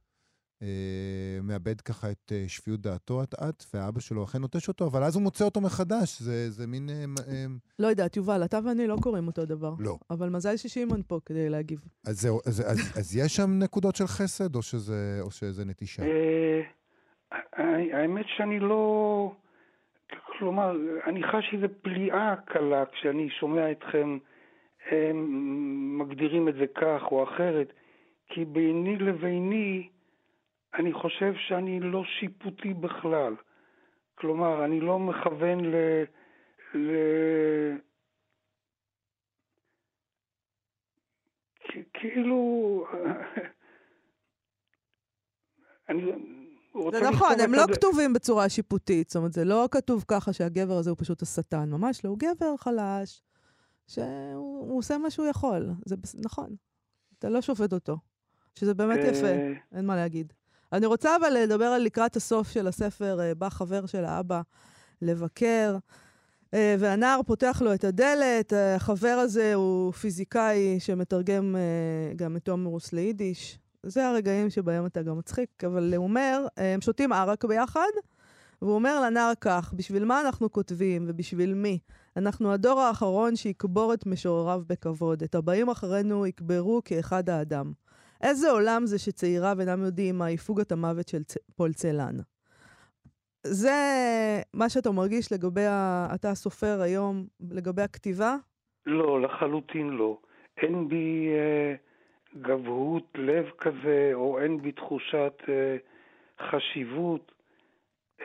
אה, 0.62 1.38
מאבד 1.42 1.80
ככה 1.80 2.10
את 2.10 2.32
אה, 2.32 2.44
שפיות 2.48 2.80
דעתו 2.80 3.22
אט-אט, 3.22 3.64
ואבא 3.74 4.00
שלו 4.00 4.24
אכן 4.24 4.38
נוטש 4.38 4.68
אותו, 4.68 4.86
אבל 4.86 5.02
אז 5.02 5.14
הוא 5.14 5.22
מוצא 5.22 5.44
אותו 5.44 5.60
מחדש, 5.60 6.20
זה, 6.20 6.50
זה 6.50 6.66
מין... 6.66 6.88
אה. 6.90 7.44
לא 7.78 7.86
יודעת, 7.86 8.16
יובל, 8.16 8.44
אתה 8.44 8.58
ואני 8.64 8.86
לא 8.86 8.96
קוראים 9.02 9.26
אותו 9.26 9.44
דבר. 9.44 9.74
לא. 9.78 9.96
אבל 10.10 10.28
מזל 10.28 10.56
ששמעון 10.56 11.02
פה 11.08 11.18
כדי 11.26 11.48
להגיב. 11.48 11.80
אז 12.06 12.20
זהו, 12.20 12.40
אז, 12.46 12.60
אז, 12.60 12.98
אז 12.98 13.16
יש 13.16 13.36
שם 13.36 13.58
נקודות 13.58 13.96
של 13.96 14.06
חסד, 14.06 14.54
או 14.56 14.62
שזה, 14.62 15.18
או 15.20 15.30
שזה 15.30 15.64
נטישה? 15.64 16.02
האמת 17.92 18.26
שאני 18.36 18.58
לא... 18.58 19.32
כלומר, 20.38 20.76
אני 21.06 21.22
חש 21.22 21.54
איזו 21.54 21.66
פליאה 21.82 22.34
קלה 22.46 22.84
כשאני 22.92 23.30
שומע 23.30 23.70
אתכם 23.70 24.18
מגדירים 25.98 26.48
את 26.48 26.54
זה 26.54 26.66
כך 26.74 27.02
או 27.10 27.24
אחרת, 27.24 27.72
כי 28.28 28.44
ביני 28.44 28.96
לביני 28.96 29.88
אני 30.78 30.92
חושב 30.92 31.32
שאני 31.48 31.80
לא 31.80 32.04
שיפוטי 32.04 32.74
בכלל. 32.74 33.34
כלומר, 34.14 34.64
אני 34.64 34.80
לא 34.80 34.98
מכוון 34.98 35.64
ל... 35.64 35.74
ל... 36.74 36.90
כאילו... 41.92 42.84
אני 45.88 46.12
רוצה 46.74 46.98
זה 46.98 47.10
נכון, 47.10 47.40
הם 47.40 47.54
לא 47.54 47.62
כתובים 47.75 48.12
בצורה 48.12 48.48
שיפוטית. 48.48 49.10
זאת 49.10 49.16
אומרת, 49.16 49.33
זה 49.33 49.44
לא 49.44 49.68
כתוב 49.70 50.04
ככה 50.08 50.33
שהגבר 50.33 50.75
הזה 50.75 50.90
הוא 50.90 50.98
פשוט 51.00 51.22
השטן. 51.22 51.70
ממש 51.70 52.04
לא, 52.04 52.10
הוא 52.10 52.18
גבר 52.18 52.56
חלש, 52.56 53.22
שהוא 53.87 54.68
הוא 54.68 54.79
עושה 54.79 54.98
מה 54.98 55.10
שהוא 55.10 55.27
יכול. 55.27 55.70
זה 55.85 55.96
נכון. 56.25 56.56
אתה 57.18 57.29
לא 57.29 57.40
שופט 57.40 57.72
אותו. 57.72 57.96
שזה 58.54 58.75
באמת 58.75 58.98
יפה, 59.02 59.27
אה, 59.27 59.52
אין 59.72 59.87
מה 59.87 59.96
להגיד. 59.96 60.33
אני 60.75 60.87
רוצה 60.87 61.16
אבל 61.16 61.31
לדבר 61.31 61.64
על 61.64 61.83
לקראת 61.83 62.16
הסוף 62.16 62.50
של 62.50 62.66
הספר, 62.66 63.20
אה, 63.20 63.35
בא 63.35 63.48
חבר 63.48 63.87
של 63.87 64.04
האבא 64.04 64.40
לבקר, 65.02 65.77
אה, 66.54 66.77
והנער 66.79 67.20
פותח 67.27 67.62
לו 67.64 67.75
את 67.75 67.85
הדלת. 67.85 68.52
החבר 68.77 69.16
הזה 69.22 69.54
הוא 69.54 69.92
פיזיקאי 69.92 70.81
שמתרגם 70.81 71.56
אה, 71.56 72.14
גם 72.16 72.37
את 72.37 72.44
תומרוס 72.44 72.92
ליידיש. 72.92 73.58
זה 73.83 74.08
הרגעים 74.08 74.50
שבהם 74.50 74.87
אתה 74.87 75.02
גם 75.02 75.18
מצחיק, 75.18 75.64
אבל 75.64 75.94
הוא 75.94 76.04
אומר, 76.04 76.46
הם 76.56 76.81
שותים 76.81 77.12
ערק 77.12 77.44
ביחד, 77.44 77.90
והוא 78.62 78.75
אומר 78.75 79.00
לנער 79.00 79.33
כך, 79.40 79.72
בשביל 79.77 80.04
מה 80.04 80.20
אנחנו 80.20 80.52
כותבים 80.52 81.04
ובשביל 81.08 81.54
מי? 81.54 81.79
אנחנו 82.16 82.52
הדור 82.52 82.81
האחרון 82.81 83.37
שיקבור 83.37 83.94
את 83.94 84.06
משורריו 84.06 84.62
בכבוד. 84.66 85.22
את 85.22 85.35
הבאים 85.35 85.68
אחרינו 85.68 86.27
יקברו 86.27 86.83
כאחד 86.85 87.31
האדם. 87.31 87.72
איזה 88.25 88.50
עולם 88.50 88.87
זה 88.87 88.98
שצעיריו 88.98 89.56
אינם 89.60 89.83
יודעים 89.83 90.18
מה 90.18 90.31
יפוגת 90.31 90.72
המוות 90.72 91.08
של 91.08 91.22
צ... 91.22 91.37
פולצלן. 91.56 92.16
זה 93.46 93.79
מה 94.54 94.68
שאתה 94.68 94.90
מרגיש 94.90 95.33
לגבי, 95.33 95.66
ה... 95.66 96.08
אתה 96.14 96.31
הסופר 96.31 96.81
היום, 96.81 97.27
לגבי 97.50 97.83
הכתיבה? 97.83 98.37
לא, 98.87 99.20
לחלוטין 99.20 99.88
לא. 99.88 100.18
אין 100.56 100.88
בי 100.88 101.29
אה, 101.29 101.75
גבהות 102.42 103.08
לב 103.14 103.50
כזה, 103.58 104.10
או 104.14 104.38
אין 104.40 104.62
בי 104.62 104.72
תחושת 104.72 105.35
אה, 105.48 105.77
חשיבות. 106.48 107.33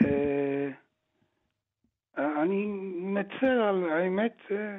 אה, 0.01 0.69
אני 2.17 2.65
מצר 3.01 3.61
על 3.69 3.89
האמת, 3.89 4.37
אה, 4.51 4.77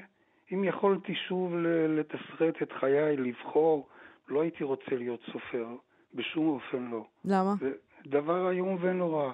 אם 0.52 0.64
יכולתי 0.64 1.14
שוב 1.14 1.54
לתסרט 1.88 2.62
את 2.62 2.72
חיי, 2.72 3.16
לבחור, 3.16 3.88
לא 4.30 4.40
הייתי 4.42 4.64
רוצה 4.64 4.96
להיות 4.96 5.20
סופר, 5.32 5.66
בשום 6.14 6.48
אופן 6.48 6.90
לא. 6.90 7.04
למה? 7.24 7.54
זה 7.60 7.72
דבר 8.06 8.50
איום 8.50 8.76
ונורא. 8.80 9.32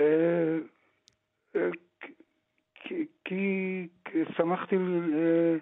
אה, 0.00 0.58
אה, 1.56 1.68
כי, 2.74 3.04
כי 3.24 3.88
שמחתי 4.36 4.76
אה, 4.76 5.56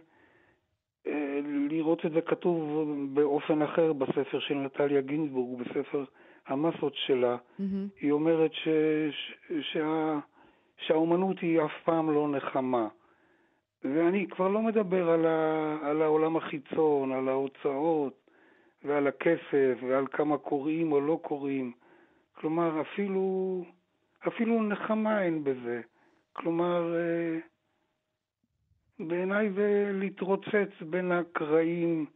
אה, 1.06 1.40
לראות 1.70 2.06
את 2.06 2.12
זה 2.12 2.20
כתוב 2.20 2.86
באופן 3.14 3.62
אחר 3.62 3.92
בספר 3.92 4.40
של 4.40 4.54
נטליה 4.54 5.00
גינזבורג, 5.00 5.62
בספר 5.62 6.04
המסות 6.46 6.92
שלה. 6.94 7.36
מהמם. 7.58 7.88
היא 8.00 8.12
אומרת 8.12 8.52
ש, 8.52 8.68
ש, 9.10 9.52
שה, 9.72 10.18
שהאומנות 10.76 11.38
היא 11.40 11.60
אף 11.60 11.72
פעם 11.84 12.10
לא 12.10 12.28
נחמה. 12.28 12.88
ואני 13.84 14.26
כבר 14.28 14.48
לא 14.48 14.62
מדבר 14.62 15.10
על, 15.10 15.26
ה, 15.26 15.76
על 15.82 16.02
העולם 16.02 16.36
החיצון, 16.36 17.12
על 17.12 17.28
ההוצאות 17.28 18.30
ועל 18.84 19.06
הכסף 19.06 19.78
ועל 19.88 20.06
כמה 20.06 20.38
קוראים 20.38 20.92
או 20.92 21.00
לא 21.00 21.20
קוראים. 21.22 21.72
כלומר, 22.32 22.80
אפילו, 22.80 23.64
אפילו 24.28 24.62
נחמה 24.62 25.22
אין 25.22 25.44
בזה. 25.44 25.80
כלומר, 26.32 26.94
אה, 26.94 27.38
בעיניי 28.98 29.50
זה 29.50 29.90
להתרוצץ 29.92 30.82
בין 30.90 31.12
הקרעים 31.12 32.06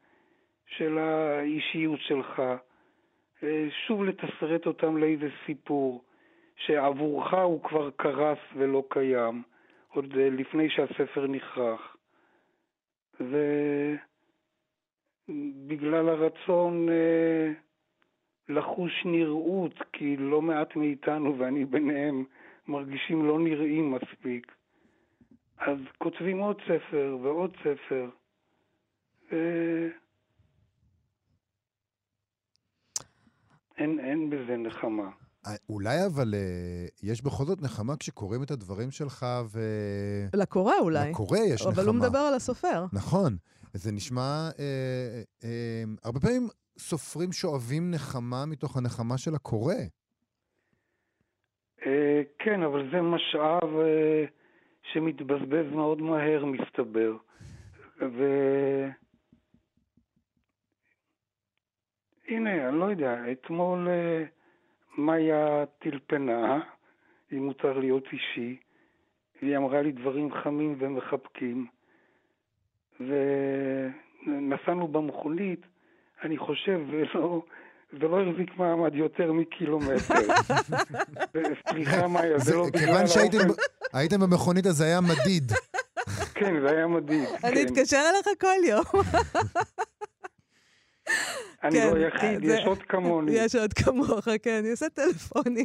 של 0.67 0.99
האישיות 0.99 2.01
שלך. 2.01 2.43
אה, 3.43 3.67
שוב 3.87 4.05
לתסרט 4.05 4.67
אותם 4.67 4.97
לאיזה 4.97 5.29
סיפור 5.47 6.05
שעבורך 6.57 7.35
הוא 7.35 7.63
כבר 7.63 7.91
קרס 7.91 8.39
ולא 8.57 8.85
קיים, 8.91 9.43
עוד 9.95 10.15
אה, 10.19 10.31
לפני 10.31 10.71
שהספר 10.71 11.27
נכרך. 11.27 11.97
ובגלל 15.29 16.09
הרצון 16.09 16.89
אה, 16.89 17.53
לחוש 18.49 18.93
נראות, 19.05 19.75
כי 19.93 20.17
לא 20.17 20.43
מעט 20.43 20.77
מאיתנו, 20.77 21.39
ואני 21.39 21.65
ביניהם, 21.65 22.25
מרגישים 22.69 23.27
לא 23.27 23.39
נראים 23.39 23.91
מספיק. 23.95 24.55
אז 25.59 25.79
כותבים 25.99 26.39
עוד 26.39 26.61
ספר 26.61 27.19
ועוד 27.23 27.57
ספר. 27.57 28.11
אה, 29.33 29.89
אין, 33.79 34.01
אין 34.01 34.31
בזה 34.31 34.57
נחמה. 34.57 35.11
אה, 35.47 35.55
אולי 35.69 36.07
אבל 36.07 36.35
אה, 36.35 36.87
יש 37.03 37.23
בכל 37.23 37.45
זאת 37.45 37.63
נחמה 37.63 37.97
כשקוראים 37.97 38.43
את 38.43 38.51
הדברים 38.51 38.91
שלך 38.91 39.27
ו... 39.53 39.61
לקורא 40.35 40.75
אולי. 40.81 41.11
לקורא 41.11 41.39
יש 41.39 41.61
נחמה. 41.61 41.73
אבל 41.73 41.87
הוא 41.87 41.95
מדבר 41.95 42.19
על 42.19 42.35
הסופר. 42.35 42.85
נכון. 42.93 43.37
זה 43.73 43.93
נשמע... 43.93 44.51
אה, 44.59 45.23
אה, 45.45 45.83
הרבה 46.05 46.21
פעמים 46.21 46.49
סופרים 46.79 47.33
שואבים 47.33 47.91
נחמה 47.91 48.47
מתוך 48.47 48.77
הנחמה 48.77 49.19
של 49.19 49.35
הקורא. 49.35 49.75
אה, 51.87 52.23
כן, 52.39 52.63
אבל 52.63 52.91
זה 52.93 53.01
משאב 53.01 53.77
אה, 53.81 54.25
שמתבזבז 54.93 55.73
מאוד 55.73 56.01
מהר, 56.01 56.45
מסתבר. 56.45 57.17
ו... 58.01 58.25
הנה, 62.29 62.69
אני 62.69 62.79
לא 62.79 62.85
יודע, 62.85 63.15
אתמול 63.33 63.89
אה, 63.89 64.25
מאיה 64.99 65.65
טלפנה, 65.79 66.61
אם 67.33 67.47
מותר 67.47 67.79
להיות 67.79 68.05
אישי, 68.13 68.57
והיא 69.43 69.57
אמרה 69.57 69.83
לי 69.83 69.93
דברים 69.93 70.29
חמים 70.43 70.77
ומחבקים, 70.79 71.67
ונסענו 74.27 74.89
במכונית, 74.89 75.61
אני 76.23 76.39
חושב, 76.39 76.81
ולא, 76.91 77.43
זה 77.93 78.09
לא 78.09 78.21
החזיק 78.23 78.57
מעמד 78.59 78.95
יותר 78.95 79.33
מקילומטר. 79.33 80.15
סליחה, 81.71 82.09
מאיה, 82.09 82.39
זה 82.39 82.45
זה- 82.45 82.57
לא 82.57 82.67
בגלל 82.67 82.81
כיוון 82.87 83.07
שהייתם 83.07 84.21
במכונית, 84.21 84.67
אז 84.67 84.73
זה 84.77 84.85
היה 84.85 85.01
מדיד. 85.01 85.53
כן, 86.35 86.61
זה 86.61 86.71
היה 86.71 86.87
מדהים. 86.87 87.25
אני 87.45 87.55
כן. 87.55 87.67
אתקשר 87.67 87.97
אליך 88.11 88.41
כל 88.41 88.65
יום. 88.69 88.85
אני 91.65 91.81
כן, 91.81 91.91
לא 91.95 91.99
יחיד, 92.07 92.47
זה- 92.47 92.55
יש 92.55 92.67
עוד 92.67 92.83
כמוני. 92.83 93.33
יש 93.33 93.55
עוד 93.55 93.73
כמוך, 93.73 94.29
כן, 94.43 94.59
אני 94.59 94.71
עושה 94.71 94.89
טלפונים. 94.89 95.65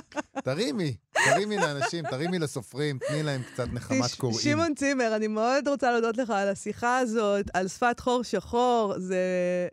תרימי, 0.44 0.96
תרימי 1.12 1.56
לאנשים, 1.56 2.04
תרימי 2.10 2.38
לסופרים, 2.38 2.98
תני 3.08 3.22
להם 3.22 3.40
קצת 3.52 3.68
נחמת 3.72 4.14
קוראים. 4.18 4.38
שמעון 4.38 4.74
צימר, 4.74 5.16
אני 5.16 5.26
מאוד 5.28 5.68
רוצה 5.68 5.92
להודות 5.92 6.16
לך 6.16 6.30
על 6.30 6.48
השיחה 6.48 6.98
הזאת, 6.98 7.46
על 7.54 7.68
שפת 7.68 8.00
חור 8.00 8.22
שחור. 8.24 8.94
זה, 8.98 9.18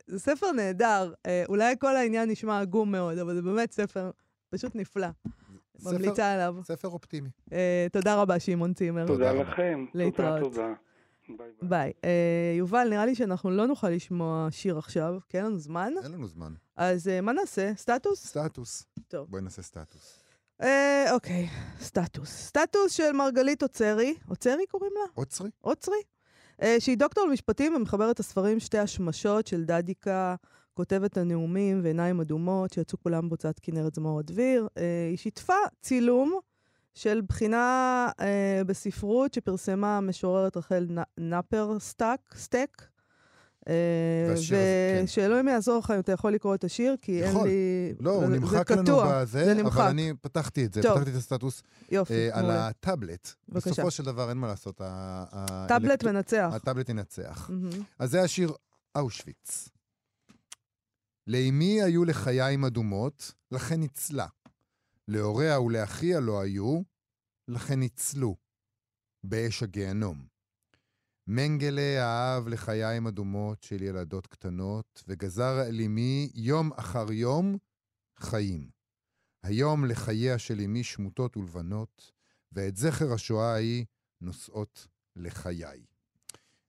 זה 0.07 0.20
ספר 0.20 0.51
נהדר. 0.51 1.14
אה, 1.26 1.43
אולי 1.49 1.76
כל 1.80 1.95
העניין 1.95 2.30
נשמע 2.30 2.59
עגום 2.59 2.91
מאוד, 2.91 3.18
אבל 3.18 3.36
זה 3.36 3.41
באמת 3.41 3.72
ספר 3.72 4.11
פשוט 4.49 4.76
נפלא. 4.76 5.07
ממליצה 5.84 6.34
עליו. 6.34 6.55
ספר 6.64 6.88
אופטימי. 6.88 7.30
אה, 7.53 7.88
תודה 7.91 8.16
רבה, 8.16 8.39
שמעון 8.39 8.74
צימר. 8.74 9.07
תודה. 9.07 9.34
לכם. 9.34 9.86
להתראות. 9.93 10.39
תודה, 10.39 10.55
תודה. 10.55 10.74
ביי 11.30 11.38
ביי. 11.38 11.69
ביי. 11.69 11.91
אה, 12.03 12.55
יובל, 12.57 12.88
נראה 12.89 13.05
לי 13.05 13.15
שאנחנו 13.15 13.51
לא 13.51 13.67
נוכל 13.67 13.89
לשמוע 13.89 14.47
שיר 14.51 14.78
עכשיו, 14.78 15.17
כי 15.30 15.38
אין 15.38 15.45
לנו 15.45 15.59
זמן. 15.59 15.93
אין 16.03 16.11
לנו 16.11 16.28
זמן. 16.28 16.53
אז 16.76 17.07
אה, 17.07 17.21
מה 17.21 17.34
נעשה? 17.34 17.71
סטטוס? 17.76 18.28
סטטוס. 18.28 18.86
טוב. 19.07 19.28
בואי 19.30 19.41
נעשה 19.41 19.61
סטטוס. 19.61 20.24
אה, 20.61 21.05
אוקיי, 21.11 21.47
סטטוס. 21.80 22.30
סטטוס 22.30 22.91
של 22.91 23.11
מרגלית 23.11 23.61
עוצרי, 23.61 24.15
עוצרי 24.30 24.65
קוראים 24.71 24.91
לה? 24.95 25.05
עוצרי? 25.13 25.49
עוצרי, 25.61 26.01
אה, 26.61 26.76
שהיא 26.80 26.97
דוקטור 26.97 27.26
למשפטים 27.28 27.76
ומחברת 27.76 28.19
הספרים 28.19 28.59
שתי 28.59 28.78
השמשות 28.78 29.47
של 29.47 29.63
דדיקה, 29.63 30.36
כותבת 30.74 31.17
הנאומים 31.17 31.80
ועיניים 31.84 32.19
אדומות, 32.19 32.74
שיצאו 32.74 32.97
כולם 32.99 33.30
בהוצאת 33.30 33.59
כנרת 33.59 33.95
זמורה 33.95 34.20
דביר. 34.20 34.68
אה, 34.78 35.07
היא 35.09 35.17
שיתפה 35.17 35.53
צילום 35.82 36.39
של 36.94 37.22
בחינה 37.30 37.66
אה, 38.20 38.62
בספרות 38.68 39.34
שפרסמה 39.34 39.98
המשוררת 39.98 40.58
רחל 40.58 40.88
נ- 40.89 41.30
נאפר 41.30 41.80
סטאק, 41.80 42.20
סטק. 42.38 42.82
אה, 43.68 43.74
והשיר 44.30 44.58
הזה, 44.58 44.96
כן. 45.00 45.04
ושאלוהים 45.04 45.48
יעזור 45.48 45.80
לך 45.80 45.91
אם 45.91 46.00
אתה 46.00 46.12
יכול 46.12 46.32
לקרוא 46.34 46.56
את 46.56 46.64
השיר, 46.64 46.96
כי 47.02 47.24
אין 47.24 47.30
יכול. 47.32 47.48
לי... 47.48 47.94
לא, 48.00 48.12
הוא 48.12 48.26
נמחק 48.26 48.72
לנו 48.72 49.02
בזה, 49.06 49.46
זה 49.46 49.54
נמחק. 49.54 49.78
אבל 49.80 49.89
אני 49.89 50.14
פתחתי 50.22 50.66
את 50.66 50.74
זה, 50.74 50.82
טוב. 50.82 50.94
פתחתי 50.96 51.12
את 51.12 51.16
הסטטוס 51.16 51.64
יופי, 51.91 52.14
אה, 52.32 52.39
על. 52.39 52.52
הטאבלט. 52.52 53.34
בבקשה. 53.50 53.70
בסופו 53.72 53.91
של 53.91 54.04
דבר 54.04 54.30
אין 54.30 54.38
מה 54.38 54.48
לעשות. 54.48 54.82
ה- 54.82 54.86
ה- 55.32 55.66
טאבלט 55.68 55.89
האלקטר- 55.89 56.12
מנצח. 56.12 56.52
הטאבלט 56.56 56.89
ינצח. 56.89 57.50
אז 58.00 58.12
זה 58.12 58.22
השיר 58.22 58.52
אושוויץ. 58.96 59.70
לאמי 61.28 61.82
היו 61.82 62.06
לחיים 62.06 62.66
אדומות, 62.66 63.32
לכן 63.52 63.80
ניצלה. 63.80 64.26
להוריה 65.08 65.60
ולאחיה 65.60 66.20
לא 66.20 66.41
היו, 66.41 66.82
לכן 67.47 67.80
ניצלו. 67.80 68.36
באש 69.24 69.64
הגיהנום. 69.64 70.26
מנגלה 71.28 72.04
אהב 72.04 72.47
לחיים 72.47 73.08
אדומות 73.08 73.64
של 73.64 73.82
ילדות 73.82 74.28
קטנות, 74.28 75.04
וגזר 75.08 75.60
על 75.68 75.82
אמי 75.82 76.32
יום 76.34 76.72
אחר 76.74 77.12
יום 77.12 77.58
חיים. 78.18 78.70
היום 79.43 79.86
לחייה 79.86 80.38
של 80.39 80.60
אמי 80.60 80.84
שמוטות 80.84 81.38
ולבנות, 81.38 82.12
ואת 82.51 82.78
זכר 82.78 83.14
השואה 83.14 83.54
ההיא 83.54 83.86
נושאות 84.22 84.88
לחיי. 85.16 85.86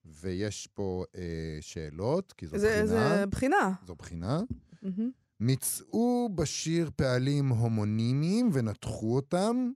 ויש 0.04 0.68
פה 0.74 1.04
אה, 1.14 1.58
שאלות, 1.60 2.32
כי 2.32 2.46
זו 2.46 2.58
זה, 2.58 2.82
בחינה. 2.82 3.16
זה 3.18 3.26
בחינה. 3.26 3.72
זו 3.86 3.94
בחינה. 3.94 4.40
מהמם. 4.82 5.10
מצאו 5.40 6.28
בשיר 6.34 6.90
פעלים 6.96 7.48
הומונימיים 7.48 8.50
ונתחו 8.52 9.16
אותם. 9.16 9.70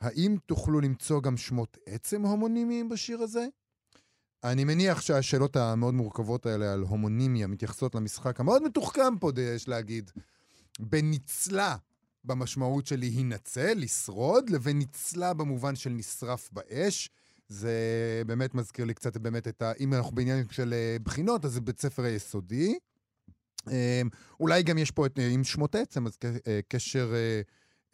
האם 0.00 0.36
תוכלו 0.46 0.80
למצוא 0.80 1.22
גם 1.22 1.36
שמות 1.36 1.78
עצם 1.86 2.22
הומונימיים 2.22 2.88
בשיר 2.88 3.22
הזה? 3.22 3.46
אני 4.44 4.64
מניח 4.64 5.00
שהשאלות 5.00 5.56
המאוד 5.56 5.94
מורכבות 5.94 6.46
האלה 6.46 6.72
על 6.72 6.80
הומונימיה 6.80 7.46
מתייחסות 7.46 7.94
למשחק 7.94 8.40
המאוד 8.40 8.62
מתוחכם 8.62 9.18
פה, 9.20 9.30
יש 9.56 9.68
להגיד, 9.68 10.10
בין 10.80 11.10
ניצלה 11.10 11.76
במשמעות 12.24 12.86
של 12.86 12.98
להינצל, 12.98 13.74
לשרוד, 13.76 14.50
לבין 14.50 14.78
ניצלה 14.78 15.34
במובן 15.34 15.76
של 15.76 15.90
נשרף 15.90 16.50
באש. 16.52 17.10
זה 17.48 17.72
באמת 18.26 18.54
מזכיר 18.54 18.84
לי 18.84 18.94
קצת 18.94 19.16
באמת 19.16 19.48
את 19.48 19.62
ה... 19.62 19.72
אם 19.80 19.94
אנחנו 19.94 20.14
בעניין 20.14 20.46
של 20.50 20.72
אה, 20.72 20.96
בחינות, 21.02 21.44
אז 21.44 21.52
זה 21.52 21.60
בית 21.60 21.80
ספר 21.80 22.02
היסודי. 22.02 22.78
אה, 23.68 24.02
אולי 24.40 24.62
גם 24.62 24.78
יש 24.78 24.90
פה 24.90 25.06
את, 25.06 25.18
אה, 25.18 25.28
עם 25.28 25.44
שמות 25.44 25.74
עצם, 25.74 26.06
אז 26.06 26.18
אה, 26.46 26.60
קשר 26.68 27.12
אה, 27.14 27.40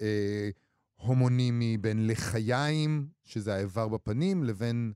אה, 0.00 0.50
הומונימי 0.96 1.78
בין 1.78 2.06
לחיים, 2.06 3.06
שזה 3.24 3.54
האיבר 3.54 3.88
בפנים, 3.88 4.44
לבין 4.44 4.92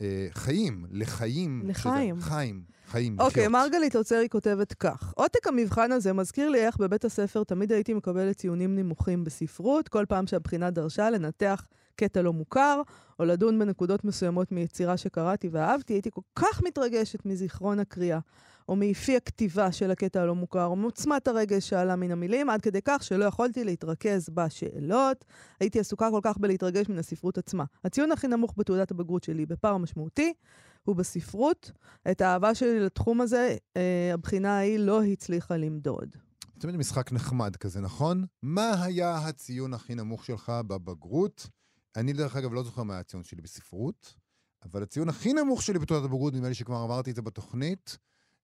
אה, 0.00 0.26
חיים, 0.30 0.86
לחיים. 0.90 1.62
לחיים. 1.64 2.16
שזה, 2.20 2.28
חיים, 2.28 2.62
חיים, 2.86 3.20
אוקיי, 3.20 3.46
לחיות. 3.46 3.52
מרגלית 3.52 3.96
עוצרי 3.96 4.28
כותבת 4.28 4.72
כך: 4.72 5.12
עותק 5.16 5.46
המבחן 5.46 5.92
הזה 5.92 6.12
מזכיר 6.12 6.48
לי 6.48 6.66
איך 6.66 6.76
בבית 6.76 7.04
הספר 7.04 7.44
תמיד 7.44 7.72
הייתי 7.72 7.94
מקבלת 7.94 8.36
ציונים 8.36 8.76
נמוכים 8.76 9.24
בספרות, 9.24 9.88
כל 9.88 10.04
פעם 10.08 10.26
שהבחינה 10.26 10.70
דרשה 10.70 11.10
לנתח 11.10 11.66
קטע 11.96 12.22
לא 12.22 12.32
מוכר, 12.32 12.82
או 13.18 13.24
לדון 13.24 13.58
בנקודות 13.58 14.04
מסוימות 14.04 14.52
מיצירה 14.52 14.96
שקראתי 14.96 15.48
ואהבתי, 15.52 15.92
הייתי 15.92 16.10
כל 16.10 16.20
כך 16.36 16.62
מתרגשת 16.62 17.26
מזיכרון 17.26 17.78
הקריאה, 17.80 18.18
או 18.68 18.76
מאיפי 18.76 19.16
הכתיבה 19.16 19.72
של 19.72 19.90
הקטע 19.90 20.22
הלא 20.22 20.34
מוכר, 20.34 20.64
או 20.64 20.76
מעוצמת 20.76 21.28
הרגש 21.28 21.68
שעלה 21.68 21.96
מן 21.96 22.10
המילים, 22.10 22.50
עד 22.50 22.60
כדי 22.60 22.80
כך 22.84 23.02
שלא 23.02 23.24
יכולתי 23.24 23.64
להתרכז 23.64 24.28
בשאלות. 24.34 25.24
הייתי 25.60 25.80
עסוקה 25.80 26.10
כל 26.10 26.20
כך 26.22 26.38
בלהתרגש 26.38 26.88
מן 26.88 26.98
הספרות 26.98 27.38
עצמה. 27.38 27.64
הציון 27.84 28.12
הכי 28.12 28.28
נמוך 28.28 28.54
בתעודת 28.56 28.90
הבגרות 28.90 29.24
שלי, 29.24 29.46
בפער 29.46 29.76
משמעותי, 29.76 30.32
הוא 30.84 30.96
בספרות. 30.96 31.72
את 32.10 32.20
האהבה 32.20 32.54
שלי 32.54 32.80
לתחום 32.80 33.20
הזה, 33.20 33.56
אה, 33.76 34.10
הבחינה 34.14 34.56
ההיא 34.56 34.78
לא 34.78 35.02
הצליחה 35.02 35.56
למדוד. 35.56 36.16
תמיד 36.58 36.76
משחק 36.76 37.12
נחמד 37.12 37.56
כזה, 37.56 37.80
נכון? 37.80 38.24
מה 38.42 38.84
היה 38.84 39.16
הציון 39.16 39.74
הכי 39.74 39.94
נמוך 39.94 40.24
שלך 40.24 40.52
בבגרות? 40.66 41.48
אני, 41.96 42.12
דרך 42.12 42.36
אגב, 42.36 42.52
לא 42.52 42.62
זוכר 42.62 42.82
מה 42.82 42.92
היה 42.92 43.00
הציון 43.00 43.24
שלי 43.24 43.42
בספרות, 43.42 44.14
אבל 44.64 44.82
הציון 44.82 45.08
הכי 45.08 45.32
נמוך 45.32 45.62
שלי 45.62 45.78
בתעודת 45.78 46.04
הבגרות, 46.04 46.34
נדמה 46.34 46.48
לי 46.48 46.54
שכבר 46.54 46.84
אמרתי 46.84 47.10
את 47.10 47.16
זה 47.16 47.22
בתוכנית, 47.22 47.98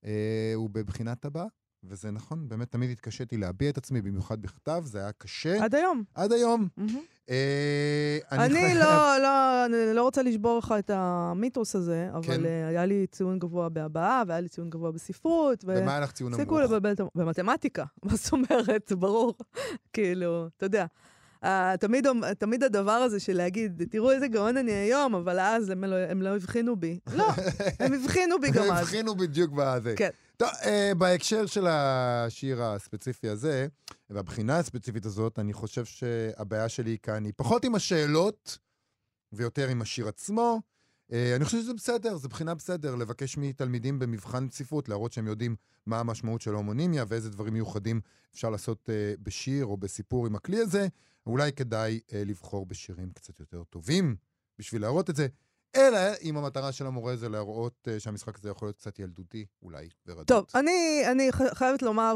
אה, 0.05 0.11
הוא 0.55 0.70
בבחינת 0.72 1.24
הבא, 1.24 1.44
וזה 1.84 2.11
נכון, 2.11 2.48
באמת 2.48 2.70
תמיד 2.70 2.90
התקשיתי 2.90 3.36
להביע 3.36 3.70
את 3.70 3.78
עצמי, 3.78 4.03
במיוחד 4.03 4.42
בכתב, 4.42 4.82
זה 4.84 4.98
היה 4.98 5.12
קשה. 5.12 5.64
עד 5.64 5.74
היום. 5.74 6.03
עד 6.14 6.32
היום. 6.32 6.68
מהמם. 6.76 6.98
אה, 7.30 8.18
אני 8.32 8.55
חייב- 8.55 8.78
לא, 8.78 9.18
לא, 9.22 9.66
אני 9.66 9.94
לא 9.94 10.03
רוצה 10.03 10.22
לשבור 10.22 10.59
לך 10.59 10.74
את 10.78 10.90
המיתוס 10.94 11.76
הזה, 11.76 12.09
אבל 12.12 12.22
כן. 12.22 12.44
אה, 12.44 12.68
היה 12.68 12.86
לי 12.86 13.07
ציון 13.07 13.38
גבוה 13.38 13.68
בהבעה, 13.68 14.22
והיה 14.26 14.40
לי 14.40 14.48
ציון 14.48 14.70
גבוה 14.70 14.92
בספרות, 14.92 15.64
ו... 15.66 15.74
ומה 15.76 15.90
היה 15.92 16.01
לך 16.01 16.12
ציון 16.12 16.34
נמוך? 16.34 16.53
לבלבל 16.53 16.92
את. 16.92 17.01
במתמטיקה, 17.14 17.84
מה 18.05 18.16
זאת 18.16 18.32
אומרת? 18.32 18.92
ברור. 18.98 19.34
כאילו, 19.92 20.46
אתה 20.57 20.66
יודע. 20.66 20.86
Uh, 21.45 21.49
תמיד, 21.80 22.07
תמיד 22.38 22.64
הדבר 22.64 22.93
הזה 22.93 23.20
של 23.20 23.36
להגיד, 23.36 23.82
תראו 23.91 24.11
איזה 24.11 24.28
גאון 24.28 24.57
אני 24.57 24.72
היום, 24.72 25.14
אבל 25.14 25.41
אז 25.41 25.70
הם 25.70 25.84
לא, 25.84 25.97
הם 25.97 26.22
לא 26.22 26.36
הבחינו 26.36 26.76
בי. 26.76 26.99
לא, 27.12 27.28
הם 27.80 27.93
הבחינו 27.93 28.41
בי 28.41 28.51
גם 28.51 28.62
הם 28.62 28.72
אז. 28.72 28.82
הבחינו 28.82 29.14
בדיוק 29.14 29.51
בזה. 29.57 29.95
כן. 29.97 30.11
טוב, 30.36 30.49
אה, 30.64 30.93
בהקשר 30.99 31.47
של 31.47 31.66
השיר 31.66 32.62
הספציפי 32.62 33.28
הזה, 33.28 33.66
והבחינה 34.11 34.59
הספציפית 34.59 35.07
הזאת, 35.07 35.38
אני 35.38 35.53
חושב 35.53 35.84
שהבעיה 35.84 36.68
שלי 36.68 36.97
כאן 37.03 37.24
היא 37.24 37.32
פחות 37.36 37.64
עם 37.64 37.74
השאלות, 37.74 38.59
ויותר 39.32 39.68
עם 39.68 39.82
השיר 39.82 40.09
עצמו. 40.09 40.61
אה, 41.12 41.36
אני 41.36 41.44
חושב 41.44 41.58
שזה 41.58 41.74
בסדר, 41.74 42.16
זו 42.16 42.28
בחינה 42.28 42.54
בסדר, 42.54 42.94
לבקש 42.94 43.36
מתלמידים 43.38 43.98
במבחן 43.98 44.50
ספרות, 44.50 44.88
להראות 44.88 45.12
שהם 45.12 45.26
יודעים 45.26 45.56
מה 45.86 46.00
המשמעות 46.00 46.40
של 46.40 46.54
ההומונימיה 46.54 47.04
ואיזה 47.08 47.30
דברים 47.30 47.52
מיוחדים 47.52 48.00
אפשר 48.34 48.50
לעשות 48.50 48.90
אה, 48.90 49.14
בשיר 49.22 49.64
או 49.66 49.76
בסיפור 49.76 50.26
עם 50.26 50.36
הכלי 50.36 50.58
הזה. 50.58 50.88
אולי 51.26 51.52
כדאי 51.52 52.00
אה, 52.12 52.22
לבחור 52.26 52.66
בשירים 52.66 53.11
קצת 53.12 53.40
יותר 53.40 53.64
טובים 53.64 54.16
בשביל 54.58 54.82
להראות 54.82 55.11
את 55.11 55.16
זה. 55.16 55.26
אלא 55.76 55.98
אם 56.22 56.36
המטרה 56.36 56.72
של 56.72 56.86
המורה 56.86 57.16
זה 57.16 57.28
להראות 57.28 57.88
uh, 57.88 58.00
שהמשחק 58.00 58.38
הזה 58.38 58.50
יכול 58.50 58.68
להיות 58.68 58.76
קצת 58.76 58.98
ילדותי, 58.98 59.46
אולי, 59.62 59.88
ורדות. 60.06 60.26
טוב, 60.26 60.46
אני, 60.54 61.02
אני 61.11 61.30
חייבת 61.32 61.82
לומר 61.82 62.14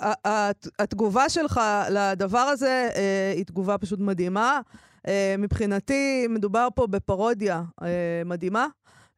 שהתגובה 0.00 1.28
שלך 1.28 1.60
לדבר 1.90 2.38
הזה 2.38 2.88
אה, 2.94 3.32
היא 3.36 3.44
תגובה 3.44 3.78
פשוט 3.78 3.98
מדהימה. 3.98 4.60
אה, 5.08 5.34
מבחינתי, 5.38 6.26
מדובר 6.28 6.68
פה 6.74 6.86
בפרודיה 6.86 7.62
אה, 7.82 8.22
מדהימה. 8.24 8.66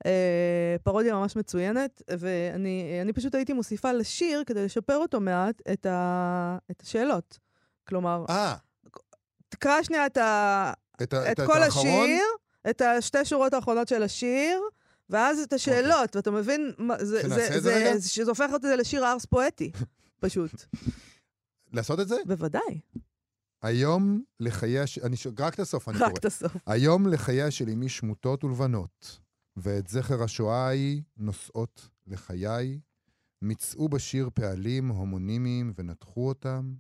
אה, 0.07 0.76
פרודיה 0.82 1.14
ממש 1.14 1.37
מצוינת, 1.37 2.03
ואני 2.18 2.99
אני 3.03 3.12
פשוט 3.12 3.35
הייתי 3.35 3.53
מוסיפה 3.53 3.93
לשיר, 3.93 4.43
כדי 4.47 4.64
לשפר 4.64 4.97
אותו 4.97 5.20
מעט, 5.20 5.62
את, 5.72 5.87
ה, 5.87 6.59
את 6.70 6.80
השאלות. 6.82 7.39
כלומר, 7.89 8.24
אה, 8.28 8.55
תקרא 9.49 9.82
שנייה 9.82 10.07
את, 10.07 10.16
ה, 10.16 10.72
את, 11.03 11.12
ה- 11.14 11.32
את 11.32 11.41
את 11.41 11.47
כל 11.47 11.62
האחרון? 11.62 11.87
השיר, 11.87 12.24
את 12.70 12.80
השתי 12.80 13.24
שורות 13.24 13.55
האחרונות 13.55 13.89
של 13.89 14.03
השיר, 14.03 14.61
ואז 15.11 15.39
את 15.41 15.53
השאלות, 15.53 16.16
ואתה 16.16 16.30
מבין, 16.30 16.72
זה, 16.99 17.05
זה, 17.22 17.28
זה 17.28 17.61
זה, 17.61 17.74
רגע? 17.76 18.01
שזה 18.01 18.30
הופך 18.30 18.51
את 18.55 18.62
זה 18.62 18.76
לשיר 18.76 19.12
ארס 19.12 19.24
פואטי, 19.24 19.72
פשוט. 20.20 20.51
לעשות 21.72 22.01
את 22.01 22.09
זה? 22.09 22.16
בוודאי, 22.26 22.80
היום 23.65 24.23
לחייה, 24.41 24.87
ש... 24.87 24.99
אני 24.99 25.17
ש... 25.17 25.27
רק 25.39 25.55
את 25.55 25.61
הסוף 25.61 25.89
אני 25.89 25.99
רק 25.99 26.03
קורא. 26.03 26.19
את 26.19 26.25
הסוף. 26.25 26.57
היום 26.67 27.07
לחייה 27.07 27.51
של 27.51 27.69
אמי 27.69 27.89
שמוטות 27.89 28.45
ולבנות, 28.45 29.21
ואת 29.57 29.89
זכר 29.89 30.23
השואה 30.23 30.67
ההיא 30.67 31.03
נושאות 31.17 31.89
לחיי, 32.07 32.81
מצאו 33.43 33.89
בשיר 33.89 34.31
פעלים 34.35 34.89
הומונימיים 34.89 35.73
ונתחו 35.79 36.29
אותם. 36.29 36.75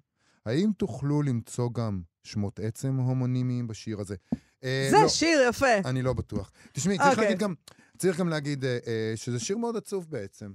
האם 0.46 0.70
תוכלו 0.76 1.22
למצוא 1.22 1.70
גם 1.72 2.02
שמות 2.24 2.60
עצם 2.60 2.96
הומונימיים 2.96 3.66
בשיר 3.66 4.00
הזה? 4.00 4.16
אה, 4.64 4.88
זה 4.90 4.96
לא, 5.02 5.08
שיר 5.08 5.40
יפה. 5.48 5.78
אני 5.84 6.02
לא 6.02 6.12
בטוח. 6.12 6.52
תשמעי, 6.72 6.98
צריך 6.98 7.10
אוקיי. 7.10 7.24
להגיד 7.24 7.38
גם, 7.38 7.54
צריך 7.98 8.18
גם 8.18 8.28
להגיד 8.28 8.64
אה, 8.64 8.78
אה, 8.86 9.12
שזה 9.16 9.40
שיר 9.40 9.58
מאוד 9.58 9.76
עצוב 9.76 10.10
בעצם. 10.10 10.52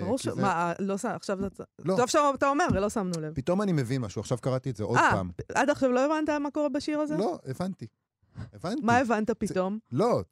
ברור 0.00 0.18
ש... 0.18 0.26
מה, 0.28 0.72
לא 0.78 0.98
שם, 0.98 1.08
עכשיו 1.08 1.46
אתה... 1.46 1.64
לא. 1.78 1.96
טוב 1.96 2.06
שאתה 2.06 2.48
אומר, 2.48 2.66
לא 2.68 2.88
שמנו 2.90 3.20
לב. 3.20 3.34
פתאום 3.34 3.62
אני 3.62 3.72
מבין 3.72 4.00
משהו, 4.00 4.20
עכשיו 4.20 4.38
קראתי 4.38 4.70
את 4.70 4.76
זה 4.76 4.84
עוד 4.84 4.96
אה, 4.98 5.10
פעם. 5.12 5.30
עד 5.54 5.70
עכשיו 5.70 5.92
לא 5.92 6.04
הבנת 6.06 6.28
מה 6.28 6.50
קורה 6.50 6.68
בשיר 6.68 7.00
הזה? 7.00 7.16
לא, 7.16 7.38
הבנתי. 7.46 7.86
הבנתי. 8.52 8.80
מה 8.82 8.96
הבנת 8.98 9.30
פתאום? 9.30 9.78
לא, 9.92 10.22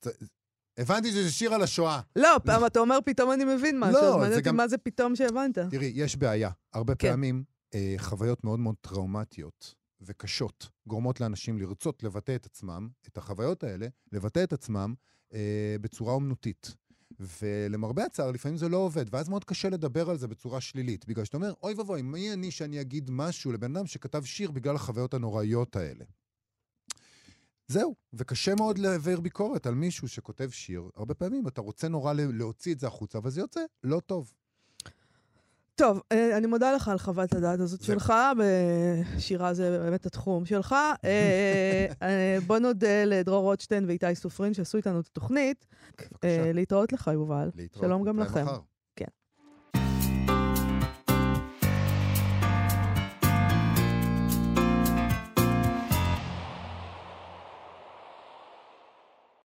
הבנתי 0.78 1.10
שזה 1.10 1.30
שיר 1.30 1.54
על 1.54 1.62
השואה. 1.62 2.00
לא, 2.16 2.28
פעם 2.44 2.66
אתה 2.66 2.78
אומר 2.78 2.98
פתאום 3.04 3.32
אני 3.32 3.44
מבין 3.44 3.80
משהו, 3.80 4.02
לא, 4.02 4.12
מעניין 4.18 4.32
אותי 4.32 4.42
גם- 4.42 4.56
מה 4.56 4.68
זה 4.68 4.78
פתאום 4.78 5.16
שהבנת. 5.16 5.58
תראי, 5.58 5.92
יש 5.94 6.16
בעיה. 6.16 6.50
הרבה 6.72 6.94
כן. 6.94 7.10
פעמים 7.10 7.44
אה, 7.74 7.94
חוויות 7.98 8.44
מאוד 8.44 8.60
מאוד 8.60 8.74
טראומטיות 8.80 9.74
וקשות 10.00 10.68
גורמות 10.86 11.20
לאנשים 11.20 11.58
לרצות 11.58 12.02
לבטא 12.02 12.34
את 12.34 12.46
עצמם, 12.46 12.88
את 13.08 13.18
החוויות 13.18 13.64
האלה, 13.64 13.86
לבטא 14.12 14.44
את 14.44 14.52
עצמם 14.52 14.94
אה, 15.34 15.76
בצורה 15.80 16.12
אומנותית. 16.14 16.74
ולמרבה 17.20 18.04
הצער, 18.04 18.30
לפעמים 18.30 18.56
זה 18.56 18.68
לא 18.68 18.76
עובד, 18.76 19.14
ואז 19.14 19.28
מאוד 19.28 19.44
קשה 19.44 19.68
לדבר 19.68 20.10
על 20.10 20.18
זה 20.18 20.28
בצורה 20.28 20.60
שלילית, 20.60 21.06
בגלל 21.06 21.24
שאתה 21.24 21.36
אומר, 21.36 21.52
אוי 21.62 21.74
ואבוי, 21.74 22.02
מי 22.02 22.32
אני 22.32 22.50
שאני 22.50 22.80
אגיד 22.80 23.10
משהו 23.10 23.52
לבן 23.52 23.76
אדם 23.76 23.86
שכתב 23.86 24.24
שיר 24.24 24.50
בגלל 24.50 24.76
החוויות 24.76 25.14
הנוראיות 25.14 25.76
האלה? 25.76 26.04
זהו, 27.68 27.94
וקשה 28.12 28.54
מאוד 28.54 28.78
להעביר 28.78 29.20
ביקורת 29.20 29.66
על 29.66 29.74
מישהו 29.74 30.08
שכותב 30.08 30.50
שיר. 30.50 30.90
הרבה 30.96 31.14
פעמים 31.14 31.48
אתה 31.48 31.60
רוצה 31.60 31.88
נורא 31.88 32.12
להוציא 32.12 32.74
את 32.74 32.78
זה 32.78 32.86
החוצה, 32.86 33.18
אבל 33.18 33.30
זה 33.30 33.40
יוצא 33.40 33.60
לא 33.82 34.00
טוב. 34.00 34.32
טוב, 35.74 36.00
אה, 36.12 36.36
אני 36.36 36.46
מודה 36.46 36.72
לך 36.72 36.88
על 36.88 36.98
חוות 36.98 37.34
הדעת 37.34 37.60
הזאת 37.60 37.82
שלך, 37.82 38.12
בשירה 38.38 39.54
זה 39.54 39.78
באמת 39.78 40.06
התחום 40.06 40.44
שלך. 40.44 40.74
אה, 41.04 41.86
אה, 42.02 42.38
בוא 42.46 42.58
נודה 42.58 43.04
לדרור 43.04 43.42
רוטשטיין 43.42 43.84
ואיתי 43.86 44.14
סופרין 44.14 44.54
שעשו 44.54 44.76
איתנו 44.78 45.00
את 45.00 45.06
התוכנית. 45.06 45.66
להתראות 46.54 46.92
לך, 46.92 47.10
יובל. 47.14 47.50
שלום 47.80 48.04
גם 48.04 48.18
לכם. 48.18 48.44